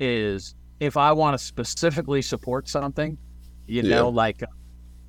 is 0.00 0.54
if 0.80 0.96
I 0.96 1.12
want 1.12 1.38
to 1.38 1.44
specifically 1.44 2.20
support 2.22 2.68
something, 2.68 3.16
you 3.66 3.82
Yeah. 3.82 3.96
know, 3.96 4.08
like 4.08 4.42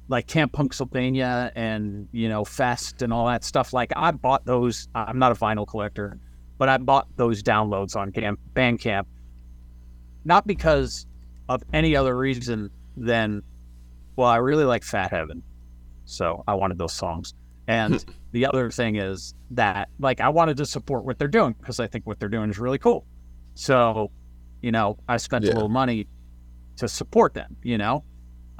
like 0.10 0.26
Camp 0.28 0.54
Punksylvania 0.54 1.52
and 1.56 2.08
you 2.14 2.30
know 2.30 2.46
Fest 2.46 3.02
and 3.02 3.12
all 3.12 3.28
that 3.28 3.44
stuff. 3.44 3.74
Like 3.74 3.92
I 3.96 4.12
bought 4.12 4.46
those. 4.46 4.88
I'm 4.96 5.20
not 5.20 5.32
a 5.34 5.36
vinyl 5.36 5.68
collector, 5.68 6.18
but 6.58 6.70
I 6.70 6.78
bought 6.78 7.08
those 7.18 7.44
downloads 7.44 7.96
on 7.98 8.12
Cam- 8.14 8.38
Bandcamp, 8.56 9.06
not 10.24 10.48
because 10.48 11.06
of 11.50 11.64
any 11.74 11.96
other 11.96 12.16
reason 12.18 12.70
than, 12.96 13.42
well, 14.16 14.28
I 14.28 14.38
really 14.38 14.64
like 14.66 14.84
Fat 14.84 15.12
Heaven, 15.12 15.44
so 16.06 16.44
I 16.48 16.54
wanted 16.56 16.78
those 16.78 16.94
songs. 16.94 17.34
And 17.68 18.04
the 18.32 18.46
other 18.46 18.70
thing 18.72 18.96
is 18.96 19.34
that, 19.52 19.90
like, 20.00 20.22
I 20.22 20.30
wanted 20.30 20.58
to 20.58 20.66
support 20.66 21.04
what 21.06 21.20
they're 21.20 21.28
doing 21.28 21.56
because 21.60 21.80
I 21.80 21.88
think 21.88 22.06
what 22.08 22.20
they're 22.20 22.30
doing 22.30 22.50
is 22.50 22.60
really 22.60 22.78
cool. 22.78 23.06
So, 23.56 24.12
you 24.62 24.72
know, 24.72 24.98
I 25.08 25.18
spent 25.18 25.46
Yeah. 25.46 25.52
a 25.52 25.56
little 25.56 25.70
money 25.70 26.08
to 26.78 26.88
support 26.88 27.34
them, 27.34 27.56
you 27.64 27.78
know? 27.78 28.04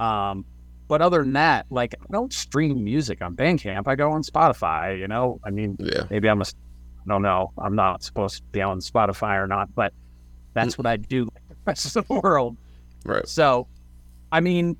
Um, 0.00 0.44
but 0.88 1.02
other 1.02 1.22
than 1.22 1.34
that, 1.34 1.66
like, 1.70 1.94
I 2.00 2.04
don't 2.12 2.32
stream 2.32 2.82
music 2.82 3.20
on 3.22 3.36
Bandcamp. 3.36 3.86
I 3.86 3.94
go 3.94 4.10
on 4.12 4.22
Spotify, 4.22 4.98
you 4.98 5.08
know? 5.08 5.40
I 5.44 5.50
mean, 5.50 5.76
Yeah. 5.78 6.04
maybe 6.10 6.28
I'm 6.28 6.40
a, 6.40 6.44
I 6.44 7.08
don't 7.08 7.22
know. 7.22 7.52
I'm 7.58 7.74
not 7.74 8.02
supposed 8.02 8.36
to 8.38 8.42
be 8.52 8.62
on 8.62 8.80
Spotify 8.80 9.36
or 9.42 9.46
not, 9.46 9.74
but 9.74 9.92
that's 10.54 10.76
what 10.76 10.86
I 10.86 10.96
do 10.96 11.24
like 11.24 11.48
the 11.48 11.56
rest 11.66 11.94
of 11.96 12.08
the 12.08 12.14
world. 12.14 12.56
Right. 13.04 13.26
So, 13.28 13.68
I 14.32 14.40
mean, 14.40 14.76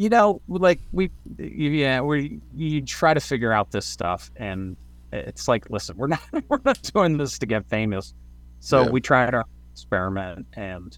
you 0.00 0.08
know, 0.08 0.40
like 0.48 0.80
we, 0.92 1.10
yeah, 1.36 2.00
we 2.00 2.40
you 2.54 2.80
try 2.80 3.12
to 3.12 3.20
figure 3.20 3.52
out 3.52 3.70
this 3.70 3.84
stuff, 3.84 4.30
and 4.36 4.78
it's 5.12 5.46
like, 5.46 5.68
listen, 5.68 5.94
we're 5.98 6.06
not 6.16 6.22
we're 6.48 6.58
not 6.64 6.80
doing 6.94 7.18
this 7.18 7.38
to 7.40 7.44
get 7.44 7.66
famous, 7.68 8.14
so 8.60 8.84
Yeah. 8.84 8.90
we 8.92 9.02
tried 9.02 9.34
our 9.34 9.44
experiment, 9.74 10.46
and 10.54 10.96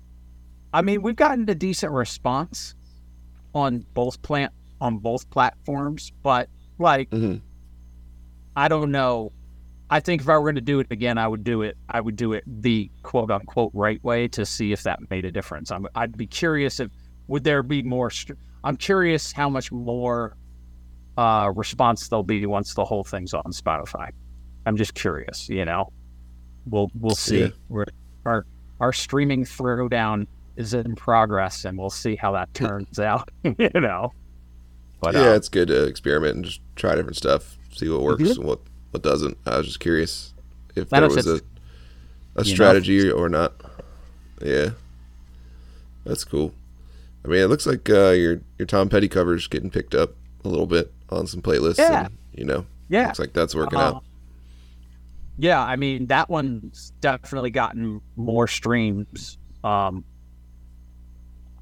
I 0.73 0.83
mean, 0.83 1.03
we've 1.03 1.17
gotten 1.17 1.51
a 1.51 1.55
decent 1.57 1.93
response 1.93 2.77
on 3.55 3.85
both 3.93 4.23
plant 4.23 4.53
on 4.81 4.99
both 4.99 5.29
platforms, 5.31 6.12
but 6.23 6.49
like, 6.79 7.11
hmm 7.11 7.38
I 8.55 8.69
don't 8.69 8.93
know. 8.93 9.33
I 9.91 9.99
think 10.01 10.23
if 10.23 10.29
I 10.29 10.35
were 10.38 10.45
going 10.45 10.55
to 10.55 10.61
do 10.61 10.79
it 10.79 10.87
again, 10.91 11.19
I 11.19 11.27
would 11.27 11.43
do 11.43 11.62
it. 11.62 11.77
I 11.88 12.01
would 12.01 12.17
do 12.17 12.35
it 12.35 12.45
the 12.47 12.88
quote 13.03 13.33
unquote 13.33 13.73
right 13.75 14.03
way 14.05 14.29
to 14.29 14.47
see 14.47 14.73
if 14.73 14.85
that 14.85 15.11
made 15.11 15.25
a 15.25 15.33
difference. 15.33 15.73
I'm, 15.73 15.87
I'd 15.97 16.17
be 16.17 16.27
curious 16.29 16.79
if 16.79 16.91
would 17.27 17.43
there 17.45 17.65
be 17.65 17.83
more. 17.83 18.12
I'm 18.64 18.77
curious 18.77 19.33
how 19.33 19.48
much 19.48 19.72
more 19.72 20.37
uh, 21.16 21.53
response 21.55 22.09
there'll 22.09 22.22
be 22.22 22.46
once 22.46 22.75
the 22.75 22.85
whole 22.85 23.05
thing's 23.05 23.35
on 23.35 23.44
Spotify. 23.44 24.11
I'm 24.66 24.77
just 24.77 24.94
curious. 24.94 25.48
You 25.48 25.64
know, 25.64 25.92
we'll 26.66 26.90
we'll 26.98 27.14
see. 27.16 27.40
Yeah. 27.40 27.48
We're, 27.68 27.87
our 28.25 28.46
our 28.81 28.92
streaming 28.92 29.44
throwdown 29.44 30.27
is 30.57 30.75
in 30.75 30.94
progress, 30.94 31.64
and 31.64 31.77
we'll 31.79 31.90
see 31.90 32.14
how 32.16 32.33
that 32.33 32.53
turns 32.55 32.98
out. 32.98 33.29
you 33.42 33.70
know, 33.75 34.12
but 35.01 35.14
yeah, 35.14 35.31
uh, 35.31 35.35
it's 35.35 35.48
good 35.48 35.68
to 35.68 35.85
experiment 35.85 36.37
and 36.37 36.44
just 36.44 36.61
try 36.77 36.94
different 36.94 37.16
stuff, 37.16 37.57
see 37.72 37.88
what 37.88 38.03
works 38.03 38.22
Mhm. 38.22 38.37
and 38.37 38.44
what 38.44 38.61
what 38.92 39.03
doesn't. 39.03 39.37
I 39.46 39.57
was 39.59 39.66
just 39.66 39.81
curious 39.81 40.33
if 40.77 40.88
That 40.90 41.01
there 41.01 41.09
was 41.09 41.27
a 41.27 41.35
a 41.35 41.35
you 41.35 41.40
know. 42.51 42.55
strategy 42.55 43.11
or 43.11 43.29
not. 43.29 43.53
Yeah, 44.40 44.70
that's 46.05 46.25
cool. 46.25 46.53
I 47.25 47.29
mean, 47.29 47.41
it 47.41 47.47
looks 47.47 47.67
like 47.67 47.89
uh, 47.89 48.11
your 48.11 48.41
your 48.59 48.67
Tom 48.67 48.89
Petty 48.89 49.09
covers 49.09 49.47
getting 49.47 49.71
picked 49.71 49.95
up 49.95 50.11
a 50.45 50.49
little 50.49 50.67
bit 50.67 50.93
on 51.11 51.27
some 51.27 51.41
playlists. 51.43 51.79
Yeah. 51.79 52.07
and, 52.07 52.19
you 52.35 52.45
know, 52.45 52.67
yeah. 52.89 53.07
looks 53.07 53.19
like 53.19 53.33
that's 53.33 53.55
working 53.55 53.79
Uh, 53.79 53.83
out. 53.83 54.05
Yeah, 55.39 55.63
I 55.63 55.77
mean 55.77 56.07
that 56.07 56.29
one's 56.29 56.93
definitely 57.01 57.51
gotten 57.51 58.01
more 58.17 58.47
streams 58.49 59.39
um, 59.65 60.05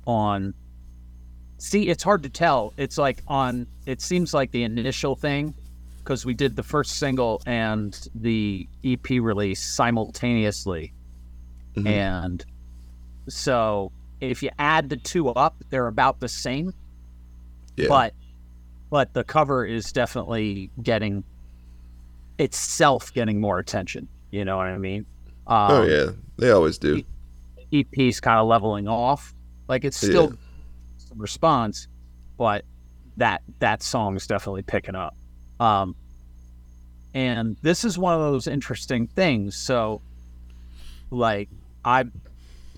on. 0.06 0.54
See, 1.58 1.88
it's 1.88 2.02
hard 2.02 2.22
to 2.22 2.28
tell. 2.30 2.72
It's 2.76 2.96
like 2.98 3.22
on. 3.28 3.66
It 3.86 4.00
seems 4.00 4.32
like 4.34 4.50
the 4.50 4.62
initial 4.64 5.14
thing 5.14 5.54
because 5.98 6.24
we 6.24 6.32
did 6.34 6.56
the 6.56 6.62
first 6.62 6.92
single 6.92 7.42
and 7.46 8.08
the 8.14 8.66
EP 8.82 9.10
release 9.20 9.62
simultaneously, 9.62 10.92
Mhm. 11.76 11.86
and 11.86 12.44
so 13.28 13.92
if 14.20 14.42
you 14.42 14.50
add 14.58 14.88
the 14.88 14.96
two 14.96 15.28
up, 15.30 15.56
they're 15.70 15.86
about 15.86 16.20
the 16.20 16.28
same 16.28 16.74
Yeah, 17.76 17.88
but 17.88 18.14
but 18.90 19.14
the 19.14 19.24
cover 19.24 19.64
is 19.64 19.92
definitely 19.92 20.70
getting 20.82 21.24
itself 22.38 23.12
getting 23.12 23.40
more 23.40 23.58
attention. 23.58 24.08
You 24.30 24.44
know 24.44 24.56
what 24.56 24.66
I 24.66 24.78
mean? 24.78 25.06
Um, 25.46 25.70
oh 25.70 25.82
yeah, 25.84 26.10
they 26.38 26.50
always 26.50 26.78
do. 26.78 27.02
EP's 27.72 28.20
kind 28.20 28.38
of 28.38 28.46
leveling 28.46 28.88
off. 28.88 29.34
Like 29.68 29.84
it's 29.84 29.96
still 29.96 30.32
some 30.96 31.18
response, 31.18 31.86
but 32.36 32.64
that 33.16 33.42
that 33.60 33.82
song 33.82 34.16
is 34.16 34.26
definitely 34.26 34.62
picking 34.62 34.94
up. 34.94 35.16
Um, 35.60 35.94
and 37.14 37.56
this 37.62 37.84
is 37.84 37.98
one 37.98 38.14
of 38.14 38.20
those 38.20 38.46
interesting 38.46 39.06
things. 39.06 39.56
So, 39.56 40.00
like 41.10 41.48
I, 41.84 42.04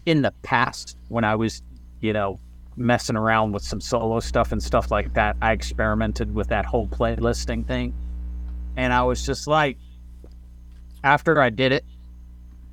in 0.07 0.23
the 0.23 0.33
past 0.43 0.97
when 1.09 1.25
I 1.25 1.35
was, 1.35 1.63
you 2.01 2.13
know, 2.13 2.39
messing 2.77 3.17
around 3.17 3.53
with 3.53 3.63
some 3.63 3.81
solo 3.81 4.21
stuff 4.21 4.53
and 4.53 4.63
stuff 4.63 4.91
like 4.91 5.15
that, 5.15 5.37
I 5.43 5.53
experimented 5.53 6.35
with 6.35 6.49
that 6.49 6.65
whole 6.65 6.87
playlisting 6.87 7.67
thing, 7.67 7.95
and 8.77 8.93
I 8.93 9.03
was 9.03 9.25
just 9.25 9.47
like, 9.47 9.77
after 11.05 11.41
I 11.41 11.51
did 11.51 11.73
it, 11.73 11.85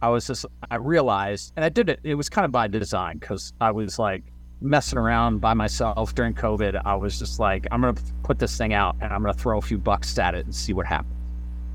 I 0.02 0.10
was 0.10 0.28
just 0.28 0.46
I 0.72 0.76
realized, 0.76 1.54
and 1.56 1.66
I 1.66 1.70
did 1.70 1.90
it. 1.90 2.00
It 2.04 2.16
was 2.16 2.30
kind 2.30 2.46
of 2.46 2.52
by 2.52 2.68
design 2.68 3.18
because 3.18 3.54
I 3.60 3.72
was 3.72 4.00
like 4.00 4.24
messing 4.62 4.98
around 4.98 5.40
by 5.40 5.54
myself 5.54 6.16
during 6.16 6.34
COVID. 6.34 6.82
I 6.86 6.96
was 6.96 7.20
just 7.20 7.40
like, 7.40 7.68
I'm 7.72 7.82
gonna 7.82 7.96
put 8.24 8.40
this 8.40 8.58
thing 8.58 8.74
out 8.74 8.96
and 9.02 9.14
I'm 9.14 9.22
gonna 9.22 9.34
throw 9.34 9.58
a 9.58 9.62
few 9.62 9.78
bucks 9.78 10.18
at 10.18 10.36
it 10.36 10.46
and 10.46 10.56
see 10.56 10.74
what 10.74 10.86
happens. 10.86 11.16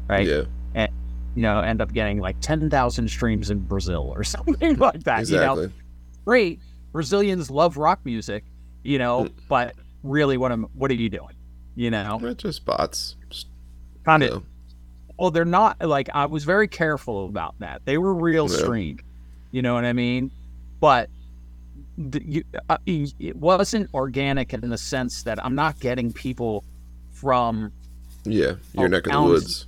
Right? 0.08 0.26
Yeah, 0.26 0.42
You 1.34 1.42
know, 1.42 1.60
end 1.60 1.80
up 1.80 1.92
getting 1.92 2.20
like 2.20 2.40
ten 2.40 2.70
thousand 2.70 3.08
streams 3.08 3.50
in 3.50 3.60
Brazil 3.60 4.12
or 4.14 4.24
something 4.34 4.76
like 4.76 5.02
that. 5.04 5.28
You 5.28 5.36
know, 5.36 5.70
great. 6.24 6.60
Brazilians 6.92 7.50
love 7.50 7.76
rock 7.76 8.00
music. 8.04 8.44
You 8.82 8.98
know, 8.98 9.28
but 9.48 9.74
really, 10.02 10.36
what 10.36 10.52
am 10.52 10.64
what 10.74 10.90
are 10.90 10.94
you 10.94 11.08
doing? 11.08 11.34
You 11.74 11.90
know, 11.90 12.18
They're 12.20 12.34
just 12.34 12.64
bots. 12.64 13.16
Kind 14.04 14.22
of 14.22 14.44
well, 15.18 15.30
they're 15.30 15.44
not 15.44 15.80
like 15.80 16.08
I 16.12 16.26
was 16.26 16.44
very 16.44 16.68
careful 16.68 17.26
about 17.26 17.58
that. 17.60 17.82
They 17.84 17.98
were 17.98 18.14
real 18.14 18.48
Yeah. 18.50 18.56
you 19.52 19.62
know 19.62 19.74
what 19.74 19.84
I 19.84 19.92
mean? 19.92 20.30
But 20.80 21.08
the, 21.96 22.22
you, 22.24 22.44
uh, 22.68 22.78
it 22.86 23.36
wasn't 23.36 23.88
organic 23.94 24.52
in 24.52 24.68
the 24.68 24.78
sense 24.78 25.22
that 25.22 25.44
I'm 25.44 25.54
not 25.54 25.78
getting 25.78 26.12
people 26.12 26.64
from 27.12 27.72
yeah, 28.24 28.54
your 28.74 28.84
Oh, 28.84 28.86
neck 28.88 29.06
of 29.06 29.12
the 29.12 29.22
woods. 29.22 29.66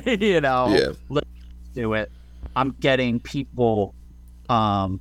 you 0.06 0.40
know 0.40 0.68
Yeah. 0.68 0.92
li- 1.08 1.22
to 1.74 1.94
it, 1.94 2.10
I'm 2.56 2.72
getting 2.80 3.20
people 3.20 3.94
um, 4.48 5.00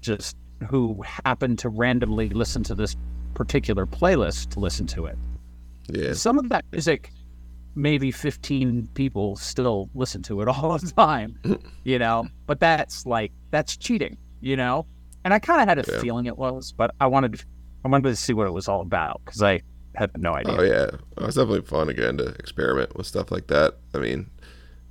just 0.00 0.36
who 0.68 1.02
happen 1.02 1.56
to 1.56 1.68
randomly 1.68 2.28
listen 2.30 2.62
to 2.64 2.74
this 2.74 2.96
particular 3.34 3.86
playlist 3.86 4.50
to 4.50 4.60
listen 4.60 4.86
to 4.88 5.06
it. 5.06 5.16
Yeah. 5.90 6.12
Some 6.14 6.38
of 6.38 6.48
that 6.50 6.64
music, 6.72 7.12
maybe 7.74 8.10
15 8.10 8.88
people 8.94 9.36
still 9.36 9.88
listen 9.94 10.22
to 10.24 10.40
it 10.42 10.48
all 10.48 10.78
the 10.78 10.90
time, 10.92 11.38
you 11.84 11.98
know, 11.98 12.28
but 12.46 12.60
that's 12.60 13.06
like, 13.06 13.32
that's 13.50 13.76
cheating, 13.76 14.16
you 14.40 14.56
know? 14.56 14.86
And 15.24 15.34
I 15.34 15.38
kind 15.38 15.60
of 15.60 15.68
had 15.68 15.78
a 15.86 15.92
Yeah. 15.92 16.00
feeling 16.00 16.26
it 16.26 16.36
was, 16.38 16.72
but 16.72 16.94
I 17.00 17.06
wanted, 17.06 17.42
I 17.84 17.88
wanted 17.88 18.08
to 18.10 18.16
see 18.16 18.32
what 18.32 18.46
it 18.46 18.52
was 18.52 18.68
all 18.68 18.80
about 18.80 19.20
because 19.24 19.42
I 19.42 19.60
had 20.00 20.20
no 20.20 20.34
idea. 20.34 20.56
Oh 20.58 20.62
yeah, 20.62 20.90
oh, 21.18 21.26
it's 21.26 21.36
definitely 21.36 21.60
fun 21.62 21.88
again 21.88 22.16
to 22.18 22.28
experiment 22.28 22.96
with 22.96 23.06
stuff 23.06 23.30
like 23.30 23.46
that. 23.48 23.76
I 23.94 23.98
mean, 23.98 24.30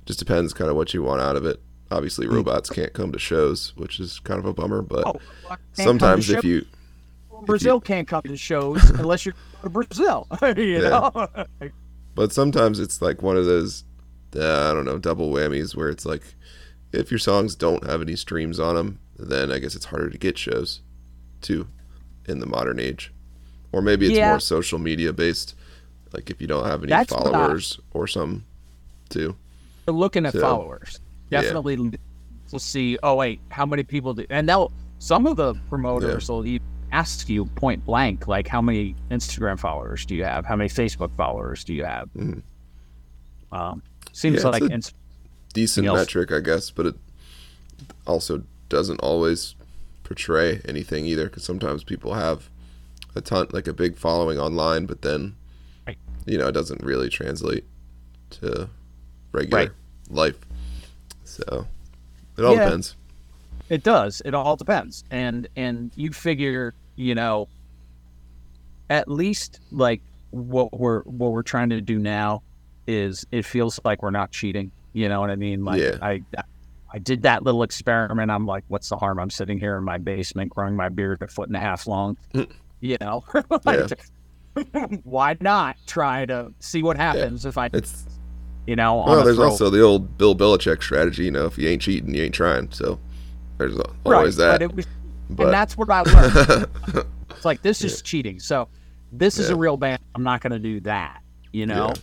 just 0.06 0.18
depends 0.18 0.52
kind 0.54 0.70
of 0.70 0.76
what 0.76 0.94
you 0.94 1.02
want 1.02 1.20
out 1.20 1.36
of 1.36 1.44
it. 1.44 1.60
Obviously, 1.90 2.26
robots 2.28 2.70
can't 2.70 2.92
come 2.92 3.10
to 3.12 3.18
shows, 3.18 3.72
which 3.76 3.98
is 4.00 4.20
kind 4.20 4.38
of 4.38 4.46
a 4.46 4.52
bummer. 4.52 4.80
But 4.82 5.06
Oh, 5.06 5.12
can't 5.12 5.22
come 5.48 5.58
to 5.74 5.82
sometimes 5.82 6.30
if 6.30 6.40
show- 6.42 6.46
you, 6.48 6.66
Brazil 7.42 7.80
can't 7.80 8.06
come 8.06 8.22
to 8.22 8.36
shows 8.36 8.88
unless 9.00 9.26
you're 9.26 9.34
going 9.34 9.62
to 9.64 9.70
Brazil, 9.70 10.26
you 10.56 10.80
know? 10.82 11.28
but 12.14 12.32
sometimes 12.32 12.78
it's 12.78 13.02
like 13.02 13.22
one 13.22 13.36
of 13.36 13.46
those, 13.46 13.84
uh, 14.36 14.70
I 14.70 14.74
don't 14.74 14.84
know, 14.84 14.98
double 14.98 15.32
whammies 15.32 15.74
where 15.74 15.88
it's 15.88 16.06
like, 16.06 16.22
if 16.92 17.10
your 17.10 17.18
songs 17.18 17.54
don't 17.56 17.84
have 17.88 18.02
any 18.02 18.14
streams 18.16 18.60
on 18.60 18.74
them, 18.76 19.00
then 19.18 19.50
I 19.50 19.58
guess 19.58 19.74
it's 19.74 19.86
harder 19.86 20.10
to 20.10 20.18
get 20.18 20.38
shows, 20.38 20.82
too, 21.40 21.68
in 22.26 22.38
the 22.40 22.46
modern 22.46 22.78
age, 22.78 23.12
or 23.72 23.82
maybe 23.82 24.06
it's 24.06 24.16
Yeah. 24.16 24.30
more 24.30 24.40
social 24.40 24.78
media 24.78 25.12
based. 25.12 25.54
Like 26.12 26.30
if 26.30 26.40
you 26.40 26.46
don't 26.46 26.64
have 26.66 26.82
any 26.82 26.90
That's 26.90 27.12
what 27.12 27.26
I- 27.26 27.30
followers 27.30 27.78
or 27.92 28.06
some, 28.06 28.44
too. 29.08 29.36
They're 29.84 29.94
looking 29.94 30.26
at 30.26 30.32
So, 30.32 30.40
followers. 30.40 30.98
yeah. 31.30 31.42
Definitely 31.42 31.98
to 32.50 32.58
see, 32.58 32.98
oh, 33.02 33.14
wait, 33.14 33.40
how 33.48 33.64
many 33.66 33.82
people 33.84 34.14
do, 34.14 34.26
and 34.30 34.48
they'll, 34.48 34.72
some 34.98 35.26
of 35.26 35.36
the 35.36 35.54
promoters 35.68 36.28
will 36.28 36.44
even 36.46 36.66
ask 36.92 37.28
you 37.28 37.44
point 37.46 37.84
blank, 37.86 38.26
like, 38.26 38.48
how 38.48 38.60
many 38.60 38.96
Instagram 39.10 39.58
followers 39.58 40.04
do 40.04 40.14
you 40.16 40.24
have? 40.24 40.44
How 40.44 40.56
many 40.56 40.68
Facebook 40.68 41.10
followers 41.16 41.62
do 41.62 41.72
you 41.72 41.84
have? 41.84 42.08
Mhm. 42.16 42.42
Um, 43.52 43.82
seems 44.12 44.34
Yeah, 44.42 44.48
it's 44.48 44.60
like 44.60 44.62
a- 44.62 44.74
Inst- 44.74 44.94
decent 45.54 45.86
else. 45.86 45.98
metric, 45.98 46.32
I 46.32 46.40
guess, 46.40 46.70
but 46.70 46.86
it 46.86 46.94
also 48.06 48.42
doesn't 48.68 48.98
always 49.00 49.54
portray 50.04 50.60
anything 50.64 51.06
either. 51.06 51.24
Because 51.24 51.44
sometimes 51.44 51.84
people 51.84 52.14
have 52.14 52.50
a 53.14 53.20
ton, 53.20 53.46
like 53.52 53.66
a 53.66 53.72
big 53.72 53.96
following 53.96 54.38
online, 54.38 54.86
but 54.86 55.02
then 55.02 55.34
Right. 55.86 55.98
you 56.26 56.38
know 56.38 56.48
it 56.48 56.52
doesn't 56.52 56.82
really 56.82 57.08
translate 57.08 57.64
to 58.30 58.68
regular 59.32 59.58
Right. 59.64 59.70
life. 60.10 60.38
So 61.24 61.66
it 62.36 62.44
all 62.44 62.54
Yeah. 62.54 62.64
depends. 62.64 62.96
It 63.68 63.82
does. 63.82 64.20
It 64.24 64.34
all 64.34 64.56
depends. 64.56 65.04
And 65.10 65.48
and 65.56 65.90
you 65.96 66.12
figure, 66.12 66.74
you 66.96 67.14
know, 67.14 67.48
at 68.88 69.08
least 69.08 69.60
like 69.70 70.00
what 70.30 70.78
we're 70.78 71.02
what 71.02 71.32
we're 71.32 71.42
trying 71.42 71.70
to 71.70 71.80
do 71.80 71.98
now 71.98 72.42
is 72.86 73.26
it 73.30 73.44
feels 73.44 73.78
like 73.84 74.02
we're 74.02 74.10
not 74.10 74.30
cheating. 74.32 74.70
You 74.92 75.08
know 75.08 75.20
what 75.20 75.30
I 75.30 75.36
mean? 75.36 75.64
Like 75.64 75.80
Yeah. 75.80 75.96
I 76.02 76.22
I 76.92 76.98
did 76.98 77.22
that 77.22 77.44
little 77.44 77.62
experiment. 77.62 78.32
I'm 78.32 78.46
like, 78.46 78.64
what's 78.66 78.88
the 78.88 78.96
harm? 78.96 79.20
I'm 79.20 79.30
sitting 79.30 79.60
here 79.60 79.76
in 79.76 79.84
my 79.84 79.98
basement 79.98 80.50
growing 80.50 80.74
my 80.74 80.88
beard 80.88 81.22
a 81.22 81.28
foot 81.28 81.46
and 81.48 81.56
a 81.56 81.60
half 81.60 81.86
long. 81.86 82.16
you 82.80 82.96
know, 83.00 83.24
Like, 83.64 83.90
why 85.04 85.36
not 85.40 85.76
try 85.86 86.26
to 86.26 86.52
see 86.60 86.82
what 86.82 86.96
happens 86.96 87.46
if 87.46 87.56
I, 87.56 87.70
It's 87.72 88.04
you 88.66 88.76
know, 88.76 89.04
well, 89.06 89.24
there's 89.24 89.36
throw- 89.36 89.50
also 89.50 89.70
the 89.70 89.80
old 89.80 90.18
Bill 90.18 90.34
Belichick 90.34 90.82
strategy. 90.82 91.24
You 91.24 91.30
know, 91.30 91.46
if 91.46 91.56
you 91.58 91.68
ain't 91.68 91.82
cheating, 91.82 92.14
you 92.14 92.22
ain't 92.24 92.34
trying. 92.34 92.70
So 92.72 92.98
there's 93.58 93.76
a- 93.76 93.82
right, 94.04 94.16
always 94.18 94.36
that. 94.36 94.52
But 94.60 94.62
it 94.62 94.74
was, 94.74 94.86
But- 95.30 95.44
and 95.44 95.52
that's 95.54 95.76
what 95.76 95.90
I 95.90 96.00
learned. 96.02 96.66
It's 97.30 97.44
like 97.46 97.62
this 97.62 97.82
is 97.82 98.02
cheating. 98.02 98.38
So 98.38 98.68
this 99.12 99.38
is 99.38 99.48
a 99.48 99.56
real 99.56 99.78
band. 99.78 100.02
I'm 100.14 100.22
not 100.22 100.42
going 100.42 100.52
to 100.52 100.58
do 100.58 100.78
that, 100.80 101.22
you 101.52 101.64
know. 101.64 101.86
Yeah. 101.88 102.02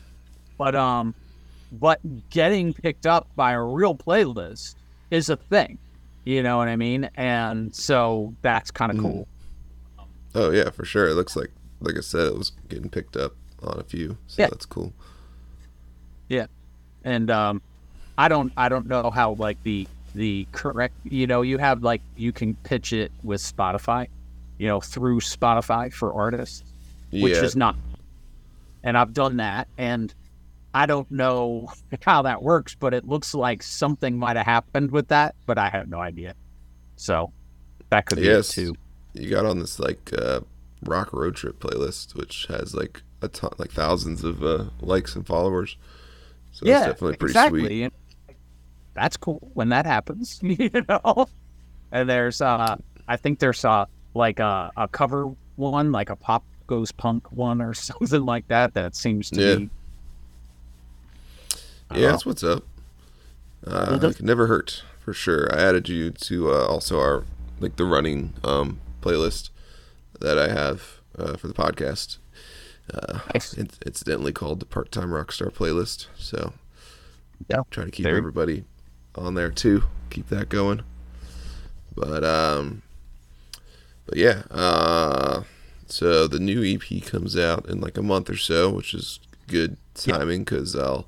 But 0.57 0.75
um, 0.75 1.13
but 1.73 1.99
getting 2.31 2.73
picked 2.73 3.05
up 3.05 3.27
by 3.35 3.51
a 3.51 3.61
real 3.61 3.93
playlist 3.93 4.73
is 5.11 5.29
a 5.29 5.35
thing. 5.35 5.77
You 6.25 6.41
know 6.41 6.57
what 6.57 6.69
I 6.69 6.75
mean? 6.75 7.07
And 7.15 7.75
so 7.75 8.33
that's 8.41 8.71
kind 8.71 8.91
of 8.91 8.97
Mm. 8.97 9.01
cool. 9.01 9.27
Oh 10.39 10.51
yeah, 10.51 10.69
for 10.69 10.85
sure. 10.85 11.07
It 11.07 11.15
looks 11.15 11.35
like, 11.35 11.49
like 11.79 11.97
I 11.97 12.01
said, 12.01 12.27
it 12.27 12.37
was 12.37 12.51
getting 12.69 12.89
picked 12.89 13.17
up 13.17 13.33
on 13.63 13.79
a 13.79 13.83
few. 13.83 14.17
So 14.27 14.43
Yeah. 14.43 14.49
that's 14.49 14.65
cool. 14.67 14.93
Yeah. 16.29 16.45
And 17.03 17.31
um, 17.31 17.61
I 18.17 18.27
don't 18.27 18.53
I 18.55 18.69
don't 18.69 18.85
know 18.87 19.09
how 19.09 19.33
like 19.33 19.61
the 19.63 19.87
the 20.13 20.47
correct 20.51 20.93
you 21.03 21.25
know 21.27 21.41
you 21.41 21.57
have 21.57 21.83
like 21.83 22.01
you 22.15 22.31
can 22.31 22.53
pitch 22.63 22.93
it 22.93 23.11
with 23.23 23.41
Spotify, 23.41 24.07
you 24.59 24.67
know 24.67 24.79
through 24.79 25.21
Spotify 25.21 25.91
for 25.91 26.13
artists. 26.13 26.63
which 27.11 27.33
yeah, 27.33 27.43
is 27.43 27.55
not. 27.55 27.75
And 28.83 28.97
I've 28.97 29.13
done 29.13 29.37
that, 29.37 29.67
and 29.77 30.13
I 30.73 30.85
don't 30.85 31.09
know 31.09 31.71
how 32.03 32.21
that 32.23 32.43
works, 32.43 32.75
but 32.75 32.93
it 32.93 33.07
looks 33.07 33.33
like 33.33 33.63
something 33.63 34.17
might 34.19 34.35
have 34.37 34.45
happened 34.45 34.91
with 34.91 35.07
that, 35.07 35.33
but 35.47 35.57
I 35.57 35.69
have 35.69 35.89
no 35.89 35.99
idea. 35.99 36.35
So 36.95 37.31
that 37.89 38.05
could 38.05 38.17
be 38.19 38.25
Yes. 38.25 38.49
it 38.49 38.53
too. 38.53 38.75
You 39.17 39.29
got 39.29 39.45
on 39.45 39.59
this 39.59 39.79
like 39.79 40.11
uh, 40.17 40.41
rock 40.83 41.11
road 41.13 41.35
trip 41.35 41.59
playlist, 41.59 42.15
which 42.15 42.45
has 42.49 42.73
like 42.75 43.01
a 43.21 43.27
ton, 43.27 43.51
like 43.57 43.71
thousands 43.71 44.23
of 44.23 44.43
uh, 44.43 44.65
likes 44.81 45.15
and 45.15 45.25
followers. 45.25 45.75
So 46.51 46.65
yeah, 46.65 46.77
it's 46.79 46.85
definitely 46.87 47.17
pretty 47.17 47.31
exactly. 47.31 47.61
sweet. 47.65 47.83
And 47.83 47.91
that's 48.93 49.17
cool 49.17 49.51
when 49.53 49.69
that 49.69 49.85
happens, 49.85 50.39
you 50.43 50.69
know. 50.89 51.27
And 51.91 52.09
there's, 52.09 52.41
uh, 52.41 52.75
I 53.07 53.15
think 53.17 53.39
there's 53.39 53.63
uh, 53.63 53.85
like 54.13 54.39
a, 54.39 54.71
a 54.75 54.87
cover 54.87 55.29
one, 55.55 55.91
like 55.91 56.09
a 56.09 56.15
pop 56.15 56.43
goes 56.67 56.91
punk 56.91 57.31
one 57.31 57.61
or 57.61 57.73
something 57.75 58.25
like 58.25 58.47
that. 58.49 58.73
That 58.73 58.95
seems 58.95 59.29
to 59.31 59.41
Yeah. 59.41 59.55
be. 59.55 59.69
Yeah, 61.95 62.11
that's 62.11 62.25
what's 62.25 62.43
up. 62.43 62.63
Uh, 63.65 63.97
the- 63.97 64.09
it 64.09 64.21
never 64.21 64.47
hurt 64.47 64.83
for 64.99 65.13
sure. 65.13 65.47
I 65.53 65.61
added 65.61 65.87
you 65.89 66.11
to 66.11 66.51
uh, 66.53 66.65
also 66.65 66.99
our 66.99 67.23
like 67.59 67.75
the 67.77 67.85
running 67.85 68.33
um, 68.43 68.79
playlist 69.11 69.49
that 70.19 70.37
I 70.37 70.49
have 70.49 70.99
uh, 71.17 71.37
for 71.37 71.47
the 71.47 71.53
podcast. 71.53 72.17
Uh, 72.93 73.19
Nice. 73.33 73.53
it's 73.53 73.77
incidentally 73.85 74.31
called 74.31 74.59
the 74.59 74.65
Part 74.65 74.91
Time 74.91 75.09
Rockstar 75.09 75.51
playlist. 75.51 76.07
So 76.17 76.53
Yeah. 77.49 77.63
try 77.71 77.85
to 77.85 77.91
keep 77.91 78.03
There- 78.05 78.17
everybody 78.17 78.63
on 79.15 79.35
there 79.35 79.49
too. 79.51 79.83
Keep 80.09 80.29
that 80.29 80.49
going. 80.49 80.81
But 81.95 82.23
um, 82.23 82.81
but 84.05 84.17
yeah. 84.17 84.43
Uh, 84.51 85.43
so 85.87 86.27
the 86.27 86.39
new 86.39 86.63
EP 86.63 87.01
comes 87.05 87.35
out 87.37 87.65
in 87.67 87.81
like 87.81 87.97
a 87.97 88.01
month 88.03 88.29
or 88.29 88.37
so, 88.37 88.69
which 88.69 88.93
is 88.93 89.19
good 89.47 89.77
timing 89.95 90.43
because 90.43 90.75
I'll 90.75 91.07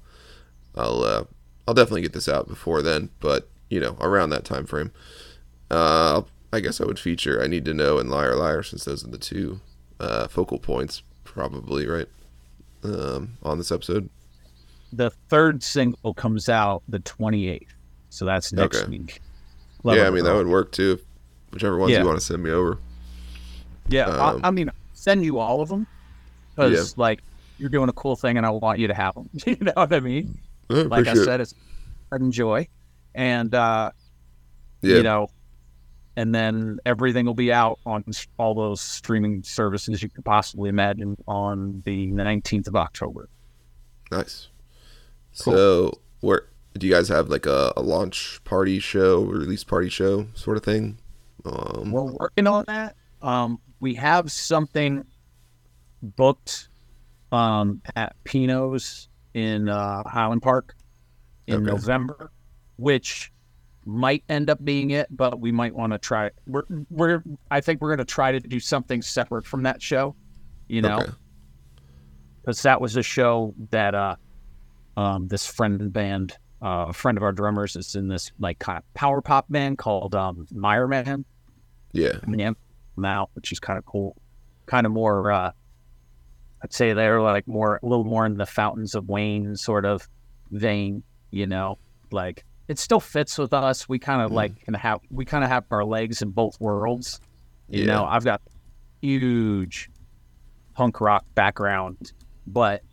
I'll 0.75 1.03
uh, 1.03 1.23
I'll 1.67 1.73
definitely 1.73 2.01
get 2.01 2.13
this 2.13 2.27
out 2.27 2.47
before 2.47 2.81
then. 2.81 3.09
But 3.19 3.47
you 3.69 3.79
know, 3.79 3.97
around 4.01 4.31
that 4.31 4.45
time 4.45 4.65
frame. 4.65 4.91
Uh, 5.71 6.23
I 6.51 6.59
guess 6.59 6.81
I 6.81 6.85
would 6.85 6.99
feature 6.99 7.41
I 7.43 7.47
Need 7.47 7.65
to 7.65 7.73
Know 7.73 7.99
and 7.99 8.09
Liar 8.09 8.35
Liar 8.35 8.63
since 8.63 8.85
those 8.85 9.03
are 9.03 9.09
the 9.09 9.17
two 9.17 9.59
uh, 9.99 10.27
focal 10.27 10.57
points, 10.59 11.03
probably 11.23 11.85
right 11.87 12.07
um, 12.83 13.37
on 13.43 13.57
this 13.57 13.71
episode. 13.71 14.09
the 14.93 15.09
third 15.29 15.61
single 15.61 16.13
comes 16.13 16.49
out 16.49 16.81
the 16.87 16.99
28th 16.99 17.67
so 18.09 18.25
that's 18.25 18.51
next 18.51 18.77
Okay. 18.83 18.89
week 18.89 19.21
yeah, 19.83 20.07
I 20.07 20.09
mean 20.09 20.23
that 20.23 20.33
would 20.33 20.47
work 20.47 20.71
too. 20.71 20.99
Whichever 21.51 21.77
ones 21.77 21.91
Yeah. 21.91 21.99
you 22.01 22.05
want 22.05 22.19
to 22.19 22.25
send 22.25 22.41
me 22.43 22.49
over. 22.51 22.79
yeah 23.87 24.05
um, 24.05 24.41
I, 24.43 24.47
I 24.47 24.51
mean 24.51 24.71
send 24.93 25.23
you 25.23 25.37
all 25.39 25.61
of 25.61 25.69
them 25.69 25.85
because 26.55 26.97
like 26.97 27.21
you're 27.57 27.69
doing 27.69 27.89
a 27.89 27.93
cool 27.93 28.15
thing 28.15 28.37
and 28.37 28.45
i 28.45 28.49
want 28.49 28.79
you 28.79 28.87
to 28.87 28.93
have 28.93 29.13
them 29.15 29.29
you 29.45 29.57
know 29.61 29.71
what 29.75 29.93
i 29.93 29.99
mean 29.99 30.37
I 30.69 30.73
like 30.83 31.07
i 31.07 31.13
said 31.13 31.41
it's 31.41 31.53
and 32.11 32.33
and 33.15 33.53
uh 33.55 33.91
yeah, 34.81 34.95
you 34.97 35.03
know 35.03 35.29
and 36.19 36.35
then 36.35 36.79
everything 36.85 37.25
will 37.25 37.33
be 37.33 37.51
out 37.51 37.79
on 37.85 38.03
all 38.37 38.53
those 38.53 38.81
streaming 38.81 39.41
services 39.43 40.03
you 40.03 40.09
could 40.09 40.25
possibly 40.25 40.69
imagine 40.69 41.15
on 41.27 41.81
the 41.85 42.07
19th 42.11 42.67
of 42.67 42.75
october 42.75 43.29
nice. 44.11 44.49
Cool. 45.41 45.53
So, 45.53 45.99
where 46.21 46.47
do 46.77 46.87
you 46.87 46.93
guys 46.93 47.07
have 47.09 47.29
like 47.29 47.45
a, 47.45 47.73
a 47.77 47.81
launch 47.81 48.43
party 48.43 48.79
show, 48.79 49.21
release 49.23 49.63
party 49.63 49.89
show 49.89 50.27
sort 50.33 50.57
of 50.57 50.63
thing? 50.63 50.97
Um, 51.45 51.91
we're 51.91 52.03
working 52.03 52.47
on 52.47 52.65
that. 52.67 52.95
Um, 53.21 53.59
we 53.79 53.95
have 53.95 54.31
something 54.31 55.05
booked 56.01 56.69
um, 57.31 57.81
at 57.95 58.15
Pino's 58.23 59.07
in 59.33 59.69
uh, 59.69 60.03
Highland 60.07 60.41
Park 60.41 60.75
in 61.47 61.55
Okay. 61.57 61.65
November, 61.65 62.31
which 62.77 63.31
might 63.89 64.23
end 64.29 64.49
up 64.49 64.63
being 64.63 64.91
it, 64.91 65.07
but 65.09 65.39
we 65.39 65.51
might 65.51 65.73
want 65.73 65.93
to 65.93 65.97
try. 65.97 66.29
We're, 66.45 66.63
we're, 66.89 67.23
I 67.49 67.61
think 67.61 67.81
we're 67.81 67.89
going 67.89 68.05
to 68.05 68.13
try 68.13 68.31
to 68.31 68.39
do 68.39 68.59
something 68.59 69.01
separate 69.01 69.45
from 69.45 69.63
that 69.63 69.81
show, 69.81 70.15
you 70.67 70.81
know, 70.81 70.99
Okay. 70.99 71.11
because 72.41 72.61
that 72.63 72.79
was 72.79 72.95
a 72.95 73.03
show 73.03 73.53
that 73.71 73.95
uh, 73.95 74.15
um, 74.95 75.27
this 75.27 75.47
friend 75.47 75.81
and 75.81 75.91
band 75.93 76.37
uh, 76.61 76.87
a 76.89 76.93
friend 76.93 77.17
of 77.17 77.23
our 77.23 77.31
drummers 77.31 77.77
is 77.77 77.95
in 77.95 78.09
this 78.09 78.31
like 78.37 78.59
kind 78.59 78.77
of 78.77 78.93
power 78.93 79.21
pop 79.21 79.45
band 79.49 79.77
called 79.77 80.13
um, 80.13 80.45
Meyer 80.51 80.87
Man. 80.87 81.23
Yeah. 81.93 82.19
Yeah, 82.27 82.51
now, 82.97 83.29
which 83.33 83.51
is 83.51 83.59
kind 83.59 83.79
of 83.79 83.85
cool. 83.85 84.17
Kind 84.65 84.85
of 84.85 84.91
more, 84.91 85.31
uh, 85.31 85.51
I'd 86.61 86.73
say 86.73 86.91
they're 86.93 87.21
like 87.21 87.47
more, 87.47 87.79
a 87.81 87.85
little 87.85 88.03
more 88.03 88.25
in 88.25 88.35
the 88.35 88.45
Fountains 88.45 88.93
of 88.93 89.07
Wayne 89.07 89.55
sort 89.55 89.85
of 89.85 90.07
vein, 90.51 91.01
you 91.31 91.47
know, 91.47 91.77
like 92.11 92.43
it 92.69 92.77
still 92.79 92.99
fits 93.01 93.37
with 93.37 93.51
us. 93.51 93.89
We 93.89 93.99
kind 93.99 94.21
of 94.21 94.31
like 94.31 94.63
can 94.63 94.75
have, 94.75 94.99
we 95.11 95.25
kind 95.25 95.43
of 95.43 95.49
have 95.49 95.65
our 95.71 95.83
legs 95.83 96.21
in 96.21 96.29
both 96.29 96.55
worlds. 96.61 97.19
You 97.67 97.81
Yeah. 97.81 97.87
know, 97.87 98.05
I've 98.05 98.23
got 98.23 98.41
huge 99.01 99.89
punk 100.75 101.01
rock 101.01 101.25
background, 101.35 102.13
but 102.47 102.83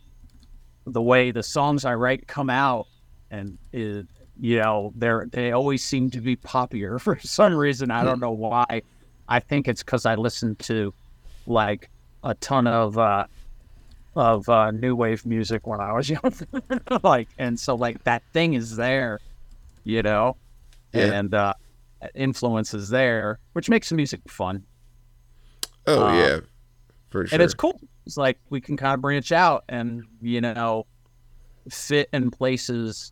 the 0.85 1.01
way 1.01 1.31
the 1.31 1.43
songs 1.43 1.85
I 1.85 1.93
write 1.93 2.27
come 2.27 2.49
out 2.49 2.87
and 3.31 3.57
it, 3.71 4.07
you 4.39 4.57
know, 4.59 4.91
they're 4.95 5.27
they 5.31 5.51
always 5.51 5.83
seem 5.83 6.09
to 6.11 6.21
be 6.21 6.35
poppier 6.35 6.99
for 7.05 7.19
some 7.19 7.55
reason. 7.55 7.91
I 7.91 8.03
don't 8.03 8.19
know 8.19 8.31
why. 8.31 8.81
I 9.29 9.39
think 9.39 9.67
it's 9.67 9.83
because 9.83 10.05
I 10.05 10.15
listened 10.15 10.59
to 10.59 10.93
like 11.45 11.89
a 12.23 12.33
ton 12.35 12.65
of 12.67 12.97
uh 12.97 13.25
of 14.15 14.49
uh 14.49 14.71
new 14.71 14.95
wave 14.95 15.23
music 15.25 15.67
when 15.67 15.79
I 15.79 15.91
was 15.93 16.09
young. 16.15 16.33
like 17.03 17.27
and 17.37 17.59
so 17.59 17.75
like 17.75 18.03
that 18.05 18.23
thing 18.33 18.53
is 18.55 18.75
there, 18.75 19.19
you 19.87 20.03
know? 20.03 20.35
Yeah. 20.93 21.13
And 21.13 21.33
uh 21.33 21.53
influence 22.13 22.73
is 22.73 22.89
there, 22.89 23.39
which 23.53 23.69
makes 23.69 23.89
the 23.89 23.95
music 23.95 24.21
fun. 24.27 24.63
Oh 25.87 26.05
Um, 26.07 26.15
yeah, 26.19 26.39
for 27.09 27.25
sure. 27.25 27.35
And 27.35 27.41
it's 27.41 27.53
cool. 27.53 27.79
It's 28.05 28.17
like 28.17 28.37
we 28.49 28.61
can 28.61 28.77
kind 28.77 28.93
of 28.93 29.01
branch 29.01 29.31
out 29.31 29.63
and, 29.69 30.03
you 30.21 30.41
know, 30.41 30.85
fit 31.69 32.09
in 32.13 32.31
places 32.31 33.11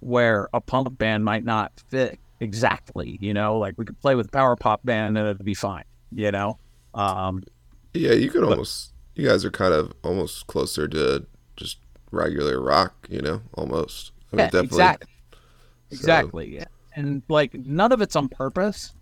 where 0.00 0.48
a 0.52 0.60
punk 0.60 0.96
band 0.98 1.24
might 1.24 1.44
not 1.44 1.72
fit 1.88 2.18
exactly, 2.40 3.18
you 3.20 3.34
know, 3.34 3.58
like 3.58 3.74
we 3.78 3.84
could 3.84 3.98
play 4.00 4.14
with 4.14 4.26
a 4.26 4.30
power 4.30 4.56
pop 4.56 4.80
band 4.84 5.16
and 5.18 5.26
it'd 5.26 5.44
be 5.44 5.54
fine, 5.54 5.84
you 6.10 6.30
know? 6.30 6.58
Um, 6.94 7.42
Yeah, 7.94 8.12
you 8.12 8.30
could 8.30 8.44
almost. 8.44 8.92
You 9.14 9.28
guys 9.28 9.44
are 9.44 9.50
kind 9.50 9.74
of 9.74 9.92
almost 10.02 10.46
closer 10.46 10.88
to 10.88 11.26
just 11.56 11.78
regular 12.10 12.60
rock, 12.60 13.06
you 13.10 13.20
know, 13.20 13.42
almost. 13.54 14.12
I 14.32 14.36
mean, 14.36 14.50
yeah, 14.52 14.60
exactly. 14.60 15.08
Exactly. 15.90 16.54
yeah. 16.54 16.64
And 16.94 17.22
like 17.28 17.54
none 17.54 17.92
of 17.92 18.00
it's 18.00 18.16
on 18.16 18.28
purpose. 18.28 18.94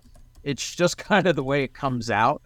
It's 0.44 0.74
just 0.74 0.96
kind 0.98 1.27
of 1.27 1.37
the 1.37 1.44
way 1.44 1.64
it 1.64 1.74
comes 1.74 2.11
out, 2.11 2.42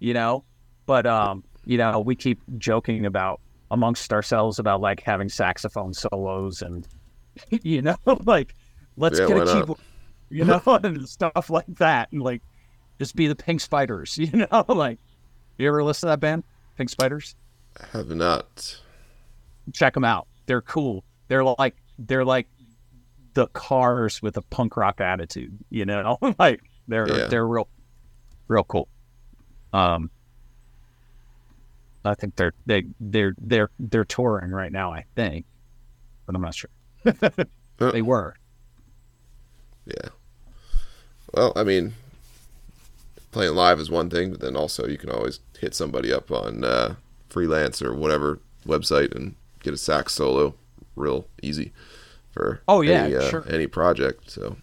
you 0.00 0.14
know? 0.14 0.44
But 0.86 1.06
um, 1.06 1.44
you 1.64 1.78
know, 1.78 2.00
we 2.00 2.16
keep 2.16 2.40
joking 2.58 3.06
about 3.06 3.40
amongst 3.70 4.12
ourselves 4.12 4.58
about 4.58 4.80
like 4.80 5.00
having 5.02 5.28
saxophone 5.28 5.92
solos 5.92 6.62
and 6.62 6.86
you 7.50 7.82
know, 7.82 7.96
like 8.24 8.54
let's 8.96 9.20
Yeah, 9.20 9.26
get 9.26 9.36
a 9.38 9.44
keyboard, 9.44 9.78
you 10.30 10.44
know, 10.44 10.60
and 10.66 11.08
stuff 11.08 11.50
like 11.50 11.66
that. 11.76 12.10
And 12.12 12.22
like 12.22 12.42
just 12.98 13.14
be 13.16 13.28
the 13.28 13.36
Pink 13.36 13.60
Spiders, 13.60 14.18
you 14.18 14.30
know, 14.50 14.64
like 14.68 14.98
you 15.58 15.68
ever 15.68 15.82
listen 15.84 16.08
to 16.08 16.12
that 16.12 16.20
band, 16.20 16.44
Pink 16.76 16.90
Spiders? 16.90 17.36
I 17.80 17.86
have 17.98 18.08
not. 18.08 18.80
check 19.72 19.94
them 19.94 20.04
out. 20.04 20.26
They're 20.46 20.62
cool. 20.62 21.04
They're 21.28 21.44
like 21.44 21.76
they're 21.98 22.24
like 22.24 22.48
the 23.38 23.46
cars 23.46 24.20
with 24.20 24.36
a 24.36 24.42
punk 24.42 24.76
rock 24.76 25.00
attitude, 25.00 25.56
you 25.70 25.86
know? 25.86 26.18
like 26.40 26.60
they're 26.88 27.08
Yeah. 27.08 27.26
they're 27.28 27.46
real 27.46 27.68
real 28.48 28.64
cool. 28.64 28.88
Um 29.72 30.10
I 32.04 32.14
think 32.14 32.34
they're 32.34 32.52
they 32.66 32.82
they're 32.98 33.34
they're 33.38 33.70
they're 33.78 34.04
touring 34.04 34.50
right 34.50 34.72
now, 34.72 34.92
I 34.92 35.04
think. 35.14 35.46
But 36.26 36.34
I'm 36.34 36.42
not 36.42 36.54
sure. 36.54 36.70
They 37.78 38.02
were. 38.02 38.34
Yeah. 39.86 40.08
Well, 41.32 41.52
I 41.54 41.62
mean, 41.62 41.94
playing 43.30 43.54
live 43.54 43.78
is 43.78 43.88
one 43.88 44.10
thing, 44.10 44.32
but 44.32 44.40
then 44.40 44.56
also 44.56 44.88
you 44.88 44.98
can 44.98 45.10
always 45.10 45.38
hit 45.60 45.76
somebody 45.76 46.12
up 46.12 46.32
on 46.32 46.64
uh, 46.64 46.96
freelance 47.28 47.80
or 47.80 47.94
whatever 47.94 48.40
website 48.66 49.14
and 49.14 49.36
get 49.62 49.74
a 49.74 49.76
sax 49.76 50.12
solo 50.14 50.54
real 50.96 51.28
easy 51.40 51.70
for 52.38 52.62
Oh, 52.68 52.80
yeah, 52.82 53.04
any, 53.04 53.16
uh, 53.16 53.28
sure. 53.30 53.44
any 53.50 53.66
project. 53.66 54.30
So 54.30 54.56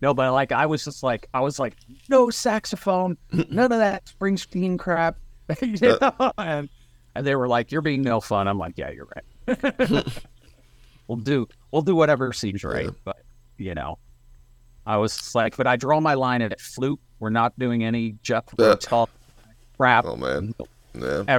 No, 0.00 0.12
but 0.14 0.32
like 0.32 0.52
I 0.52 0.66
was 0.66 0.84
just 0.84 1.02
like 1.02 1.28
I 1.32 1.40
was 1.40 1.58
like, 1.58 1.76
no 2.08 2.28
saxophone, 2.30 3.16
none 3.50 3.70
of 3.72 3.78
that 3.78 4.06
Springsteen 4.06 4.78
crap. 4.78 5.16
you 5.62 5.76
know? 6.00 6.32
and 6.38 6.68
and 7.14 7.26
they 7.26 7.34
were 7.36 7.48
like, 7.48 7.70
You're 7.72 7.82
being 7.82 8.02
no 8.02 8.20
fun. 8.20 8.48
I'm 8.48 8.58
like, 8.58 8.76
Yeah, 8.76 8.90
you're 8.90 9.08
right. 9.14 9.24
we'll 11.08 11.18
do 11.18 11.48
we'll 11.70 11.82
do 11.82 11.94
whatever 11.96 12.32
seems 12.32 12.64
right. 12.64 12.90
But 13.04 13.18
you 13.56 13.74
know. 13.74 13.98
I 14.84 14.96
was 14.96 15.32
like, 15.36 15.56
but 15.56 15.68
I 15.68 15.76
draw 15.76 16.00
my 16.00 16.14
line 16.14 16.42
at 16.42 16.60
flute. 16.60 16.98
We're 17.20 17.30
not 17.30 17.56
doing 17.56 17.84
any 17.84 18.16
Jeff 18.24 18.44
Uh. 18.58 18.74
Rotel 18.74 19.06
crap. 19.76 20.04
oh 20.04 20.16
man, 20.16 20.54
yeah, 20.98 21.38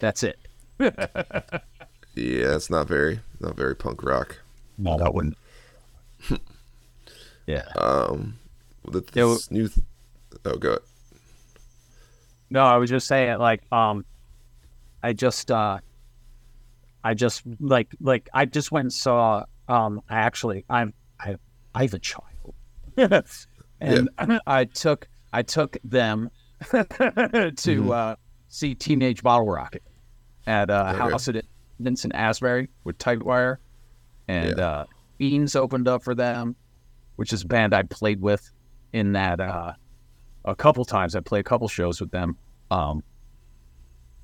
That's 0.00 0.22
it. 0.22 0.38
yeah, 0.80 2.54
it's 2.56 2.70
not 2.70 2.88
very 2.88 3.20
not 3.40 3.56
very 3.56 3.76
punk 3.76 4.02
rock. 4.02 4.38
No, 4.78 4.98
that 4.98 5.12
wouldn't. 5.14 5.36
yeah. 7.46 7.64
Um, 7.76 8.38
the, 8.90 9.02
Yeah, 9.14 9.24
well- 9.24 9.34
this 9.34 9.50
new. 9.50 9.68
Th- 9.68 9.84
oh, 10.44 10.56
go. 10.56 10.68
ahead. 10.70 10.80
No, 12.50 12.64
I 12.64 12.76
was 12.76 12.90
just 12.90 13.06
saying, 13.06 13.38
like, 13.38 13.62
um, 13.72 14.04
I 15.02 15.12
just, 15.14 15.50
uh, 15.50 15.78
I 17.02 17.14
just 17.14 17.42
like, 17.60 17.88
like, 18.00 18.28
I 18.34 18.44
just 18.44 18.70
went 18.72 18.84
and 18.86 18.92
saw. 18.92 19.44
Um, 19.68 20.02
I 20.10 20.16
actually, 20.16 20.64
I'm, 20.68 20.92
I, 21.18 21.36
I 21.74 21.82
have 21.82 21.94
a 21.94 21.98
child, 21.98 22.54
and 23.80 24.10
I 24.46 24.64
took, 24.66 25.08
I 25.32 25.42
took 25.42 25.76
them 25.84 26.30
to 26.70 27.92
uh, 27.92 28.16
see 28.48 28.74
Teenage 28.74 29.22
Bottlerocket 29.22 29.80
at 30.46 30.68
uh, 30.68 30.88
Okay. 30.90 30.98
House 30.98 31.28
of 31.28 31.36
Independents 31.78 32.06
Asbury 32.12 32.68
with 32.84 32.98
Tightwire, 32.98 33.56
and 34.28 34.56
Yeah. 34.58 34.64
uh, 34.66 34.84
Beans 35.18 35.54
opened 35.56 35.88
up 35.88 36.02
for 36.02 36.14
them, 36.14 36.56
which 37.16 37.32
is 37.32 37.42
a 37.42 37.46
band 37.46 37.74
I 37.74 37.82
played 37.82 38.20
with 38.20 38.50
in 38.92 39.12
that. 39.12 39.40
Uh, 39.40 39.72
a 40.44 40.56
couple 40.56 40.84
times. 40.84 41.14
I 41.14 41.20
played 41.20 41.40
a 41.40 41.44
couple 41.44 41.68
shows 41.68 42.00
with 42.00 42.10
them 42.10 42.36
um, 42.72 43.04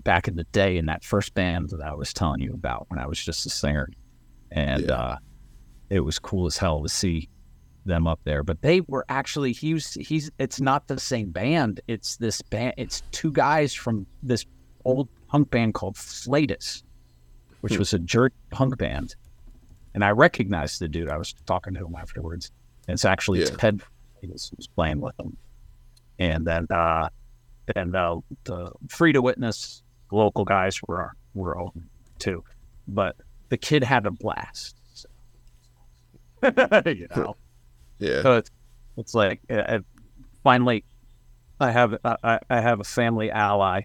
back 0.03 0.27
in 0.29 0.35
the 0.37 0.45
day 0.45 0.77
in 0.77 0.87
that 0.87 1.05
first 1.05 1.33
band 1.35 1.71
that 1.71 1.81
I 1.81 1.95
was 1.95 2.13
telling 2.13 2.41
you 2.41 2.53
about 2.55 2.87
when 2.91 2.99
I 2.99 3.07
was 3.07 3.23
just 3.23 3.47
a 3.47 3.51
singer, 3.51 3.89
and 4.51 4.85
Yeah. 4.87 4.93
uh, 4.95 5.17
it 5.91 6.01
was 6.01 6.19
cool 6.19 6.47
as 6.47 6.57
hell 6.57 6.83
to 6.83 6.89
see 6.89 7.29
them 7.85 8.07
up 8.09 8.19
there. 8.25 8.43
But 8.43 8.63
they 8.63 8.81
were 8.83 9.05
actually 9.09 9.53
he 9.53 9.75
was 9.75 9.93
he's 9.95 10.29
it's 10.41 10.61
not 10.61 10.89
the 10.89 10.99
same 10.99 11.31
band. 11.31 11.81
It's 11.87 12.17
this 12.17 12.43
band. 12.43 12.75
It's 12.77 13.03
two 13.13 13.31
guys 13.31 13.73
from 13.73 14.07
this 14.23 14.45
old 14.85 15.09
punk 15.29 15.51
band 15.51 15.75
called 15.75 15.97
Flatus, 15.97 16.83
which 17.61 17.79
was 17.79 17.93
a 17.95 17.99
jerk 18.01 18.33
punk 18.51 18.77
band, 18.79 19.15
and 19.95 20.05
I 20.05 20.11
recognized 20.11 20.81
the 20.81 20.89
dude. 20.89 21.09
I 21.09 21.17
was 21.17 21.33
talking 21.47 21.75
to 21.75 21.87
him 21.87 21.95
afterwards. 21.97 22.51
And 22.87 22.95
it's 22.95 23.05
actually 23.05 23.41
Yeah. 23.41 23.47
Ted 23.47 23.83
Flatus 24.21 24.51
who's 24.57 24.67
playing 24.67 25.01
with 25.01 25.19
him. 25.21 25.37
and 26.19 26.47
then 26.47 26.67
uh 26.71 27.09
and 27.77 27.95
uh 27.95 28.19
the 28.45 28.73
free 28.89 29.13
to 29.13 29.21
witness 29.23 29.83
local 30.11 30.45
guys 30.45 30.81
were 30.89 31.13
were 31.35 31.59
open 31.59 31.89
too 32.19 32.43
but 32.89 33.15
the 33.51 33.57
kid 33.59 33.85
had 33.85 34.07
a 34.07 34.11
blast 34.11 34.75
so. 34.95 35.09
you 36.87 37.07
know 37.15 37.37
Yeah, 37.99 38.23
so 38.23 38.37
it's, 38.37 38.51
it's 38.97 39.15
like 39.15 39.41
uh, 39.51 39.55
uh, 39.55 39.79
finally 40.43 40.85
i 41.61 41.71
have 41.71 41.95
I, 42.05 42.39
I 42.49 42.61
have 42.61 42.81
a 42.81 42.85
family 42.85 43.31
ally 43.31 43.83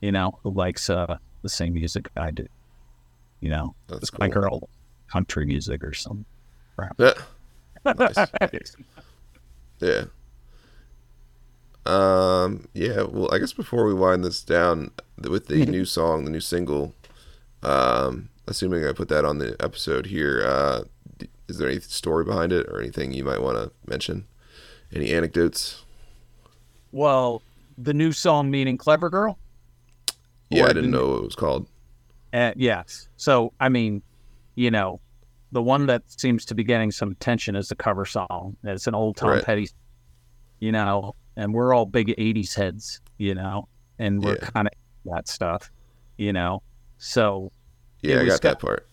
you 0.00 0.12
know 0.12 0.38
who 0.42 0.50
likes 0.50 0.88
uh 0.88 1.18
the 1.42 1.48
same 1.48 1.74
music 1.74 2.08
i 2.16 2.30
do 2.30 2.46
you 3.40 3.50
know 3.50 3.74
that's 3.88 4.02
it's 4.02 4.10
cool. 4.10 4.18
my 4.20 4.28
girl 4.28 4.68
country 5.10 5.44
music 5.46 5.82
or 5.82 5.92
something 5.94 6.24
Yeah. 6.98 7.12
Nice. 7.96 8.76
Yeah. 9.80 10.04
Um. 11.86 12.68
Yeah. 12.74 13.02
Well, 13.02 13.28
I 13.32 13.38
guess 13.38 13.52
before 13.52 13.86
we 13.86 13.94
wind 13.94 14.24
this 14.24 14.42
down, 14.42 14.90
with 15.28 15.46
the 15.46 15.64
new 15.64 15.84
song, 15.84 16.24
the 16.24 16.30
new 16.30 16.40
single, 16.40 16.92
um, 17.62 18.28
assuming 18.46 18.84
I 18.86 18.92
put 18.92 19.08
that 19.08 19.24
on 19.24 19.38
the 19.38 19.56
episode 19.60 20.06
here, 20.06 20.42
uh, 20.44 20.82
is 21.48 21.56
there 21.58 21.68
any 21.68 21.80
story 21.80 22.24
behind 22.24 22.52
it 22.52 22.66
or 22.66 22.80
anything 22.80 23.12
you 23.12 23.24
might 23.24 23.40
want 23.40 23.56
to 23.56 23.70
mention? 23.86 24.26
Any 24.94 25.12
anecdotes? 25.12 25.82
well 26.90 27.42
the 27.76 27.92
new 27.92 28.12
song 28.12 28.50
meaning 28.50 28.78
clever 28.78 29.10
girl 29.10 29.38
Yeah, 30.48 30.62
Or 30.62 30.64
I 30.64 30.68
didn't 30.72 30.90
new- 30.90 30.96
know 30.96 31.08
what 31.08 31.16
it 31.18 31.24
was 31.24 31.34
called. 31.36 31.66
Uh, 32.32 32.52
yeah. 32.56 32.82
So, 33.18 33.52
I 33.60 33.68
mean, 33.68 34.00
you 34.58 34.72
know, 34.72 35.00
the 35.52 35.62
one 35.62 35.86
that 35.86 36.02
seems 36.08 36.44
to 36.46 36.54
be 36.54 36.64
getting 36.64 36.90
some 36.90 37.12
attention 37.12 37.54
is 37.54 37.68
the 37.68 37.76
cover 37.76 38.04
song. 38.04 38.56
It's 38.64 38.88
an 38.88 38.94
old 38.96 39.16
Tom 39.16 39.30
Right. 39.30 39.44
Petty, 39.44 39.68
you 40.58 40.72
know, 40.72 41.14
and 41.36 41.54
we're 41.54 41.72
all 41.72 41.86
big 41.86 42.12
80s 42.18 42.54
heads, 42.56 43.00
you 43.18 43.36
know, 43.36 43.68
and 44.00 44.20
we're 44.20 44.32
Yeah. 44.34 44.50
kind 44.50 44.66
of 44.66 44.72
that 45.12 45.28
stuff, 45.28 45.70
you 46.16 46.32
know. 46.32 46.64
So, 46.98 47.52
Yeah, 48.02 48.20
I 48.20 48.26
got 48.26 48.42
that 48.42 48.58
part. 48.58 48.84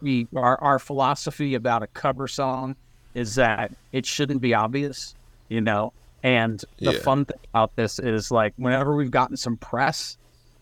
we 0.00 0.26
our 0.34 0.58
our 0.62 0.78
philosophy 0.78 1.54
about 1.54 1.82
a 1.82 1.86
cover 1.88 2.26
song 2.26 2.74
is 3.12 3.34
that 3.34 3.70
it 3.92 4.06
shouldn't 4.06 4.40
be 4.40 4.54
obvious, 4.54 5.14
you 5.50 5.60
know. 5.60 5.92
And 6.22 6.64
the 6.78 6.92
Yeah. 6.92 7.00
fun 7.00 7.26
thing 7.26 7.40
about 7.52 7.72
this 7.76 7.98
is 7.98 8.30
like 8.30 8.54
whenever 8.56 8.96
we've 8.96 9.10
gotten 9.10 9.36
some 9.36 9.58
press, 9.58 10.16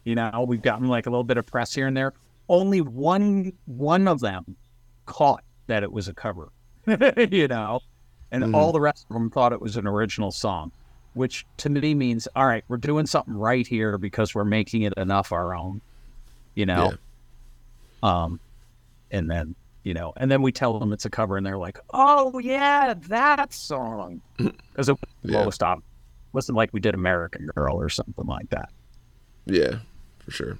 you 0.04 0.16
know, 0.16 0.44
we've 0.48 0.62
gotten 0.62 0.88
like 0.88 1.06
a 1.06 1.10
little 1.10 1.22
bit 1.22 1.36
of 1.36 1.46
press 1.46 1.72
here 1.74 1.86
and 1.86 1.96
there. 1.96 2.12
Only 2.48 2.80
one 2.80 3.52
one 3.66 4.08
of 4.08 4.20
them 4.20 4.56
caught 5.06 5.44
that 5.66 5.82
it 5.82 5.92
was 5.92 6.08
a 6.08 6.14
cover, 6.14 6.48
you 6.86 7.48
know, 7.48 7.80
and 8.30 8.54
all 8.54 8.72
the 8.72 8.80
rest 8.80 9.06
of 9.10 9.14
them 9.14 9.30
thought 9.30 9.52
it 9.52 9.60
was 9.60 9.76
an 9.76 9.86
original 9.86 10.30
song, 10.30 10.72
which 11.14 11.44
to 11.58 11.68
me 11.68 11.94
means 11.94 12.26
all 12.34 12.46
right, 12.46 12.64
we're 12.68 12.76
doing 12.78 13.06
something 13.06 13.34
right 13.34 13.66
here 13.66 13.98
because 13.98 14.34
we're 14.34 14.44
making 14.44 14.82
it 14.82 14.94
enough 14.96 15.30
our 15.32 15.54
own, 15.54 15.80
you 16.54 16.64
know. 16.66 16.94
Um, 18.02 18.40
and 19.10 19.30
then 19.30 19.54
you 19.84 19.94
know, 19.94 20.12
and 20.16 20.30
then 20.30 20.42
we 20.42 20.52
tell 20.52 20.78
them 20.78 20.92
it's 20.92 21.04
a 21.04 21.10
cover, 21.10 21.36
and 21.36 21.46
they're 21.46 21.56
like, 21.58 21.78
"Oh 21.94 22.38
yeah, 22.38 22.94
that 23.08 23.52
song," 23.52 24.20
because 24.36 24.88
it 24.88 24.92
was 24.92 25.00
Yeah. 25.22 25.38
lowest 25.40 25.62
op. 25.62 25.82
wasn't 26.32 26.56
like 26.56 26.70
we 26.72 26.80
did 26.80 26.94
American 26.94 27.46
Girl 27.54 27.76
or 27.80 27.88
something 27.88 28.26
like 28.26 28.50
that. 28.50 28.68
Yeah, 29.46 29.78
for 30.18 30.30
sure. 30.30 30.58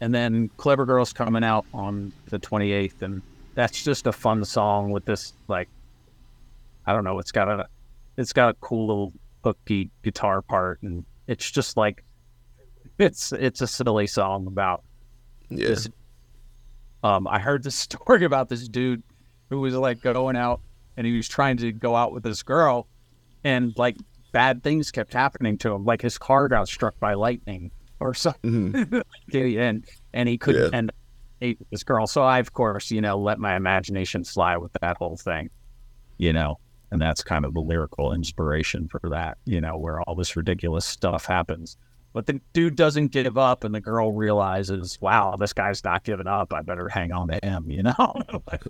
And 0.00 0.14
then 0.14 0.50
Clever 0.58 0.84
Girl's 0.84 1.12
coming 1.12 1.42
out 1.42 1.64
on 1.72 2.12
the 2.28 2.38
28th, 2.38 3.00
and 3.02 3.22
that's 3.54 3.82
just 3.82 4.06
a 4.06 4.12
fun 4.12 4.44
song 4.44 4.90
with 4.90 5.04
this 5.06 5.32
like, 5.48 5.68
I 6.86 6.92
don't 6.92 7.04
know, 7.04 7.18
it's 7.18 7.32
got 7.32 7.48
a, 7.48 7.66
it's 8.16 8.32
got 8.32 8.50
a 8.50 8.54
cool 8.54 8.86
little 8.86 9.12
hooky 9.42 9.90
guitar 10.02 10.42
part, 10.42 10.82
and 10.82 11.04
it's 11.26 11.50
just 11.50 11.76
like, 11.76 12.02
it's 12.98 13.32
it's 13.32 13.60
a 13.60 13.66
silly 13.66 14.06
song 14.06 14.46
about 14.46 14.82
Yeah. 15.50 15.68
this 15.68 15.88
um 17.04 17.26
I 17.28 17.38
heard 17.38 17.62
this 17.62 17.74
story 17.88 18.24
about 18.24 18.48
this 18.48 18.66
dude 18.68 19.02
who 19.50 19.60
was 19.60 19.74
like 19.74 20.00
going 20.00 20.34
out 20.36 20.60
and 20.96 21.06
he 21.06 21.14
was 21.14 21.28
trying 21.28 21.58
to 21.58 21.72
go 21.72 21.94
out 21.94 22.12
with 22.12 22.22
this 22.22 22.42
girl 22.42 22.86
and 23.44 23.74
like 23.76 23.96
bad 24.32 24.62
things 24.62 24.90
kept 24.90 25.12
happening 25.12 25.58
to 25.58 25.72
him 25.72 25.84
like 25.84 26.00
his 26.00 26.16
car 26.16 26.48
got 26.48 26.68
struck 26.68 26.98
by 26.98 27.12
lightning 27.12 27.70
or 28.00 28.14
something 28.14 28.74
and 29.32 29.84
and 30.12 30.28
he 30.28 30.38
couldn't 30.38 30.72
Yeah. 30.72 30.78
end 30.78 30.90
up 30.90 31.56
this 31.70 31.82
girl 31.82 32.06
so 32.06 32.22
I 32.22 32.38
of 32.38 32.52
course 32.52 32.90
you 32.90 33.00
know 33.00 33.18
let 33.18 33.38
my 33.38 33.56
imagination 33.56 34.24
fly 34.24 34.56
with 34.56 34.72
that 34.80 34.96
whole 34.98 35.16
thing 35.16 35.50
you 36.18 36.32
know 36.32 36.58
and 36.90 37.00
that's 37.00 37.22
kind 37.22 37.44
of 37.44 37.52
the 37.54 37.60
lyrical 37.60 38.12
inspiration 38.12 38.88
for 38.88 39.00
that 39.10 39.38
you 39.44 39.60
know 39.60 39.76
where 39.76 40.00
all 40.02 40.14
this 40.14 40.36
ridiculous 40.36 40.84
stuff 40.86 41.26
happens 41.26 41.76
but 42.12 42.24
the 42.24 42.40
dude 42.54 42.76
doesn't 42.76 43.08
give 43.08 43.36
up, 43.36 43.62
and 43.62 43.74
the 43.74 43.80
girl 43.82 44.10
realizes, 44.10 44.98
wow, 45.02 45.36
this 45.38 45.52
guy's 45.52 45.84
not 45.84 46.02
giving 46.02 46.26
up. 46.26 46.50
I 46.54 46.62
better 46.62 46.88
hang 46.88 47.12
on 47.12 47.28
to 47.28 47.38
him, 47.42 47.70
you 47.70 47.82
know? 47.82 48.14
Like, 48.50 48.62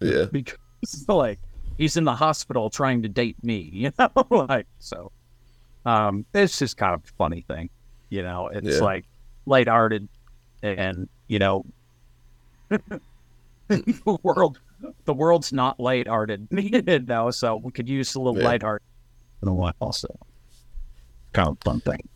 Yeah. 0.00 0.26
because, 0.30 0.58
like, 1.08 1.40
he's 1.76 1.96
in 1.96 2.04
the 2.04 2.14
hospital 2.14 2.70
trying 2.70 3.02
to 3.02 3.08
date 3.08 3.34
me, 3.42 3.56
you 3.72 3.90
know? 3.98 4.10
like, 4.30 4.68
so, 4.78 5.10
um, 5.84 6.24
it's 6.34 6.56
just 6.60 6.76
kind 6.76 6.94
of 6.94 7.02
a 7.02 7.12
funny 7.18 7.40
thing, 7.48 7.68
you 8.10 8.22
know? 8.22 8.48
It's 8.48 8.76
Yeah. 8.78 8.80
like 8.84 9.04
lighthearted, 9.46 10.08
and, 10.62 11.08
you 11.28 11.38
know, 11.38 11.64
the 13.68 14.18
world, 14.22 14.58
the 15.04 15.14
world's 15.14 15.52
not 15.52 15.78
lighthearted, 15.80 16.48
you 16.50 16.82
know? 16.82 17.30
So 17.30 17.56
we 17.56 17.72
could 17.72 17.88
use 17.88 18.14
a 18.14 18.20
little 18.20 18.38
Yeah. 18.38 18.48
lighthearted 18.48 18.86
in 19.42 19.48
a 19.48 19.54
while, 19.54 19.74
also. 19.80 20.08
Kind 21.32 21.48
of 21.48 21.58
fun 21.64 21.80
thing. 21.80 22.08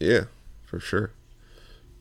Yeah, 0.00 0.24
for 0.66 0.78
sure. 0.78 1.10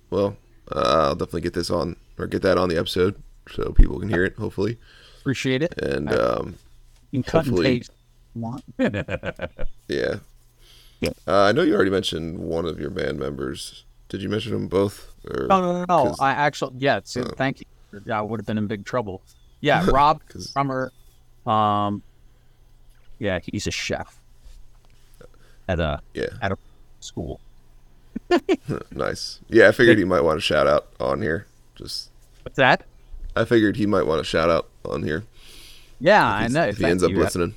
Well, 0.10 0.38
uh, 0.72 1.08
I'll 1.10 1.16
definitely 1.16 1.41
get 1.41 1.53
this 1.53 1.70
on 1.70 1.95
or 2.18 2.28
get 2.28 2.41
that 2.41 2.58
on 2.58 2.70
the 2.70 2.78
episode 2.78 3.16
so 3.49 3.72
people 3.72 3.99
can 3.99 4.10
hear 4.10 4.24
it, 4.26 4.36
hopefully. 4.38 4.78
Appreciate 5.22 5.64
it. 5.64 5.74
And 5.82 6.12
um, 6.14 6.56
You 7.12 7.24
can 7.24 7.32
cut 7.32 7.47
and 7.47 7.58
paste. 7.58 7.91
Want. 8.36 8.64
yeah. 9.88 10.16
Yeah. 11.02 11.10
Uh, 11.28 11.43
I 11.43 11.52
know 11.52 11.62
you 11.62 11.76
already 11.76 11.91
mentioned 11.91 12.39
one 12.39 12.66
of 12.66 12.80
your 12.80 12.89
band 12.89 13.20
members. 13.20 13.84
Did 14.10 14.22
you 14.22 14.30
mention 14.30 14.52
them 14.54 14.68
both? 14.68 15.12
Or, 15.30 15.48
No, 15.48 15.62
no, 15.62 15.86
no, 15.86 15.86
no. 15.88 16.16
I 16.20 16.32
actually, 16.32 16.76
yeah. 16.78 17.00
Oh. 17.18 17.24
thank 17.36 17.62
you. 17.62 17.66
Yeah, 18.06 18.20
I 18.20 18.22
would 18.22 18.39
have 18.39 18.46
been 18.46 18.58
in 18.58 18.68
big 18.68 18.86
trouble. 18.86 19.22
Yeah, 19.62 19.86
Rob 19.89 20.22
Drummer. 20.54 20.91
Um, 21.46 22.02
yeah, 23.20 23.39
he's 23.43 23.68
a 23.68 23.72
chef 23.72 24.20
at 25.68 25.80
a 25.80 26.02
Yeah. 26.14 26.28
at 26.41 26.52
a 26.52 26.58
school. 27.00 27.39
Nice. 28.91 29.39
Yeah, 29.50 29.68
I 29.68 29.72
figured 29.72 29.98
he 29.98 30.04
might 30.06 30.22
want 30.22 30.38
a 30.38 30.41
shout 30.41 30.68
out 30.68 30.88
on 31.00 31.22
here. 31.22 31.46
Just 31.76 32.10
What's 32.43 32.58
that? 32.58 32.86
I 33.36 33.46
figured 33.46 33.76
he 33.76 33.86
might 33.86 34.04
want 34.06 34.22
a 34.22 34.24
shout 34.24 34.50
out 34.50 34.70
on 34.86 35.04
here. 35.04 35.24
Yeah, 36.00 36.26
I 36.26 36.48
know. 36.48 36.64
If 36.64 36.78
he 36.78 36.86
ends 36.86 37.04
up 37.04 37.12
you. 37.12 37.18
listening. 37.20 37.56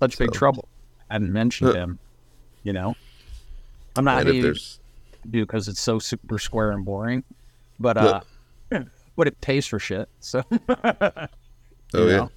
Such 0.00 0.18
big 0.18 0.32
trouble. 0.32 0.68
I 1.10 1.14
hadn't 1.14 1.32
mentioned 1.32 1.74
him. 1.74 1.98
You 2.64 2.72
know, 2.72 2.96
I'm 3.96 4.04
not 4.04 4.26
if 4.26 4.42
there's 4.42 4.80
to 5.22 5.28
do 5.28 5.46
because 5.46 5.68
it's 5.68 5.80
so 5.80 5.98
super 5.98 6.38
square 6.38 6.72
and 6.72 6.84
boring. 6.84 7.24
But 7.80 7.96
uh, 7.96 8.20
but 9.16 9.26
it 9.28 9.40
pays 9.40 9.66
for 9.66 9.78
shit. 9.78 10.08
So 10.20 10.42
Oh 11.94 12.06
yeah. 12.06 12.16
know? 12.16 12.30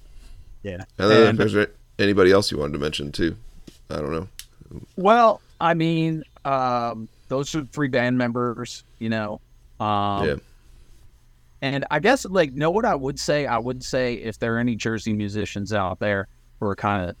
yeah. 0.62 0.84
And 0.98 1.10
then 1.10 1.26
And- 1.28 1.40
if 1.40 1.52
there's 1.52 1.68
anybody 1.98 2.30
else 2.32 2.50
you 2.50 2.58
wanted 2.58 2.74
to 2.74 2.78
mention 2.78 3.12
too. 3.12 3.36
I 3.90 3.96
don't 3.96 4.12
know. 4.12 4.28
Well, 4.96 5.42
I 5.60 5.74
mean, 5.74 6.24
um, 6.44 7.08
those 7.28 7.54
are 7.54 7.62
three 7.72 7.88
band 7.88 8.16
members, 8.16 8.84
you 8.98 9.10
know. 9.10 9.40
Um, 9.78 10.26
yeah. 10.26 10.34
And 11.60 11.84
I 11.90 12.00
guess, 12.00 12.24
like, 12.24 12.52
know 12.54 12.70
what 12.70 12.84
I 12.84 12.94
would 12.94 13.20
say? 13.20 13.46
I 13.46 13.58
would 13.58 13.84
say 13.84 14.14
if 14.14 14.38
there 14.38 14.56
are 14.56 14.58
any 14.58 14.74
Jersey 14.74 15.12
musicians 15.12 15.72
out 15.72 15.98
there 16.00 16.26
who 16.58 16.66
are 16.66 16.74
kind 16.74 17.08
of 17.10 17.16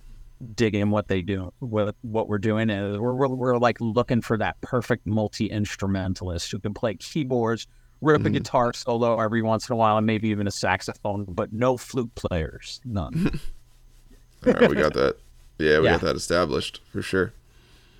digging 0.56 0.90
what 0.90 1.08
they 1.08 1.22
do, 1.22 1.52
what 1.60 1.94
what 2.02 2.28
we're 2.28 2.38
doing, 2.38 2.68
is 2.70 2.98
we're, 2.98 3.14
we're, 3.14 3.28
we're 3.28 3.58
like 3.58 3.80
looking 3.80 4.20
for 4.20 4.36
that 4.38 4.60
perfect 4.60 5.06
multi 5.06 5.46
instrumentalist 5.46 6.50
who 6.50 6.58
can 6.58 6.74
play 6.74 6.94
keyboards, 6.94 7.66
rip 8.00 8.24
a 8.24 8.30
guitar 8.30 8.72
solo 8.72 9.20
every 9.20 9.42
once 9.42 9.68
in 9.68 9.72
a 9.74 9.76
while, 9.76 9.96
and 9.98 10.06
maybe 10.06 10.28
even 10.28 10.46
a 10.46 10.50
saxophone, 10.50 11.24
but 11.24 11.52
no 11.52 11.76
flute 11.76 12.14
players, 12.14 12.80
none. 12.84 13.38
All 14.46 14.52
right, 14.54 14.68
we 14.68 14.74
got 14.76 14.94
that. 14.94 15.16
Yeah, 15.58 15.78
we 15.78 15.84
Yeah. 15.84 15.92
got 15.92 16.00
that 16.02 16.16
established 16.16 16.80
for 16.90 17.02
sure. 17.02 17.32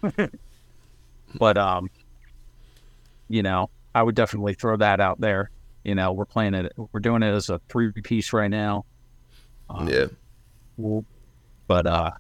but 1.38 1.56
um 1.56 1.88
you 3.28 3.42
know 3.42 3.70
i 3.94 4.02
would 4.02 4.14
definitely 4.16 4.52
throw 4.54 4.76
that 4.76 5.00
out 5.00 5.20
there 5.20 5.48
you 5.84 5.94
know 5.94 6.12
we're 6.12 6.24
playing 6.26 6.54
it 6.54 6.72
we're 6.92 6.98
doing 7.00 7.22
it 7.22 7.32
as 7.32 7.48
a 7.48 7.60
three 7.68 7.92
piece 7.92 8.32
right 8.32 8.50
now 8.50 8.84
Uh, 9.70 9.86
yeah. 9.88 10.06
We'll- 10.76 11.04
but 11.68 11.86
uh 11.86 12.10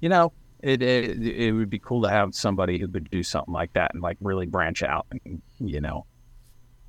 you 0.00 0.08
know 0.08 0.32
it, 0.62 0.82
it 0.82 1.22
it 1.24 1.52
would 1.52 1.70
be 1.70 1.78
cool 1.78 2.02
to 2.02 2.08
have 2.10 2.34
somebody 2.34 2.78
who 2.78 2.86
could 2.88 3.08
do 3.10 3.22
something 3.22 3.52
like 3.54 3.72
that 3.72 3.92
and 3.94 4.02
like 4.02 4.16
really 4.20 4.46
branch 4.46 4.82
out 4.82 5.06
and 5.10 5.40
you 5.58 5.80
know 5.80 6.04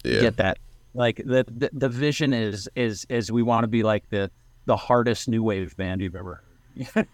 Yeah. 0.03 0.21
get 0.21 0.37
that 0.37 0.57
like 0.93 1.17
the, 1.17 1.45
the 1.47 1.69
the 1.73 1.87
vision 1.89 2.33
is 2.33 2.67
is 2.75 3.05
is 3.09 3.31
we 3.31 3.43
want 3.43 3.63
to 3.63 3.67
be 3.67 3.83
like 3.83 4.09
the 4.09 4.29
the 4.65 4.75
hardest 4.75 5.27
new 5.29 5.41
wave 5.43 5.75
band 5.77 6.01
you've 6.01 6.15
ever 6.15 6.41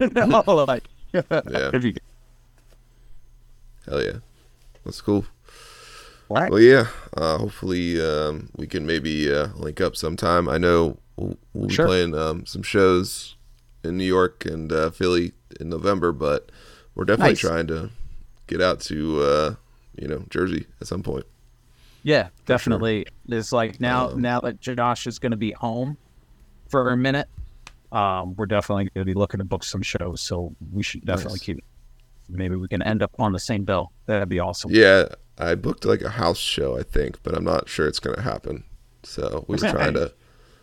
no, 0.00 0.42
like 0.66 0.84
Yeah. 1.12 1.70
Hell 3.86 4.02
yeah. 4.02 4.18
That's 4.84 5.00
cool. 5.00 5.24
Right. 6.28 6.50
Well, 6.50 6.60
yeah. 6.60 6.88
Uh, 7.16 7.38
hopefully, 7.38 7.98
um, 8.00 8.50
we 8.56 8.66
can 8.66 8.84
maybe 8.86 9.32
uh, 9.32 9.48
link 9.56 9.80
up 9.80 9.96
sometime. 9.96 10.46
I 10.48 10.58
know 10.58 10.98
we'll, 11.16 11.38
we'll 11.54 11.68
be 11.68 11.74
Sure. 11.74 11.86
playing 11.86 12.14
um, 12.14 12.44
some 12.44 12.62
shows 12.62 13.36
in 13.88 13.96
New 13.96 14.04
York 14.04 14.44
and 14.44 14.72
uh, 14.72 14.90
Philly 14.90 15.32
in 15.60 15.68
November, 15.68 16.12
but 16.12 16.50
we're 16.94 17.04
definitely 17.04 17.32
Nice. 17.32 17.40
trying 17.40 17.66
to 17.68 17.90
get 18.46 18.60
out 18.60 18.80
to 18.82 19.20
uh, 19.22 19.54
you 19.96 20.06
know 20.08 20.24
Jersey 20.30 20.66
at 20.80 20.86
some 20.86 21.02
point. 21.02 21.24
Yeah, 22.04 22.28
definitely. 22.46 23.06
It's 23.28 23.52
like 23.52 23.80
now 23.80 24.10
Um, 24.10 24.20
now 24.22 24.40
that 24.40 24.60
Josh 24.60 25.06
is 25.06 25.18
going 25.18 25.32
to 25.32 25.36
be 25.36 25.50
home 25.52 25.96
for 26.68 26.90
a 26.90 26.96
minute, 26.96 27.28
um, 27.90 28.34
we're 28.36 28.46
definitely 28.46 28.84
going 28.94 29.04
to 29.06 29.12
be 29.12 29.14
looking 29.18 29.38
to 29.38 29.44
book 29.44 29.64
some 29.64 29.82
shows. 29.82 30.20
So 30.20 30.54
we 30.72 30.82
should 30.82 31.04
definitely 31.04 31.38
Nice. 31.38 31.42
keep. 31.46 31.64
Maybe 32.30 32.56
we 32.56 32.68
can 32.68 32.82
end 32.82 33.02
up 33.02 33.10
on 33.18 33.32
the 33.32 33.38
same 33.40 33.64
bill. 33.64 33.90
That'd 34.06 34.28
be 34.28 34.38
awesome. 34.38 34.70
Yeah, 34.72 35.06
I 35.38 35.54
booked 35.54 35.84
like 35.86 36.02
a 36.02 36.10
house 36.10 36.38
show, 36.38 36.78
I 36.78 36.82
think, 36.82 37.22
but 37.22 37.34
I'm 37.34 37.44
not 37.44 37.68
sure 37.68 37.86
it's 37.88 37.98
gonna 38.00 38.20
happen. 38.22 38.64
So 39.02 39.44
we 39.48 39.56
were 39.56 39.68
trying 39.70 39.94
to, 39.94 40.12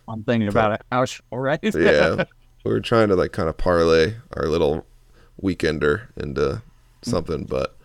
I'm 0.08 0.22
thinking 0.22 0.48
about 0.48 0.72
it. 0.72 0.82
I 0.92 1.00
was 1.00 1.20
all 1.30 1.38
right. 1.40 1.58
yeah, 1.62 2.24
we 2.66 2.72
were 2.74 2.80
trying 2.80 3.08
to 3.08 3.16
like 3.16 3.32
kind 3.32 3.48
of 3.48 3.56
parlay 3.56 4.14
our 4.36 4.46
little 4.46 4.86
weekender 5.42 6.08
into 6.16 6.62
something, 7.02 7.44
but 7.44 7.76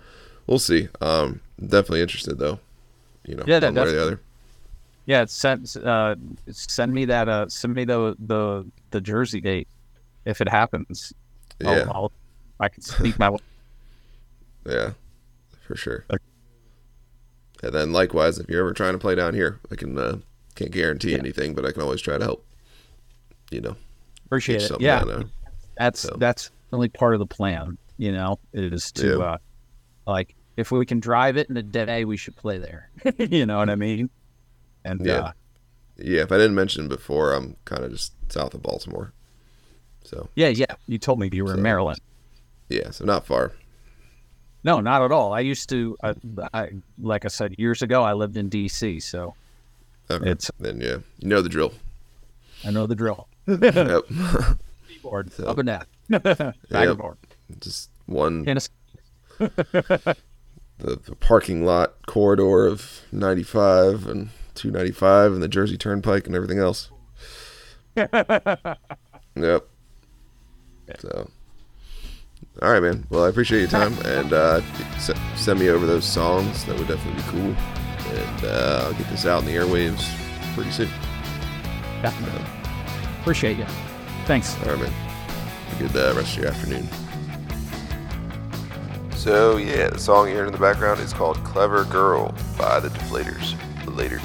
we'll 0.47 0.59
see. 0.59 0.87
Um, 1.01 1.41
definitely 1.59 2.01
interested 2.01 2.37
though. 2.39 2.59
You 3.25 3.35
know, 3.35 3.43
Yeah, 3.47 3.59
one 3.59 3.75
way 3.75 3.81
or 3.81 3.85
the 3.85 3.91
definitely. 3.91 3.99
other. 4.01 4.21
yeah. 5.05 5.25
Send 5.25 5.77
uh, 5.83 6.15
send 6.51 6.93
me 6.93 7.05
that. 7.05 7.29
Uh, 7.29 7.47
send 7.49 7.73
me 7.73 7.85
the 7.85 8.15
the 8.19 8.65
the 8.91 9.01
Jersey 9.01 9.41
date 9.41 9.67
if 10.25 10.41
it 10.41 10.49
happens. 10.49 11.13
I'll- 11.65 11.77
Yeah, 11.77 11.85
I'll, 11.91 12.11
I 12.59 12.69
can 12.69 12.81
speak 12.81 13.19
my. 13.19 13.35
yeah, 14.65 14.91
for 15.67 15.75
sure. 15.75 16.05
Okay. 16.11 16.23
And 17.63 17.73
then 17.73 17.91
likewise, 17.93 18.39
if 18.39 18.49
you're 18.49 18.61
ever 18.61 18.73
trying 18.73 18.93
to 18.93 18.97
play 18.99 19.13
down 19.13 19.35
here, 19.35 19.59
I 19.71 19.75
can 19.75 19.97
uh, 19.97 20.17
can't 20.55 20.71
guarantee 20.71 21.13
anything, 21.13 21.53
but 21.53 21.65
I 21.65 21.71
can 21.71 21.81
always 21.83 22.01
try 22.01 22.17
to 22.17 22.23
help. 22.23 22.43
You 23.51 23.61
know, 23.61 23.75
Appreciate 24.31 24.61
it. 24.61 24.79
Yeah, 24.79 25.23
that's 25.77 25.99
So. 25.99 26.15
that's 26.17 26.51
really 26.71 26.87
part 26.87 27.13
of 27.13 27.19
the 27.19 27.25
plan. 27.25 27.77
You 27.97 28.13
know, 28.13 28.39
it 28.53 28.71
is 28.73 28.89
to 28.93 29.07
Yeah. 29.19 29.25
uh, 29.25 29.37
like 30.07 30.35
if 30.55 30.71
we 30.71 30.85
can 30.85 31.01
drive 31.01 31.35
it 31.35 31.49
in 31.49 31.57
a 31.57 31.61
day, 31.63 32.05
we 32.05 32.15
should 32.15 32.37
play 32.37 32.57
there. 32.57 32.89
you 33.17 33.45
know 33.45 33.57
what 33.57 33.69
I 33.69 33.75
mean? 33.75 34.09
And 34.85 35.05
Yeah. 35.05 35.19
uh, 35.19 35.31
Yeah, 35.97 36.21
if 36.21 36.31
I 36.31 36.37
didn't 36.37 36.55
mention 36.55 36.87
before, 36.87 37.33
I'm 37.33 37.57
kind 37.65 37.83
of 37.83 37.91
just 37.91 38.13
south 38.31 38.53
of 38.53 38.61
Baltimore. 38.61 39.11
So 40.05 40.29
yeah, 40.35 40.47
yeah. 40.47 40.75
You 40.87 40.97
told 40.97 41.19
me 41.19 41.29
you 41.31 41.43
were 41.43 41.49
So- 41.51 41.57
in 41.57 41.61
Maryland. 41.61 41.99
yeah, 42.69 42.89
so 42.91 43.03
not 43.03 43.25
far. 43.25 43.51
No, 44.63 44.79
not 44.79 45.01
at 45.01 45.11
all. 45.11 45.33
I 45.33 45.41
used 45.41 45.67
to, 45.69 45.97
I, 46.03 46.13
I 46.53 46.69
like 47.01 47.25
I 47.25 47.27
said 47.27 47.55
years 47.57 47.81
ago, 47.81 48.03
I 48.03 48.13
lived 48.13 48.37
in 48.37 48.47
D.C., 48.47 48.99
so 49.01 49.35
Okay. 50.09 50.29
It's- 50.31 50.49
then 50.59 50.79
yeah, 50.79 50.97
you 51.19 51.27
know 51.27 51.41
the 51.41 51.49
drill. 51.49 51.73
I 52.63 52.71
know 52.71 52.87
the 52.87 52.95
drill. 52.95 53.27
Yep. 53.47 54.03
Keyboard 54.87 55.31
So- 55.33 55.45
up 55.45 55.57
and 55.57 55.67
down, 55.67 55.85
back 56.09 56.55
Yep. 56.69 56.97
just 57.59 57.89
one 58.05 58.45
Tennis. 58.45 58.69
the, 59.37 60.15
the 60.79 61.15
parking 61.19 61.65
lot 61.65 62.05
corridor 62.07 62.67
of 62.67 63.01
95 63.11 64.07
and 64.07 64.29
295 64.55 65.33
and 65.33 65.41
the 65.43 65.47
Jersey 65.47 65.77
Turnpike 65.77 66.27
and 66.27 66.35
everything 66.35 66.59
else. 66.59 66.89
yep. 67.95 68.11
So, 70.99 71.29
all 72.61 72.71
right, 72.71 72.81
man. 72.83 73.05
Well, 73.09 73.23
I 73.23 73.29
appreciate 73.29 73.59
your 73.61 73.69
time 73.69 73.93
and 74.05 74.33
uh, 74.33 74.61
send 75.35 75.59
me 75.59 75.69
over 75.69 75.85
those 75.85 76.05
songs. 76.05 76.65
That 76.65 76.77
would 76.77 76.87
definitely 76.87 77.21
be 77.21 77.27
cool. 77.29 77.55
And 78.13 78.43
uh, 78.45 78.81
I'll 78.85 78.93
get 78.93 79.09
this 79.09 79.25
out 79.25 79.39
in 79.41 79.45
the 79.47 79.55
airwaves 79.55 80.03
pretty 80.53 80.71
soon. 80.71 80.89
Definitely. 82.01 82.60
Appreciate 83.21 83.57
you. 83.57 83.65
Thanks. 84.25 84.57
All 84.63 84.71
right, 84.71 84.81
man. 84.81 84.91
Have 84.91 85.81
a 85.81 85.87
good 85.87 85.95
uh, 85.95 86.13
rest 86.15 86.35
of 86.35 86.43
your 86.43 86.51
afternoon. 86.51 86.87
So, 89.15 89.57
yeah, 89.57 89.89
the 89.89 89.99
song 89.99 90.27
you 90.27 90.35
heard 90.35 90.47
in 90.47 90.51
the 90.51 90.57
background 90.57 90.99
is 90.99 91.13
called 91.13 91.37
Clever 91.43 91.85
Girl 91.85 92.33
by 92.57 92.79
the 92.79 92.89
Deflators. 92.89 93.55
Later. 93.95 94.19